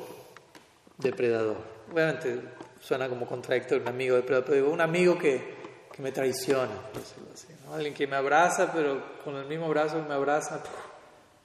depredador? 0.98 1.58
Obviamente 1.92 2.40
suena 2.80 3.08
como 3.08 3.26
contradictorio, 3.26 3.82
un 3.82 3.88
amigo 3.88 4.16
depredador, 4.16 4.44
pero 4.44 4.56
digo, 4.56 4.70
un 4.70 4.80
amigo 4.80 5.18
que, 5.18 5.56
que 5.92 6.02
me 6.02 6.12
traiciona, 6.12 6.74
por 6.92 7.02
decirlo 7.02 7.28
así. 7.32 7.48
Alguien 7.72 7.94
que 7.94 8.06
me 8.06 8.16
abraza, 8.16 8.72
pero 8.72 9.02
con 9.24 9.36
el 9.36 9.46
mismo 9.46 9.68
brazo 9.68 10.02
me 10.06 10.14
abraza, 10.14 10.62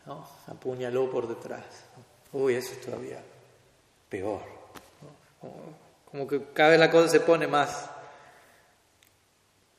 ¿no? 0.05 0.27
apuñaló 0.47 1.09
por 1.09 1.27
detrás. 1.27 1.63
Uy, 2.31 2.55
eso 2.55 2.73
es 2.73 2.81
todavía 2.81 3.21
peor. 4.09 4.41
Como 6.09 6.27
que 6.27 6.41
cada 6.53 6.69
vez 6.69 6.79
la 6.79 6.89
cosa 6.89 7.09
se 7.09 7.19
pone 7.19 7.47
más, 7.47 7.89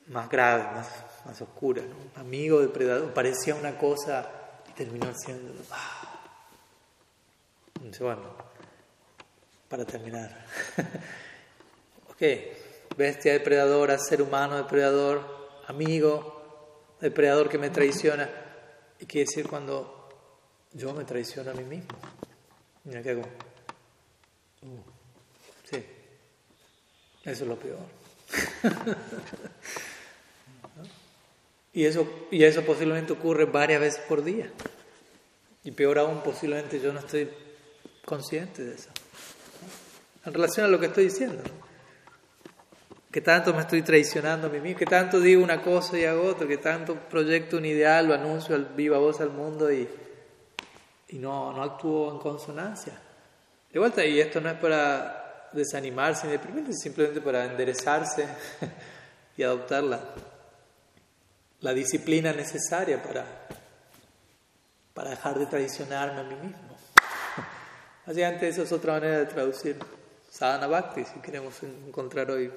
más 0.07 0.29
grave, 0.29 0.63
más, 0.75 0.89
más 1.25 1.41
oscura. 1.41 1.81
¿no? 1.81 2.21
Amigo 2.21 2.59
depredador, 2.61 3.13
parecía 3.13 3.55
una 3.55 3.77
cosa 3.77 4.29
y 4.69 4.71
terminó 4.73 5.13
siendo. 5.15 5.53
Ah. 5.71 6.16
Bueno, 7.99 8.35
para 9.67 9.85
terminar. 9.85 10.45
ok, 12.09 12.21
bestia 12.97 13.33
depredadora, 13.33 13.97
ser 13.97 14.21
humano 14.21 14.57
depredador, 14.57 15.21
amigo 15.67 16.37
depredador 16.99 17.49
que 17.49 17.57
me 17.57 17.69
traiciona. 17.69 18.29
¿Y 18.99 19.05
qué 19.05 19.19
decir 19.19 19.47
cuando 19.47 20.09
yo 20.73 20.93
me 20.93 21.03
traiciono 21.03 21.51
a 21.51 21.53
mí 21.53 21.63
mismo? 21.63 21.97
Mira 22.83 23.03
qué 23.03 23.11
hago. 23.11 23.21
Uh. 24.63 24.81
Sí, 25.69 25.83
eso 27.23 27.43
es 27.43 27.47
lo 27.47 27.55
peor. 27.57 27.79
y, 31.73 31.85
eso, 31.85 32.27
y 32.31 32.43
eso 32.43 32.63
posiblemente 32.63 33.13
ocurre 33.13 33.45
varias 33.45 33.81
veces 33.81 34.01
por 34.07 34.23
día. 34.23 34.51
Y 35.63 35.71
peor 35.71 35.99
aún, 35.99 36.21
posiblemente 36.23 36.79
yo 36.79 36.93
no 36.93 36.99
estoy 36.99 37.29
consciente 38.07 38.63
de 38.63 38.73
eso. 38.73 38.89
En 40.25 40.33
relación 40.33 40.65
a 40.65 40.69
lo 40.69 40.79
que 40.79 40.85
estoy 40.85 41.05
diciendo. 41.05 41.43
Que 43.11 43.19
tanto 43.19 43.53
me 43.53 43.61
estoy 43.61 43.81
traicionando 43.81 44.47
a 44.47 44.49
mí 44.49 44.61
mismo, 44.61 44.79
que 44.79 44.85
tanto 44.85 45.19
digo 45.19 45.43
una 45.43 45.61
cosa 45.61 45.97
y 45.97 46.05
hago 46.05 46.23
otra, 46.23 46.47
que 46.47 46.57
tanto 46.57 46.95
proyecto 46.95 47.57
un 47.57 47.65
ideal, 47.65 48.07
lo 48.07 48.13
anuncio 48.13 48.55
al 48.55 48.65
viva 48.65 48.97
voz 48.97 49.19
al 49.19 49.31
mundo 49.31 49.71
y, 49.71 49.89
y 51.09 51.17
no, 51.17 51.51
no 51.51 51.63
actúo 51.63 52.11
en 52.11 52.19
consonancia. 52.19 52.93
De 53.71 53.79
vuelta, 53.79 54.05
y 54.05 54.19
esto 54.19 54.39
no 54.39 54.49
es 54.49 54.57
para 54.57 55.49
desanimarse 55.51 56.27
ni 56.27 56.33
deprimirse, 56.33 56.73
simplemente 56.73 57.19
para 57.19 57.45
enderezarse 57.45 58.25
y 59.37 59.43
adoptar 59.43 59.83
la, 59.83 59.99
la 61.61 61.73
disciplina 61.73 62.31
necesaria 62.31 63.01
para, 63.01 63.25
para 64.93 65.09
dejar 65.09 65.39
de 65.39 65.45
traicionarme 65.47 66.21
a 66.21 66.23
mí 66.23 66.35
mismo. 66.35 66.66
Básicamente 68.07 68.47
eso 68.47 68.63
es 68.63 68.71
otra 68.71 68.93
manera 68.93 69.19
de 69.19 69.25
traducir 69.25 69.75
sadhana 70.31 70.65
bhakti, 70.65 71.03
si 71.03 71.19
queremos 71.19 71.61
encontrar 71.61 72.31
hoy 72.31 72.49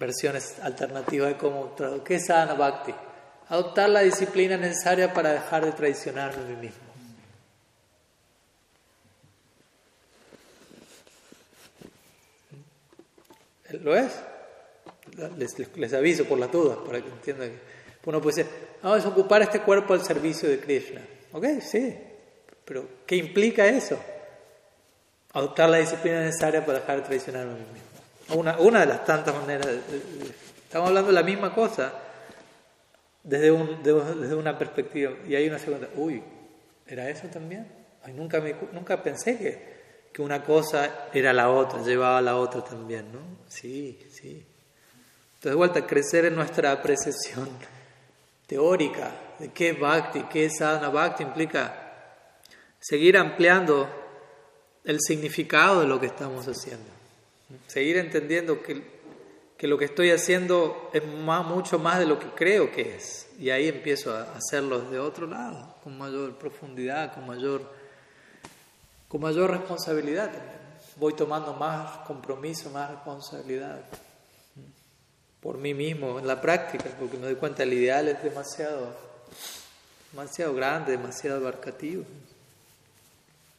versiones 0.00 0.58
alternativas 0.58 1.28
de 1.28 1.36
cómo 1.36 1.74
traducir. 1.76 2.02
¿Qué 2.02 2.14
es 2.14 2.26
sadhana 2.26 2.54
bhakti? 2.54 2.94
Adoptar 3.50 3.90
la 3.90 4.00
disciplina 4.00 4.56
necesaria 4.56 5.12
para 5.12 5.34
dejar 5.34 5.66
de 5.66 5.72
traicionarme 5.72 6.42
a 6.42 6.46
mí 6.46 6.56
mismo. 6.56 6.80
¿Lo 13.82 13.94
es? 13.94 14.12
Les, 15.36 15.76
les, 15.76 15.92
aviso 15.92 16.24
por 16.24 16.38
la 16.38 16.46
duda, 16.46 16.82
para 16.82 17.02
que 17.02 17.08
entiendan. 17.08 17.52
Uno 18.06 18.22
puede 18.22 18.36
decir, 18.36 18.52
vamos 18.82 19.04
a 19.04 19.08
ocupar 19.08 19.42
este 19.42 19.60
cuerpo 19.60 19.92
al 19.92 20.02
servicio 20.02 20.48
de 20.48 20.58
Krishna. 20.58 21.02
Ok, 21.32 21.44
sí, 21.60 22.11
pero 22.64 22.86
¿qué 23.06 23.16
implica 23.16 23.66
eso? 23.66 23.98
Adoptar 25.32 25.68
la 25.70 25.78
disciplina 25.78 26.20
necesaria 26.20 26.64
para 26.64 26.80
dejar 26.80 26.96
de 26.96 27.02
traicionar 27.02 27.42
a 27.42 27.50
mí 27.50 27.60
mismo. 27.60 28.40
Una, 28.40 28.58
una 28.58 28.80
de 28.80 28.86
las 28.86 29.04
tantas 29.04 29.34
maneras. 29.34 29.66
estamos 30.64 30.88
hablando 30.88 31.08
de 31.08 31.14
la 31.14 31.22
misma 31.22 31.54
cosa 31.54 31.92
desde, 33.22 33.50
un, 33.50 33.82
desde 33.82 34.34
una 34.34 34.58
perspectiva. 34.58 35.12
Y 35.26 35.34
hay 35.34 35.48
una 35.48 35.58
segunda, 35.58 35.88
uy, 35.96 36.22
¿era 36.86 37.08
eso 37.08 37.28
también? 37.28 37.66
Ay, 38.04 38.12
nunca, 38.12 38.40
me, 38.40 38.54
nunca 38.72 39.02
pensé 39.02 39.38
que 39.38 39.72
que 40.12 40.20
una 40.20 40.44
cosa 40.44 41.08
era 41.12 41.32
la 41.32 41.50
otra, 41.50 41.82
llevaba 41.82 42.18
a 42.18 42.22
la 42.22 42.36
otra 42.36 42.62
también, 42.62 43.10
¿no? 43.12 43.20
Sí, 43.48 43.98
sí. 44.10 44.46
Entonces, 45.34 45.52
de 45.52 45.54
vuelta, 45.54 45.86
crecer 45.86 46.26
en 46.26 46.36
nuestra 46.36 46.70
apreciación 46.70 47.48
teórica 48.46 49.10
de 49.38 49.48
qué 49.48 49.70
es 49.70 49.80
bhakti, 49.80 50.24
qué 50.24 50.46
es 50.46 50.58
sadhana 50.58 50.90
bhakti, 50.90 51.22
implica 51.22 51.81
seguir 52.82 53.16
ampliando 53.16 53.88
el 54.84 54.98
significado 55.00 55.80
de 55.80 55.86
lo 55.86 56.00
que 56.00 56.06
estamos 56.06 56.46
haciendo. 56.48 56.90
Seguir 57.68 57.96
entendiendo 57.96 58.60
que, 58.60 58.82
que 59.56 59.68
lo 59.68 59.78
que 59.78 59.84
estoy 59.84 60.10
haciendo 60.10 60.90
es 60.92 61.04
mucho 61.04 61.78
más 61.78 62.00
de 62.00 62.06
lo 62.06 62.18
que 62.18 62.26
creo 62.34 62.72
que 62.72 62.96
es. 62.96 63.28
Y 63.38 63.50
ahí 63.50 63.68
empiezo 63.68 64.12
a 64.12 64.34
hacerlo 64.34 64.80
de 64.80 64.98
otro 64.98 65.28
lado, 65.28 65.76
con 65.84 65.96
mayor 65.96 66.36
profundidad, 66.36 67.14
con 67.14 67.24
mayor, 67.26 67.62
con 69.06 69.20
mayor 69.20 69.52
responsabilidad 69.52 70.32
también. 70.32 70.62
Voy 70.96 71.14
tomando 71.14 71.54
más 71.54 71.98
compromiso, 71.98 72.68
más 72.70 72.90
responsabilidad 72.90 73.80
por 75.40 75.58
mí 75.58 75.74
mismo 75.74 76.18
en 76.18 76.26
la 76.26 76.40
práctica, 76.40 76.84
porque 76.98 77.16
me 77.16 77.26
doy 77.26 77.34
cuenta 77.34 77.64
el 77.64 77.72
ideal 77.72 78.08
es 78.08 78.22
demasiado, 78.22 78.94
demasiado 80.12 80.54
grande, 80.54 80.92
demasiado 80.92 81.38
abarcativo. 81.38 82.04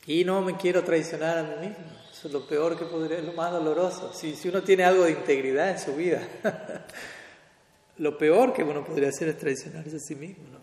Y 0.05 0.25
no 0.25 0.41
me 0.41 0.57
quiero 0.57 0.83
traicionar 0.83 1.37
a 1.37 1.43
mí 1.43 1.67
mismo. 1.67 1.85
Eso 2.11 2.27
es 2.27 2.33
lo 2.33 2.45
peor 2.45 2.77
que 2.77 2.85
podría, 2.85 3.21
lo 3.21 3.33
más 3.33 3.51
doloroso. 3.51 4.11
Si, 4.13 4.35
si 4.35 4.49
uno 4.49 4.61
tiene 4.61 4.83
algo 4.83 5.03
de 5.03 5.11
integridad 5.11 5.69
en 5.69 5.79
su 5.79 5.95
vida, 5.95 6.21
lo 7.97 8.17
peor 8.17 8.53
que 8.53 8.63
uno 8.63 8.83
podría 8.83 9.09
hacer 9.09 9.29
es 9.29 9.37
traicionarse 9.37 9.95
a 9.95 9.99
sí 9.99 10.15
mismo. 10.15 10.43
¿no? 10.51 10.59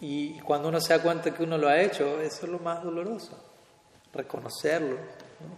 Y 0.00 0.38
cuando 0.40 0.68
uno 0.68 0.80
se 0.80 0.94
da 0.94 1.02
cuenta 1.02 1.34
que 1.34 1.42
uno 1.42 1.58
lo 1.58 1.68
ha 1.68 1.80
hecho, 1.80 2.20
eso 2.20 2.46
es 2.46 2.50
lo 2.50 2.58
más 2.58 2.82
doloroso. 2.82 3.38
Reconocerlo. 4.12 4.96
¿no? 4.96 5.56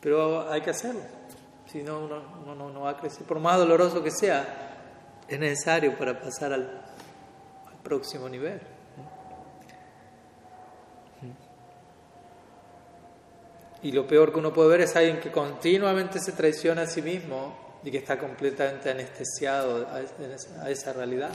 Pero 0.00 0.50
hay 0.50 0.60
que 0.60 0.70
hacerlo. 0.70 1.00
Si 1.66 1.82
no, 1.82 2.00
uno, 2.00 2.22
uno, 2.46 2.70
no 2.70 2.80
va 2.82 2.90
a 2.90 2.96
crecer. 2.96 3.26
Por 3.26 3.40
más 3.40 3.58
doloroso 3.58 4.02
que 4.02 4.10
sea, 4.10 5.24
es 5.26 5.38
necesario 5.38 5.96
para 5.96 6.20
pasar 6.20 6.52
al 6.52 6.84
próximo 7.82 8.28
nivel. 8.28 8.60
Y 13.82 13.92
lo 13.92 14.06
peor 14.06 14.32
que 14.32 14.38
uno 14.38 14.52
puede 14.52 14.70
ver 14.70 14.80
es 14.82 14.96
alguien 14.96 15.20
que 15.20 15.30
continuamente 15.30 16.18
se 16.18 16.32
traiciona 16.32 16.82
a 16.82 16.86
sí 16.86 17.00
mismo 17.00 17.78
y 17.84 17.90
que 17.90 17.98
está 17.98 18.18
completamente 18.18 18.90
anestesiado 18.90 19.86
a 20.62 20.70
esa 20.70 20.92
realidad. 20.92 21.30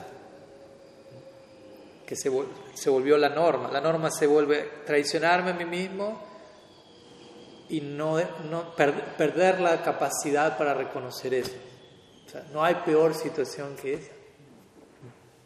Que 2.05 2.15
se, 2.15 2.29
volvió 2.89 3.17
la 3.17 3.29
norma. 3.29 3.71
La 3.71 3.79
norma 3.79 4.11
se 4.11 4.27
vuelve 4.27 4.69
traicionarme 4.85 5.51
a 5.51 5.53
mí 5.53 5.65
mismo 5.65 6.21
y 7.69 7.79
no, 7.79 8.17
no 8.49 8.75
perder 8.75 9.61
la 9.61 9.81
capacidad 9.81 10.57
para 10.57 10.73
reconocer 10.73 11.33
eso. 11.33 11.55
O 12.27 12.29
sea, 12.29 12.45
no 12.51 12.63
hay 12.63 12.75
peor 12.85 13.15
situación 13.15 13.75
que 13.77 13.93
esa. 13.93 14.11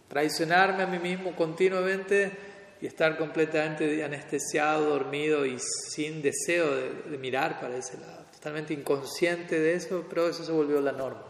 Traicionarme 0.09 0.83
a 0.83 0.87
mí 0.87 0.99
mismo 0.99 1.35
continuamente 1.35 2.56
y 2.81 2.87
estar 2.87 3.17
completamente 3.17 4.03
anestesiado, 4.03 4.89
dormido 4.89 5.45
y 5.45 5.57
sin 5.59 6.21
deseo 6.21 6.75
de, 6.75 7.17
mirar 7.17 7.59
para 7.59 7.77
ese 7.77 7.97
lado, 7.99 8.25
totalmente 8.31 8.73
inconsciente 8.73 9.59
de 9.59 9.73
eso, 9.73 10.05
pero 10.07 10.29
eso 10.29 10.43
se 10.43 10.51
volvió 10.51 10.79
la 10.81 10.91
norma. 10.91 11.23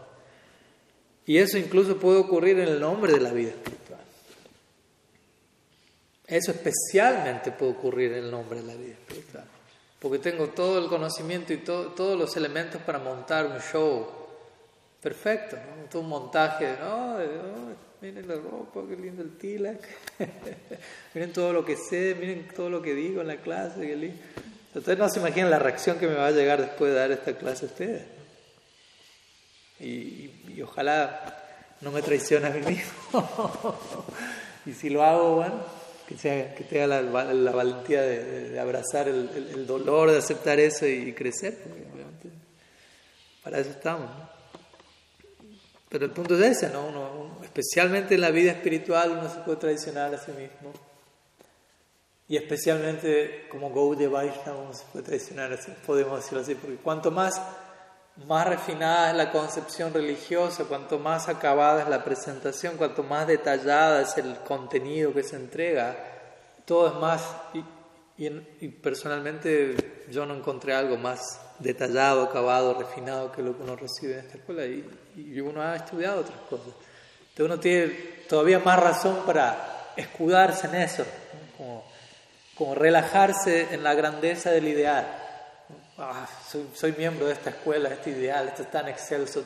Y 1.24 1.38
eso 1.38 1.58
incluso 1.58 1.98
puede 1.98 2.18
ocurrir 2.18 2.58
en 2.58 2.68
el 2.68 2.80
nombre 2.80 3.12
de 3.12 3.20
la 3.20 3.32
vida 3.32 3.50
espiritual. 3.50 4.00
Eso 6.26 6.52
especialmente 6.52 7.52
puede 7.52 7.72
ocurrir 7.72 8.12
en 8.12 8.24
el 8.24 8.30
nombre 8.30 8.60
de 8.60 8.66
la 8.66 8.74
vida 8.74 8.92
espiritual. 8.92 9.44
Porque 9.98 10.18
tengo 10.18 10.48
todo 10.48 10.78
el 10.78 10.88
conocimiento 10.88 11.52
y 11.52 11.58
todos 11.58 12.18
los 12.18 12.36
elementos 12.36 12.80
para 12.82 12.98
montar 12.98 13.46
un 13.46 13.58
show 13.60 14.17
perfecto, 15.02 15.56
¿no? 15.56 15.88
todo 15.88 16.02
un 16.02 16.08
montaje, 16.08 16.76
¿no? 16.80 17.16
miren 18.00 18.28
la 18.28 18.36
ropa, 18.36 18.80
qué 18.88 18.96
lindo 18.96 19.22
el 19.22 19.36
tilak, 19.36 19.80
miren 21.14 21.32
todo 21.32 21.52
lo 21.52 21.64
que 21.64 21.76
sé, 21.76 22.16
miren 22.18 22.48
todo 22.54 22.70
lo 22.70 22.80
que 22.80 22.94
digo 22.94 23.20
en 23.20 23.28
la 23.28 23.36
clase, 23.36 23.80
qué 23.80 23.96
lindo. 23.96 24.18
Ustedes 24.74 24.98
no 24.98 25.08
se 25.08 25.18
imaginan 25.18 25.50
la 25.50 25.58
reacción 25.58 25.98
que 25.98 26.06
me 26.06 26.14
va 26.14 26.26
a 26.26 26.30
llegar 26.30 26.60
después 26.60 26.92
de 26.92 26.98
dar 26.98 27.10
esta 27.10 27.36
clase 27.36 27.64
a 27.64 27.68
ustedes. 27.68 28.02
Y, 29.80 30.60
ojalá 30.62 31.36
no 31.80 31.90
me 31.90 32.02
traicione 32.02 32.46
a 32.46 32.50
mí 32.50 32.60
mismo. 32.60 33.78
y 34.66 34.72
si 34.72 34.90
lo 34.90 35.02
hago, 35.04 35.36
bueno, 35.36 35.62
que, 36.06 36.16
sea, 36.16 36.54
que 36.54 36.64
tenga 36.64 36.86
la, 36.86 37.52
valentía 37.52 38.02
de, 38.02 38.58
abrazar 38.60 39.08
el, 39.08 39.66
dolor, 39.66 40.10
de 40.10 40.18
aceptar 40.18 40.60
eso 40.60 40.86
y, 40.86 41.12
crecer. 41.12 41.58
para 43.42 43.58
eso 43.58 43.70
estamos. 43.70 44.10
Pero 45.88 46.04
el 46.04 46.10
punto 46.10 46.34
es 46.34 46.58
ese, 46.58 46.68
¿no? 46.70 46.86
Uno, 46.86 47.38
especialmente 47.42 48.14
en 48.14 48.20
la 48.20 48.30
vida 48.30 48.52
espiritual 48.52 49.10
uno 49.12 49.28
se 49.28 49.38
puede 49.40 49.58
traicionar 49.58 50.14
a 50.14 50.18
sí 50.18 50.32
mismo. 50.32 50.72
Y 52.28 52.36
especialmente 52.36 53.48
como 53.50 53.72
Gaudiya 53.72 54.10
Vaishnava 54.10 54.58
uno 54.58 54.74
se 54.74 54.84
puede 54.92 55.06
traicionar, 55.06 55.50
así, 55.52 55.72
podemos 55.86 56.20
decirlo 56.20 56.40
así, 56.40 56.54
porque 56.54 56.76
cuanto 56.76 57.10
más, 57.10 57.40
más 58.26 58.46
refinada 58.46 59.10
es 59.10 59.16
la 59.16 59.32
concepción 59.32 59.94
religiosa, 59.94 60.64
cuanto 60.64 60.98
más 60.98 61.28
acabada 61.30 61.84
es 61.84 61.88
la 61.88 62.04
presentación, 62.04 62.76
cuanto 62.76 63.02
más 63.02 63.26
detallada 63.26 64.02
es 64.02 64.18
el 64.18 64.36
contenido 64.40 65.14
que 65.14 65.22
se 65.22 65.36
entrega, 65.36 65.96
todo 66.64 66.88
es 66.88 66.94
más... 66.94 67.22
Y, 67.54 67.64
y 68.20 68.68
personalmente 68.68 70.04
yo 70.10 70.26
no 70.26 70.34
encontré 70.34 70.74
algo 70.74 70.96
más 70.96 71.20
detallado, 71.60 72.24
acabado, 72.24 72.76
refinado 72.76 73.30
que 73.30 73.42
lo 73.42 73.56
que 73.56 73.62
uno 73.62 73.76
recibe 73.76 74.14
en 74.14 74.18
esta 74.18 74.38
escuela 74.38 74.66
y, 74.66 74.84
uno 75.40 75.62
ha 75.62 75.76
estudiado 75.76 76.20
otras 76.20 76.38
cosas. 76.48 76.74
Entonces 77.30 77.46
uno 77.46 77.60
tiene 77.60 77.86
todavía 78.28 78.58
más 78.58 78.78
razón 78.78 79.24
para 79.26 79.92
escudarse 79.96 80.66
en 80.68 80.74
eso, 80.76 81.04
como, 81.56 81.84
como, 82.54 82.74
relajarse 82.74 83.74
en 83.74 83.82
la 83.82 83.94
grandeza 83.94 84.50
del 84.50 84.68
ideal. 84.68 85.06
Ah, 85.98 86.28
soy, 86.74 86.92
miembro 86.92 87.26
de 87.26 87.32
esta 87.32 87.50
escuela, 87.50 87.88
este 87.88 88.10
ideal, 88.10 88.48
esto 88.48 88.62
es 88.62 88.70
tan 88.70 88.88
excelso, 88.88 89.44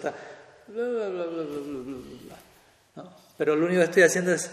Pero 3.39 3.57
lo 3.57 3.67
único 3.67 3.81
que 3.81 3.85
estoy 3.85 4.03
haciendo 4.03 4.33
es 4.33 4.51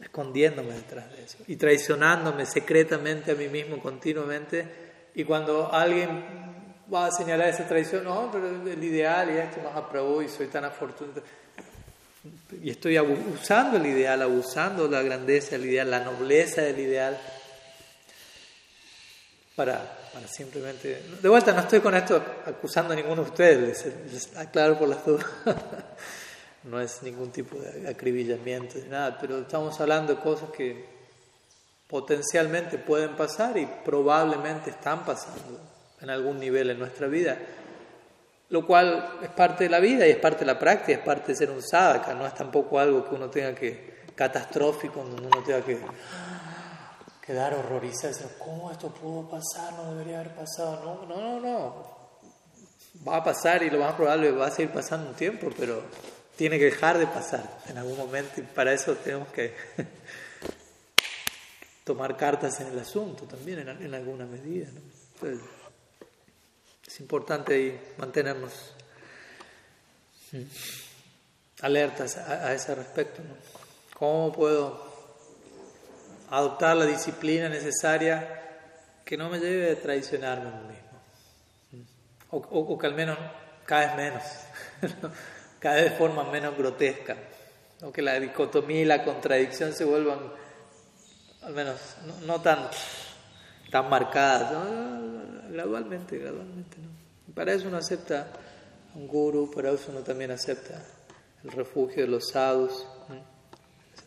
escondiéndome 0.00 0.72
detrás 0.72 1.10
de 1.12 1.24
eso 1.24 1.38
y 1.46 1.56
traicionándome 1.56 2.46
secretamente 2.46 3.32
a 3.32 3.34
mí 3.34 3.48
mismo 3.48 3.80
continuamente 3.80 4.66
y 5.14 5.24
cuando 5.24 5.72
alguien 5.72 6.45
va 6.92 7.06
a 7.06 7.10
señalar 7.10 7.48
esa 7.48 7.66
traición, 7.66 8.04
no, 8.04 8.30
pero 8.30 8.48
el 8.48 8.84
ideal 8.84 9.30
y 9.30 9.38
esto 9.38 9.60
nos 9.62 9.74
aprobó 9.74 10.22
y 10.22 10.28
soy 10.28 10.46
tan 10.46 10.64
afortunado. 10.64 11.22
Y 12.62 12.70
estoy 12.70 12.98
usando 12.98 13.76
el 13.76 13.86
ideal, 13.86 14.22
abusando 14.22 14.88
la 14.88 15.02
grandeza 15.02 15.52
del 15.52 15.66
ideal, 15.66 15.90
la 15.90 16.00
nobleza 16.00 16.62
del 16.62 16.78
ideal, 16.78 17.18
para, 19.54 19.98
para 20.12 20.26
simplemente... 20.28 21.02
De 21.20 21.28
vuelta, 21.28 21.52
no 21.52 21.60
estoy 21.60 21.80
con 21.80 21.94
esto 21.94 22.22
acusando 22.44 22.92
a 22.92 22.96
ninguno 22.96 23.22
de 23.22 23.30
ustedes, 23.30 23.86
les 24.12 24.36
aclaro 24.36 24.78
por 24.78 24.88
las 24.88 25.04
dudas. 25.04 25.26
no 26.64 26.80
es 26.80 27.02
ningún 27.02 27.30
tipo 27.30 27.58
de 27.58 27.88
acribillamiento 27.88 28.78
ni 28.78 28.88
nada, 28.88 29.16
pero 29.20 29.38
estamos 29.38 29.80
hablando 29.80 30.14
de 30.14 30.20
cosas 30.20 30.50
que 30.50 30.84
potencialmente 31.88 32.78
pueden 32.78 33.16
pasar 33.16 33.56
y 33.56 33.66
probablemente 33.84 34.70
están 34.70 35.04
pasando 35.04 35.75
en 36.06 36.10
algún 36.10 36.38
nivel 36.38 36.70
en 36.70 36.78
nuestra 36.78 37.08
vida, 37.08 37.36
lo 38.50 38.64
cual 38.64 39.18
es 39.22 39.28
parte 39.30 39.64
de 39.64 39.70
la 39.70 39.80
vida 39.80 40.06
y 40.06 40.10
es 40.10 40.18
parte 40.18 40.40
de 40.40 40.46
la 40.46 40.58
práctica, 40.58 41.00
es 41.00 41.04
parte 41.04 41.32
de 41.32 41.36
ser 41.36 41.50
un 41.50 41.60
sadhaka, 41.60 42.14
no 42.14 42.24
es 42.24 42.32
tampoco 42.32 42.78
algo 42.78 43.08
que 43.08 43.16
uno 43.16 43.28
tenga 43.28 43.52
que, 43.56 43.96
catastrófico, 44.14 45.02
donde 45.02 45.26
uno 45.26 45.42
tenga 45.42 45.62
que 45.62 45.80
quedar 47.20 47.54
horrorizado, 47.54 48.30
¿cómo 48.38 48.70
esto 48.70 48.94
pudo 48.94 49.28
pasar? 49.28 49.72
No 49.72 49.94
debería 49.94 50.20
haber 50.20 50.36
pasado, 50.36 50.80
no, 50.84 51.06
no, 51.06 51.20
no, 51.20 51.40
no, 51.40 51.96
va 53.06 53.16
a 53.16 53.24
pasar 53.24 53.64
y 53.64 53.70
lo 53.70 53.80
más 53.80 53.94
probable 53.94 54.30
va 54.30 54.46
a 54.46 54.50
seguir 54.52 54.72
pasando 54.72 55.10
un 55.10 55.16
tiempo, 55.16 55.48
pero 55.58 55.82
tiene 56.36 56.56
que 56.56 56.66
dejar 56.66 56.98
de 56.98 57.08
pasar 57.08 57.58
en 57.68 57.78
algún 57.78 57.98
momento 57.98 58.40
y 58.40 58.44
para 58.44 58.72
eso 58.72 58.94
tenemos 58.94 59.26
que 59.28 59.54
tomar 61.84 62.16
cartas 62.16 62.60
en 62.60 62.68
el 62.68 62.78
asunto 62.78 63.24
también 63.24 63.68
en, 63.68 63.94
alguna 63.94 64.24
medida. 64.24 64.68
Es 66.86 67.00
importante 67.00 67.94
mantenernos 67.98 68.52
mm, 70.32 70.42
alertas 71.62 72.16
a, 72.16 72.52
ese 72.54 72.74
respecto. 72.74 73.22
¿Cómo 73.98 74.32
puedo 74.32 74.86
adoptar 76.30 76.76
la 76.76 76.86
disciplina 76.86 77.48
necesaria 77.48 78.42
que 79.04 79.16
no 79.16 79.28
me 79.28 79.38
lleve 79.38 79.72
a 79.72 79.80
traicionarme 79.80 80.48
a 80.48 80.52
mí 80.52 80.68
mismo? 80.68 81.86
O, 82.30 82.38
o 82.38 82.78
que 82.78 82.86
al 82.86 82.94
menos 82.94 83.18
cada 83.64 83.94
vez 83.94 83.96
menos, 83.96 84.22
cada 85.58 85.76
vez 85.76 85.90
de 85.90 85.96
forma 85.96 86.24
menos 86.30 86.56
grotesca. 86.56 87.16
O 87.82 87.92
que 87.92 88.00
la 88.00 88.18
dicotomía 88.18 88.82
y 88.82 88.84
la 88.84 89.04
contradicción 89.04 89.74
se 89.74 89.84
vuelvan 89.84 90.18
al 91.42 91.52
menos 91.52 91.78
no, 92.26 92.40
tan, 92.40 92.68
tan 93.70 93.88
marcadas, 93.88 94.50
gradualmente, 95.50 96.18
gradualmente. 96.18 96.76
¿no? 96.78 97.34
Para 97.34 97.52
eso 97.52 97.68
uno 97.68 97.76
acepta 97.76 98.28
un 98.94 99.06
guru, 99.06 99.50
para 99.50 99.70
eso 99.70 99.90
uno 99.90 100.00
también 100.00 100.30
acepta 100.30 100.82
el 101.44 101.50
refugio 101.50 102.02
de 102.02 102.08
los 102.08 102.28
sadhus, 102.28 102.86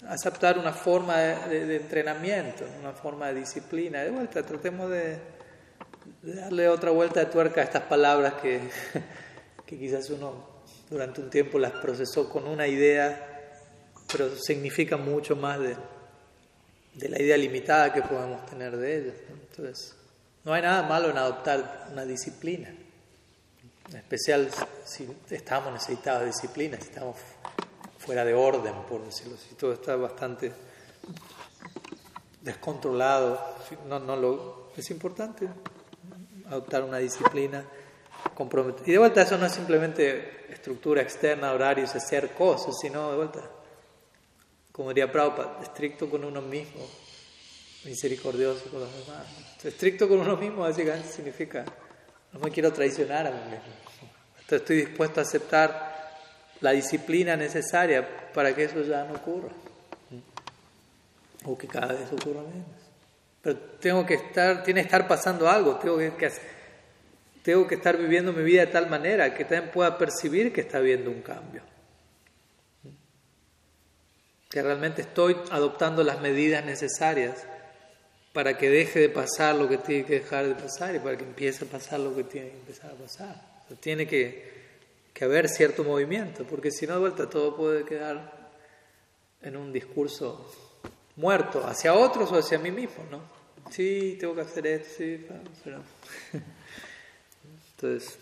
aceptar 0.08 0.58
una 0.58 0.74
forma 0.74 1.18
de, 1.18 1.76
entrenamiento, 1.76 2.66
una 2.80 2.94
forma 2.94 3.28
de 3.28 3.42
disciplina. 3.42 4.04
De 4.04 4.12
vuelta, 4.12 4.44
tratemos 4.44 4.90
de, 4.90 5.18
darle 6.24 6.70
otra 6.70 6.92
vuelta 6.92 7.20
de 7.20 7.26
tuerca 7.28 7.62
a 7.62 7.64
estas 7.66 7.84
palabras 7.84 8.36
que, 8.42 8.62
que 9.66 9.78
quizás 9.78 10.10
uno 10.10 10.60
durante 10.90 11.22
un 11.22 11.30
tiempo 11.30 11.60
las 11.60 11.74
procesó 11.74 12.30
con 12.30 12.48
una 12.48 12.68
idea, 12.68 13.52
pero 14.12 14.36
significa 14.36 14.98
mucho 14.98 15.36
más 15.36 15.60
de, 15.60 15.76
de 16.96 17.10
la 17.10 17.22
idea 17.22 17.38
limitada 17.38 17.94
que 17.94 18.02
podemos 18.02 18.46
tener 18.48 18.76
de 18.76 18.98
ellas. 18.98 19.16
Entonces, 19.30 19.96
no 20.50 20.56
hay 20.56 20.64
nada 20.64 20.82
malo 20.82 21.12
en 21.12 21.18
adoptar 21.20 21.90
una 21.92 22.06
disciplina, 22.06 22.70
en 22.70 23.96
especial 23.96 24.50
si 24.84 25.08
estamos 25.30 25.72
necesitados 25.72 26.22
de 26.22 26.26
disciplina, 26.26 26.76
si 26.78 26.88
estamos 26.90 27.18
fuera 28.00 28.26
de 28.26 28.34
orden, 28.34 28.74
por 28.90 29.06
decirlo 29.06 29.36
así, 29.36 29.54
todo 29.54 29.74
está 29.74 29.96
bastante 29.96 30.52
descontrolado, 32.42 33.40
no, 33.88 34.00
no 34.00 34.16
lo, 34.16 34.72
es 34.76 34.90
importante 34.90 35.48
adoptar 36.48 36.82
una 36.82 36.98
disciplina 36.98 37.64
comprometida. 38.34 38.88
Y 38.88 38.94
de 38.94 38.98
vuelta 38.98 39.22
eso 39.22 39.38
no 39.38 39.46
es 39.46 39.54
simplemente 39.54 40.52
estructura 40.52 41.04
externa, 41.04 41.52
horarios, 41.52 41.94
hacer 41.94 42.32
cosas, 42.34 42.74
sino 42.82 43.12
de 43.12 43.18
vuelta, 43.18 43.42
como 44.72 44.90
diría 44.90 45.12
Prabhupada, 45.12 45.60
estricto 45.62 46.10
con 46.10 46.26
uno 46.26 46.42
mismo, 46.42 46.88
misericordioso 47.86 48.66
con 48.70 48.82
los 48.82 48.92
demás. 48.92 49.26
Estricto 49.64 50.08
con 50.08 50.20
uno 50.20 50.38
mismo 50.38 50.62
básicamente 50.62 51.10
significa 51.10 51.66
no 52.34 52.40
me 52.40 52.52
quiero 52.52 52.72
traicionar 52.72 53.28
a 53.28 53.32
mí 53.32 53.42
mismo. 53.52 53.74
Entonces 54.36 54.62
estoy 54.62 54.78
dispuesto 54.78 55.20
a 55.20 55.24
aceptar 55.24 55.90
la 56.62 56.72
disciplina 56.72 57.36
necesaria 57.36 58.32
para 58.34 58.56
que 58.56 58.66
eso 58.66 58.82
ya 58.84 59.04
no 59.04 59.16
ocurra. 59.16 59.50
O 61.46 61.58
que 61.58 61.68
cada 61.68 61.94
vez 61.94 62.12
ocurra 62.12 62.42
menos. 62.42 62.68
Pero 63.42 63.58
tengo 63.80 64.06
que 64.06 64.16
estar, 64.16 64.64
tiene 64.64 64.82
que 64.82 64.88
estar 64.88 65.08
pasando 65.08 65.50
algo, 65.50 65.78
tengo 65.78 65.98
que, 65.98 66.32
tengo 67.42 67.68
que 67.68 67.76
estar 67.76 67.98
viviendo 67.98 68.34
mi 68.34 68.44
vida 68.44 68.66
de 68.66 68.72
tal 68.72 68.90
manera 68.90 69.34
que 69.34 69.46
también 69.46 69.72
pueda 69.72 69.98
percibir 69.98 70.52
que 70.52 70.62
está 70.62 70.80
habiendo 70.80 71.10
un 71.10 71.22
cambio. 71.22 71.62
Que 74.50 74.62
realmente 74.62 75.04
estoy 75.04 75.38
adoptando 75.52 76.04
las 76.04 76.20
medidas 76.20 76.66
necesarias 76.66 77.46
para 78.34 78.58
que 78.58 78.70
deje 78.70 79.00
de 79.00 79.10
pasar 79.10 79.56
lo 79.56 79.68
que 79.68 79.78
tiene 79.78 80.06
que 80.06 80.20
dejar 80.20 80.48
de 80.48 80.56
pasar 80.56 80.96
y 80.96 81.00
para 81.00 81.18
que 81.18 81.24
empiece 81.24 81.66
a 81.66 81.68
pasar 81.68 82.00
lo 82.00 82.16
que 82.16 82.24
tiene 82.24 82.50
que 82.50 82.58
empezar 82.58 82.92
a 82.92 82.96
pasar. 82.96 83.66
tiene 83.80 84.08
que, 84.08 84.52
que, 85.14 85.26
haber 85.26 85.50
cierto 85.50 85.84
movimiento, 85.84 86.44
porque 86.46 86.72
si 86.72 86.86
no, 86.86 86.94
de 86.94 87.00
vuelta, 87.00 87.30
todo 87.30 87.56
puede 87.56 87.86
quedar 87.86 88.52
en 89.42 89.58
un 89.58 89.74
discurso 89.74 90.52
muerto, 91.16 91.66
hacia 91.66 91.94
otros 91.94 92.32
o 92.32 92.38
hacia 92.38 92.60
mí 92.60 92.72
mismo, 92.72 93.04
¿no? 93.10 93.22
Sí, 93.72 94.18
tengo 94.20 94.36
que 94.36 94.42
hacer 94.42 94.68
esto, 94.68 94.90
sí, 94.98 95.26
pero... 95.64 95.84
Entonces, 97.76 98.18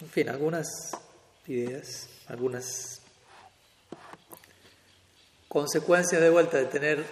en 0.00 0.08
fin, 0.08 0.28
algunas 0.28 0.68
ideas, 1.46 2.08
algunas 2.28 2.99
consecuencias 5.50 6.22
de 6.22 6.30
vuelta 6.30 6.58
de 6.58 6.66
tener 6.66 7.04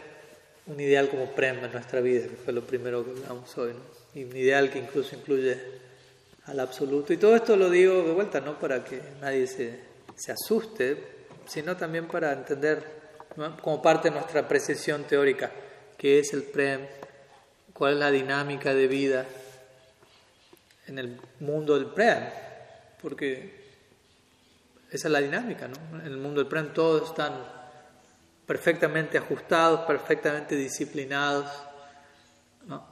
un 0.69 0.79
ideal 0.79 1.09
como 1.09 1.27
Prem 1.33 1.65
en 1.65 1.73
nuestra 1.73 2.01
vida, 2.01 2.29
que 2.29 2.37
fue 2.37 2.53
lo 2.53 2.63
primero 2.63 3.05
que 3.05 3.11
hablamos 3.11 3.59
hoy, 3.59 3.73
y 4.15 4.23
un 4.23 4.37
ideal 4.37 4.71
que 4.71 4.79
incluso 4.79 5.17
incluye 5.17 5.59
al 6.45 6.61
absoluto. 6.61 7.13
Y 7.13 7.17
todo 7.17 7.35
esto 7.35 7.57
lo 7.57 7.69
digo 7.69 8.05
de 8.05 8.13
vuelta, 8.13 8.41
no 8.41 8.57
para 8.57 8.85
que 8.85 9.03
nadie 9.21 9.49
se, 9.49 9.81
se 10.15 10.31
asuste, 10.31 11.03
sino 11.49 11.77
también 11.77 12.07
para 12.07 12.33
entender 12.33 12.85
como 13.61 13.83
parte 13.83 14.09
de 14.09 14.15
nuestra 14.15 14.43
apreciación 14.43 15.03
teórica 15.03 15.51
qué 15.97 16.21
es 16.21 16.33
el 16.33 16.45
Prem, 16.45 16.83
cuál 17.73 17.95
es 17.95 17.99
la 17.99 18.13
dinámica 18.13 18.73
de 18.73 18.87
vida 18.87 19.27
en 20.87 21.01
el 21.01 21.21
mundo 21.41 21.75
del 21.75 21.87
Prem, 21.87 22.23
porque 23.03 23.59
esa 24.93 25.09
es 25.09 25.13
la 25.13 25.21
dinámica, 25.21 25.67
¿no? 25.67 25.99
En 25.99 26.07
el 26.07 26.19
mundo 26.19 26.41
del 26.41 26.49
Prem 26.49 26.73
todos 26.73 27.11
están 27.11 27.58
perfectamente 28.49 29.19
ajustados, 29.19 29.81
perfectamente 29.81 30.57
disciplinados. 30.57 31.51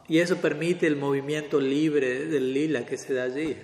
Y 0.07 0.19
eso 0.19 0.37
permite 0.37 0.87
el 0.87 0.97
movimiento 0.97 1.59
libre 1.59 2.27
del 2.27 2.53
lila 2.53 2.85
que 2.85 2.99
se 2.99 3.15
da 3.15 3.25
allí. 3.25 3.57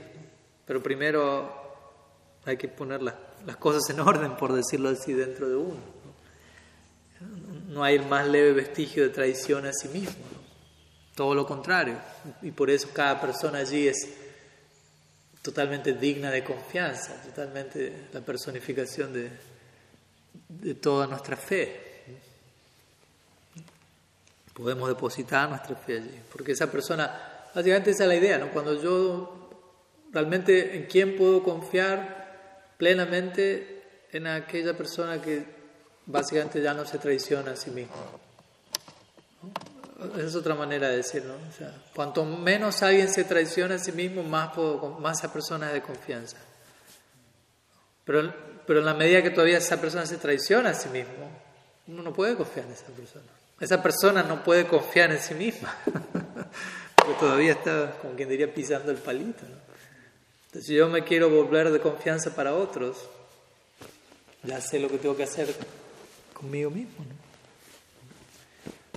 Pero 0.64 0.82
primero 0.82 1.52
hay 2.46 2.56
que 2.56 2.66
poner 2.66 3.02
las, 3.02 3.14
cosas 3.58 3.90
en 3.90 4.00
orden, 4.00 4.36
por 4.36 4.54
decirlo 4.54 4.88
así, 4.88 5.12
dentro 5.12 5.50
de 5.50 5.56
uno. 5.56 5.80
¿no? 7.68 7.84
hay 7.84 7.96
el 7.96 8.06
más 8.06 8.26
leve 8.26 8.54
vestigio 8.54 9.02
de 9.02 9.10
traición 9.10 9.66
a 9.66 9.72
sí 9.74 9.88
mismo. 9.88 10.24
Todo 11.14 11.34
lo 11.34 11.46
contrario. 11.46 11.98
Y 12.40 12.52
por 12.52 12.70
eso 12.70 12.88
cada 12.94 13.20
persona 13.20 13.58
allí 13.58 13.86
es 13.86 14.08
totalmente 15.42 15.92
digna 15.92 16.30
de 16.30 16.42
confianza, 16.42 17.20
totalmente 17.22 18.08
la 18.14 18.22
personificación 18.22 19.12
de, 19.12 19.30
de 20.48 20.74
toda 20.74 21.06
nuestra 21.06 21.36
fe. 21.36 21.90
Podemos 24.54 24.88
depositar 24.88 25.48
nuestra 25.48 25.74
fe 25.76 25.96
allí, 25.96 26.20
porque 26.30 26.52
esa 26.52 26.70
persona, 26.70 27.48
básicamente 27.54 27.90
esa 27.90 28.04
es 28.04 28.08
la 28.08 28.16
idea, 28.16 28.38
¿no? 28.38 28.50
Cuando 28.50 28.80
yo 28.80 29.50
realmente 30.12 30.76
en 30.76 30.86
quién 30.86 31.16
puedo 31.16 31.42
confiar 31.42 32.74
plenamente 32.76 34.06
en 34.12 34.26
aquella 34.26 34.76
persona 34.76 35.20
que 35.22 35.44
básicamente 36.06 36.60
ya 36.60 36.74
no 36.74 36.84
se 36.84 36.98
traiciona 36.98 37.52
a 37.52 37.56
sí 37.56 37.70
mismo. 37.70 37.94
Esa 40.16 40.26
es 40.26 40.34
otra 40.34 40.54
manera 40.54 40.88
de 40.88 40.96
decirlo. 40.96 41.34
Cuanto 41.94 42.24
menos 42.24 42.82
alguien 42.82 43.08
se 43.08 43.24
traiciona 43.24 43.76
a 43.76 43.78
sí 43.78 43.92
mismo, 43.92 44.22
más, 44.22 44.52
puedo, 44.52 44.98
más 45.00 45.18
esa 45.18 45.32
persona 45.32 45.72
de 45.72 45.80
confianza. 45.80 46.36
Pero 48.04 48.34
pero 48.72 48.80
en 48.80 48.86
la 48.86 48.94
medida 48.94 49.22
que 49.22 49.28
todavía 49.28 49.58
esa 49.58 49.78
persona 49.78 50.06
se 50.06 50.16
traiciona 50.16 50.70
a 50.70 50.74
sí 50.74 50.88
mismo, 50.88 51.28
uno 51.88 52.02
no 52.02 52.10
puede 52.10 52.34
confiar 52.36 52.64
en 52.64 52.72
esa 52.72 52.86
persona. 52.86 53.26
Esa 53.60 53.82
persona 53.82 54.22
no 54.22 54.42
puede 54.42 54.66
confiar 54.66 55.12
en 55.12 55.18
sí 55.18 55.34
misma, 55.34 55.76
porque 56.96 57.12
todavía 57.20 57.52
está, 57.52 57.98
como 58.00 58.14
quien 58.14 58.30
diría, 58.30 58.54
pisando 58.54 58.90
el 58.90 58.96
palito. 58.96 59.44
Entonces, 60.46 60.68
si 60.68 60.74
yo 60.74 60.88
me 60.88 61.04
quiero 61.04 61.28
volver 61.28 61.70
de 61.70 61.80
confianza 61.80 62.34
para 62.34 62.54
otros, 62.54 62.96
ya 64.42 64.58
sé 64.62 64.78
lo 64.78 64.88
que 64.88 64.96
tengo 64.96 65.18
que 65.18 65.24
hacer 65.24 65.54
conmigo 66.32 66.70
mismo. 66.70 67.04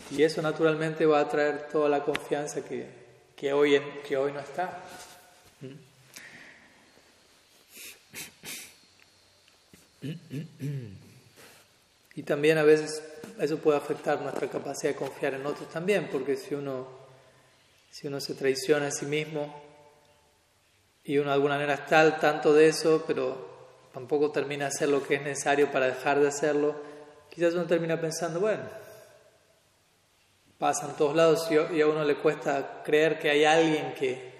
Y 0.09 0.23
eso 0.23 0.41
naturalmente 0.41 1.05
va 1.05 1.19
a 1.19 1.28
traer 1.28 1.67
toda 1.67 1.89
la 1.89 2.01
confianza 2.01 2.63
que, 2.63 2.88
que, 3.36 3.51
hoy, 3.51 3.78
que 4.07 4.15
hoy 4.15 4.32
no 4.32 4.39
está. 4.39 4.86
Y 12.16 12.24
también 12.24 12.58
a 12.58 12.64
veces 12.64 13.03
eso 13.39 13.58
puede 13.58 13.78
afectar 13.78 14.22
nuestra 14.22 14.47
capacidad 14.47 14.93
de 14.93 14.97
confiar 14.97 15.34
en 15.34 15.45
otros 15.45 15.70
también, 15.70 16.08
porque 16.10 16.38
si 16.38 16.56
uno, 16.56 16.88
si 17.91 18.08
uno 18.08 18.22
se 18.22 18.36
traiciona 18.36 18.88
a 18.88 18.91
sí 18.91 19.06
mismo 19.06 19.62
y 21.03 21.18
uno 21.18 21.30
de 21.30 21.34
alguna 21.34 21.56
manera 21.56 21.74
está 21.74 21.99
al 21.99 22.20
tanto 22.20 22.53
de 22.53 22.70
eso, 22.70 23.03
pero 23.06 23.53
tampoco 23.93 24.32
termina 24.32 24.66
de 24.66 24.70
hacer 24.70 24.89
lo 24.89 25.03
que 25.03 25.16
es 25.16 25.22
necesario 25.22 25.72
para 25.72 25.88
dejar 25.88 26.20
de 26.20 26.30
hacerlo, 26.30 26.76
quizás 27.30 27.53
uno 27.53 27.66
termina 27.66 27.99
pensando, 27.99 28.39
bueno, 28.39 28.64
pasa 30.58 30.88
en 30.88 30.95
todos 30.95 31.16
lados 31.16 31.49
y 31.51 31.82
a 31.82 31.88
uno 31.88 32.06
le 32.06 32.16
cuesta 32.16 32.82
creer 32.84 33.20
que 33.20 33.30
hay 33.30 33.43
alguien 33.43 33.93
que 33.93 34.34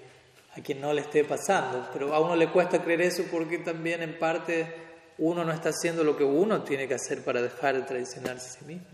a 0.57 0.61
quien 0.61 0.80
no 0.80 0.93
le 0.93 1.01
esté 1.01 1.26
pasando, 1.26 1.89
pero 1.91 2.13
a 2.13 2.20
uno 2.22 2.36
le 2.38 2.49
cuesta 2.49 2.82
creer 2.82 3.01
eso 3.01 3.24
porque 3.30 3.57
también 3.57 4.01
en 4.01 4.18
parte 4.18 4.84
uno 5.18 5.45
no 5.45 5.51
está 5.51 5.70
haciendo 5.70 6.03
lo 6.03 6.18
que 6.18 6.24
uno 6.24 6.63
tiene 6.63 6.88
que 6.88 6.95
hacer 6.95 7.24
para 7.24 7.41
dejar 7.41 7.76
de 7.76 7.82
traicionarse 7.84 8.47
a 8.47 8.59
sí 8.59 8.66
mismo. 8.66 8.88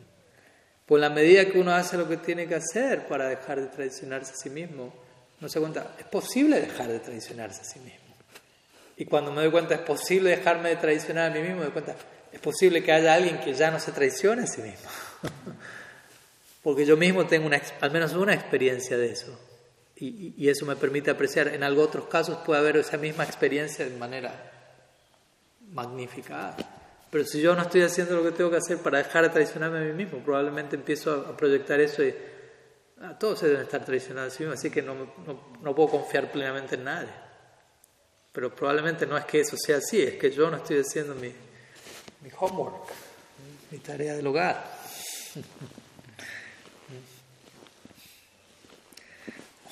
Por 0.85 0.99
la 0.99 1.09
medida 1.09 1.45
que 1.45 1.59
uno 1.59 1.73
hace 1.73 1.97
lo 1.97 2.07
que 2.07 2.17
tiene 2.17 2.47
que 2.47 2.55
hacer 2.55 3.07
para 3.07 3.27
dejar 3.27 3.61
de 3.61 3.67
traicionarse 3.67 4.33
a 4.33 4.35
sí 4.35 4.49
mismo, 4.49 4.93
no 5.39 5.49
se 5.49 5.59
cuenta, 5.59 5.95
es 5.97 6.05
posible 6.05 6.59
dejar 6.59 6.87
de 6.87 6.99
traicionarse 6.99 7.61
a 7.61 7.63
sí 7.63 7.79
mismo. 7.79 7.99
Y 8.97 9.05
cuando 9.05 9.31
me 9.31 9.41
doy 9.41 9.51
cuenta, 9.51 9.75
es 9.75 9.81
posible 9.81 10.29
dejarme 10.31 10.69
de 10.69 10.75
traicionar 10.75 11.31
a 11.31 11.33
mí 11.33 11.41
mismo, 11.41 11.57
me 11.57 11.63
doy 11.63 11.71
cuenta, 11.71 11.95
es 12.31 12.39
posible 12.39 12.83
que 12.83 12.91
haya 12.91 13.13
alguien 13.13 13.39
que 13.39 13.53
ya 13.53 13.71
no 13.71 13.79
se 13.79 13.91
traicione 13.91 14.43
a 14.43 14.47
sí 14.47 14.61
mismo. 14.61 14.89
Porque 16.63 16.85
yo 16.85 16.95
mismo 16.95 17.25
tengo 17.25 17.47
una, 17.47 17.59
al 17.79 17.91
menos 17.91 18.13
una 18.13 18.35
experiencia 18.35 18.97
de 18.97 19.11
eso. 19.11 19.39
Y, 19.95 20.35
y 20.37 20.49
eso 20.49 20.65
me 20.65 20.75
permite 20.75 21.09
apreciar, 21.09 21.47
en 21.47 21.63
algo 21.63 21.81
otros 21.81 22.07
casos 22.07 22.39
puede 22.45 22.59
haber 22.59 22.77
esa 22.77 22.97
misma 22.97 23.23
experiencia 23.23 23.85
de 23.85 23.95
manera 23.97 24.50
magnificada. 25.71 26.55
Pero 27.09 27.25
si 27.25 27.41
yo 27.41 27.55
no 27.55 27.63
estoy 27.63 27.81
haciendo 27.81 28.15
lo 28.15 28.23
que 28.23 28.31
tengo 28.31 28.49
que 28.49 28.57
hacer 28.57 28.77
para 28.77 28.99
dejar 28.99 29.23
de 29.23 29.29
traicionarme 29.29 29.79
a 29.79 29.81
mí 29.81 29.93
mismo, 29.93 30.19
probablemente 30.19 30.77
empiezo 30.77 31.11
a, 31.13 31.35
proyectar 31.35 31.79
eso 31.81 32.03
y 32.03 32.15
ah, 33.01 33.17
todos 33.19 33.39
se 33.39 33.47
deben 33.47 33.63
estar 33.63 33.83
traicionando 33.83 34.27
a 34.27 34.31
sí 34.31 34.43
mismos, 34.43 34.59
así 34.59 34.69
que 34.69 34.81
no, 34.81 34.95
no, 34.95 35.55
no, 35.61 35.75
puedo 35.75 35.89
confiar 35.89 36.31
plenamente 36.31 36.75
en 36.75 36.85
nadie. 36.85 37.09
Pero 38.31 38.55
probablemente 38.55 39.05
no 39.05 39.17
es 39.17 39.25
que 39.25 39.41
eso 39.41 39.57
sea 39.57 39.77
así, 39.77 40.01
es 40.01 40.15
que 40.15 40.31
yo 40.31 40.49
no 40.49 40.57
estoy 40.57 40.79
haciendo 40.79 41.13
mi, 41.15 41.33
mi 42.21 42.29
homework, 42.39 42.85
mi 43.71 43.79
tarea 43.79 44.15
del 44.15 44.27
hogar. 44.27 44.63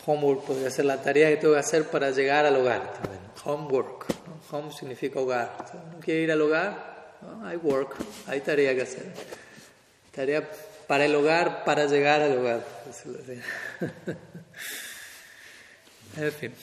Homework 0.06 0.44
podría 0.44 0.72
ser 0.72 0.86
la 0.86 1.02
tarea 1.02 1.30
que 1.30 1.38
tengo 1.38 1.54
que 1.54 1.60
hacer 1.60 1.84
para 1.90 2.10
llegar 2.10 2.46
al 2.46 2.56
hogar 2.56 2.94
también. 2.94 3.22
Homework. 3.46 4.19
Home 4.52 4.72
significa 4.72 5.20
hogar. 5.20 5.56
¿No 5.94 6.00
quiere 6.00 6.22
ir 6.22 6.32
al 6.32 6.42
hogar? 6.42 7.16
Hay 7.44 7.58
work, 7.58 7.96
hay 8.28 8.42
tarea 8.42 8.74
que 8.74 8.82
hacer. 8.82 9.06
Tarea 10.14 10.50
para 10.88 11.06
el 11.06 11.14
hogar, 11.16 11.64
para 11.66 11.86
llegar 11.86 12.22
al 12.22 12.38
hogar. 12.38 12.66
en 16.18 16.32
fin. 16.32 16.54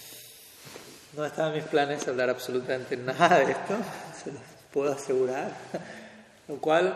No 1.17 1.25
estaba 1.25 1.49
en 1.49 1.55
mis 1.55 1.65
planes 1.65 2.07
hablar 2.09 2.29
absolutamente 2.31 2.97
nada 2.97 3.39
de 3.39 3.53
esto, 3.53 3.77
se 4.23 4.33
los 4.33 4.43
puedo 4.73 4.93
asegurar. 4.93 5.53
Lo 6.49 6.57
cual 6.57 6.95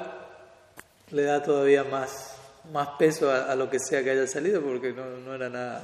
le 1.11 1.23
da 1.23 1.43
todavía 1.43 1.85
más, 1.85 2.35
más 2.73 2.89
peso 2.99 3.31
a, 3.33 3.55
lo 3.55 3.71
que 3.71 3.79
sea 3.79 4.03
que 4.03 4.11
haya 4.11 4.27
salido, 4.27 4.61
porque 4.61 4.93
no, 4.93 5.07
no 5.19 5.35
era 5.35 5.49
nada 5.49 5.83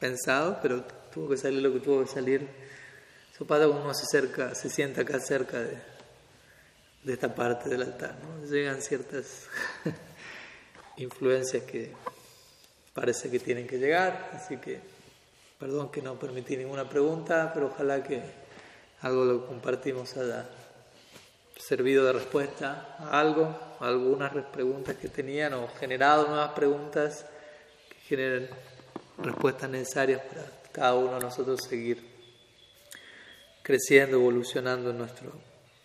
pensado, 0.00 0.58
pero 0.62 0.82
tuvo 1.12 1.28
que 1.28 1.36
salir 1.36 1.62
lo 1.62 1.72
que 1.72 1.80
tuvo 1.80 2.02
que 2.02 2.08
salir. 2.08 2.48
Eso 3.36 3.44
pasa 3.44 3.66
cuando 3.66 3.84
uno 3.84 3.92
se, 3.92 4.06
cerca, 4.06 4.54
se 4.54 4.70
sienta 4.70 5.02
acá 5.02 5.20
cerca 5.20 5.60
de, 5.60 5.76
de 7.04 7.12
esta 7.12 7.34
parte 7.34 7.68
del 7.68 7.82
altar. 7.82 8.16
¿no? 8.22 8.46
Llegan 8.46 8.80
ciertas 8.80 9.42
influencias 10.96 11.64
que 11.64 11.92
parece 12.94 13.30
que 13.30 13.38
tienen 13.38 13.66
que 13.66 13.76
llegar, 13.76 14.30
así 14.32 14.56
que 14.56 14.80
perdón 15.58 15.90
que 15.90 16.00
no 16.00 16.18
permití 16.18 16.56
ninguna 16.56 16.88
pregunta, 16.88 17.50
pero 17.52 17.66
ojalá 17.66 18.02
que 18.02 18.22
algo 19.02 19.26
lo 19.26 19.46
compartimos 19.46 20.16
haya 20.16 20.48
servido 21.58 22.06
de 22.06 22.14
respuesta 22.14 22.96
a 22.98 23.20
algo, 23.20 23.54
a 23.80 23.86
algunas 23.86 24.32
preguntas 24.46 24.96
que 24.96 25.10
tenían 25.10 25.52
o 25.52 25.68
generado 25.78 26.26
nuevas 26.26 26.52
preguntas 26.52 27.26
que 27.90 27.96
generen 28.16 28.48
respuestas 29.18 29.68
necesarias 29.68 30.22
para 30.22 30.46
cada 30.72 30.94
uno 30.94 31.16
de 31.16 31.20
nosotros 31.20 31.60
seguir 31.68 32.15
creciendo, 33.66 34.16
evolucionando 34.16 34.90
en 34.90 34.98
nuestro 34.98 35.32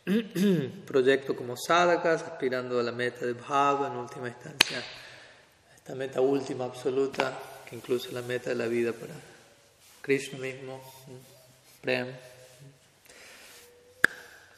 proyecto 0.85 1.35
como 1.35 1.57
sadhakas, 1.57 2.21
aspirando 2.21 2.79
a 2.79 2.83
la 2.83 2.91
meta 2.91 3.25
de 3.25 3.33
Bhava 3.33 3.87
en 3.87 3.97
última 3.97 4.27
instancia, 4.27 4.83
esta 5.75 5.95
meta 5.95 6.21
última 6.21 6.65
absoluta, 6.65 7.35
que 7.67 7.75
incluso 7.75 8.11
la 8.11 8.21
meta 8.21 8.51
de 8.51 8.55
la 8.55 8.67
vida 8.67 8.93
para 8.93 9.15
Krishna 9.99 10.37
mismo, 10.37 10.79
Prem. 11.81 12.05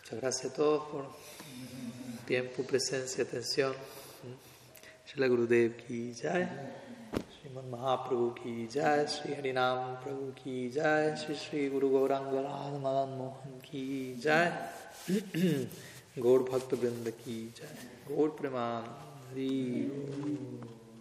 Muchas 0.02 0.20
gracias 0.20 0.52
a 0.52 0.56
todos 0.56 0.90
por 0.90 1.06
tiempo, 2.28 2.64
presencia, 2.64 3.24
atención. 3.24 3.74
Shila 5.08 5.28
Gurudev 5.28 5.78
ki 5.78 6.14
jai, 6.14 6.44
श्रीमन 7.44 7.70
महाप्रभु 7.70 8.30
की 8.30 8.68
जय 8.68 9.08
श्री 9.10 9.34
हरिनाम 9.34 9.96
प्रभु 9.96 10.32
की 10.32 10.70
जय 10.70 11.24
श्री 11.26 11.36
श्री 11.36 11.70
गुरु 11.70 11.89
गौरांग 11.89 12.28
मदन 12.28 13.16
मोहन 13.18 13.52
की 13.52 14.16
जय। 14.16 14.70
गौर 16.20 16.44
भक्त 16.44 16.74
वृंद 16.74 17.10
की 17.10 17.54
जय। 17.58 18.16
गौर 18.16 18.30
प्रमाण 18.30 18.82
हरी। 19.32 19.82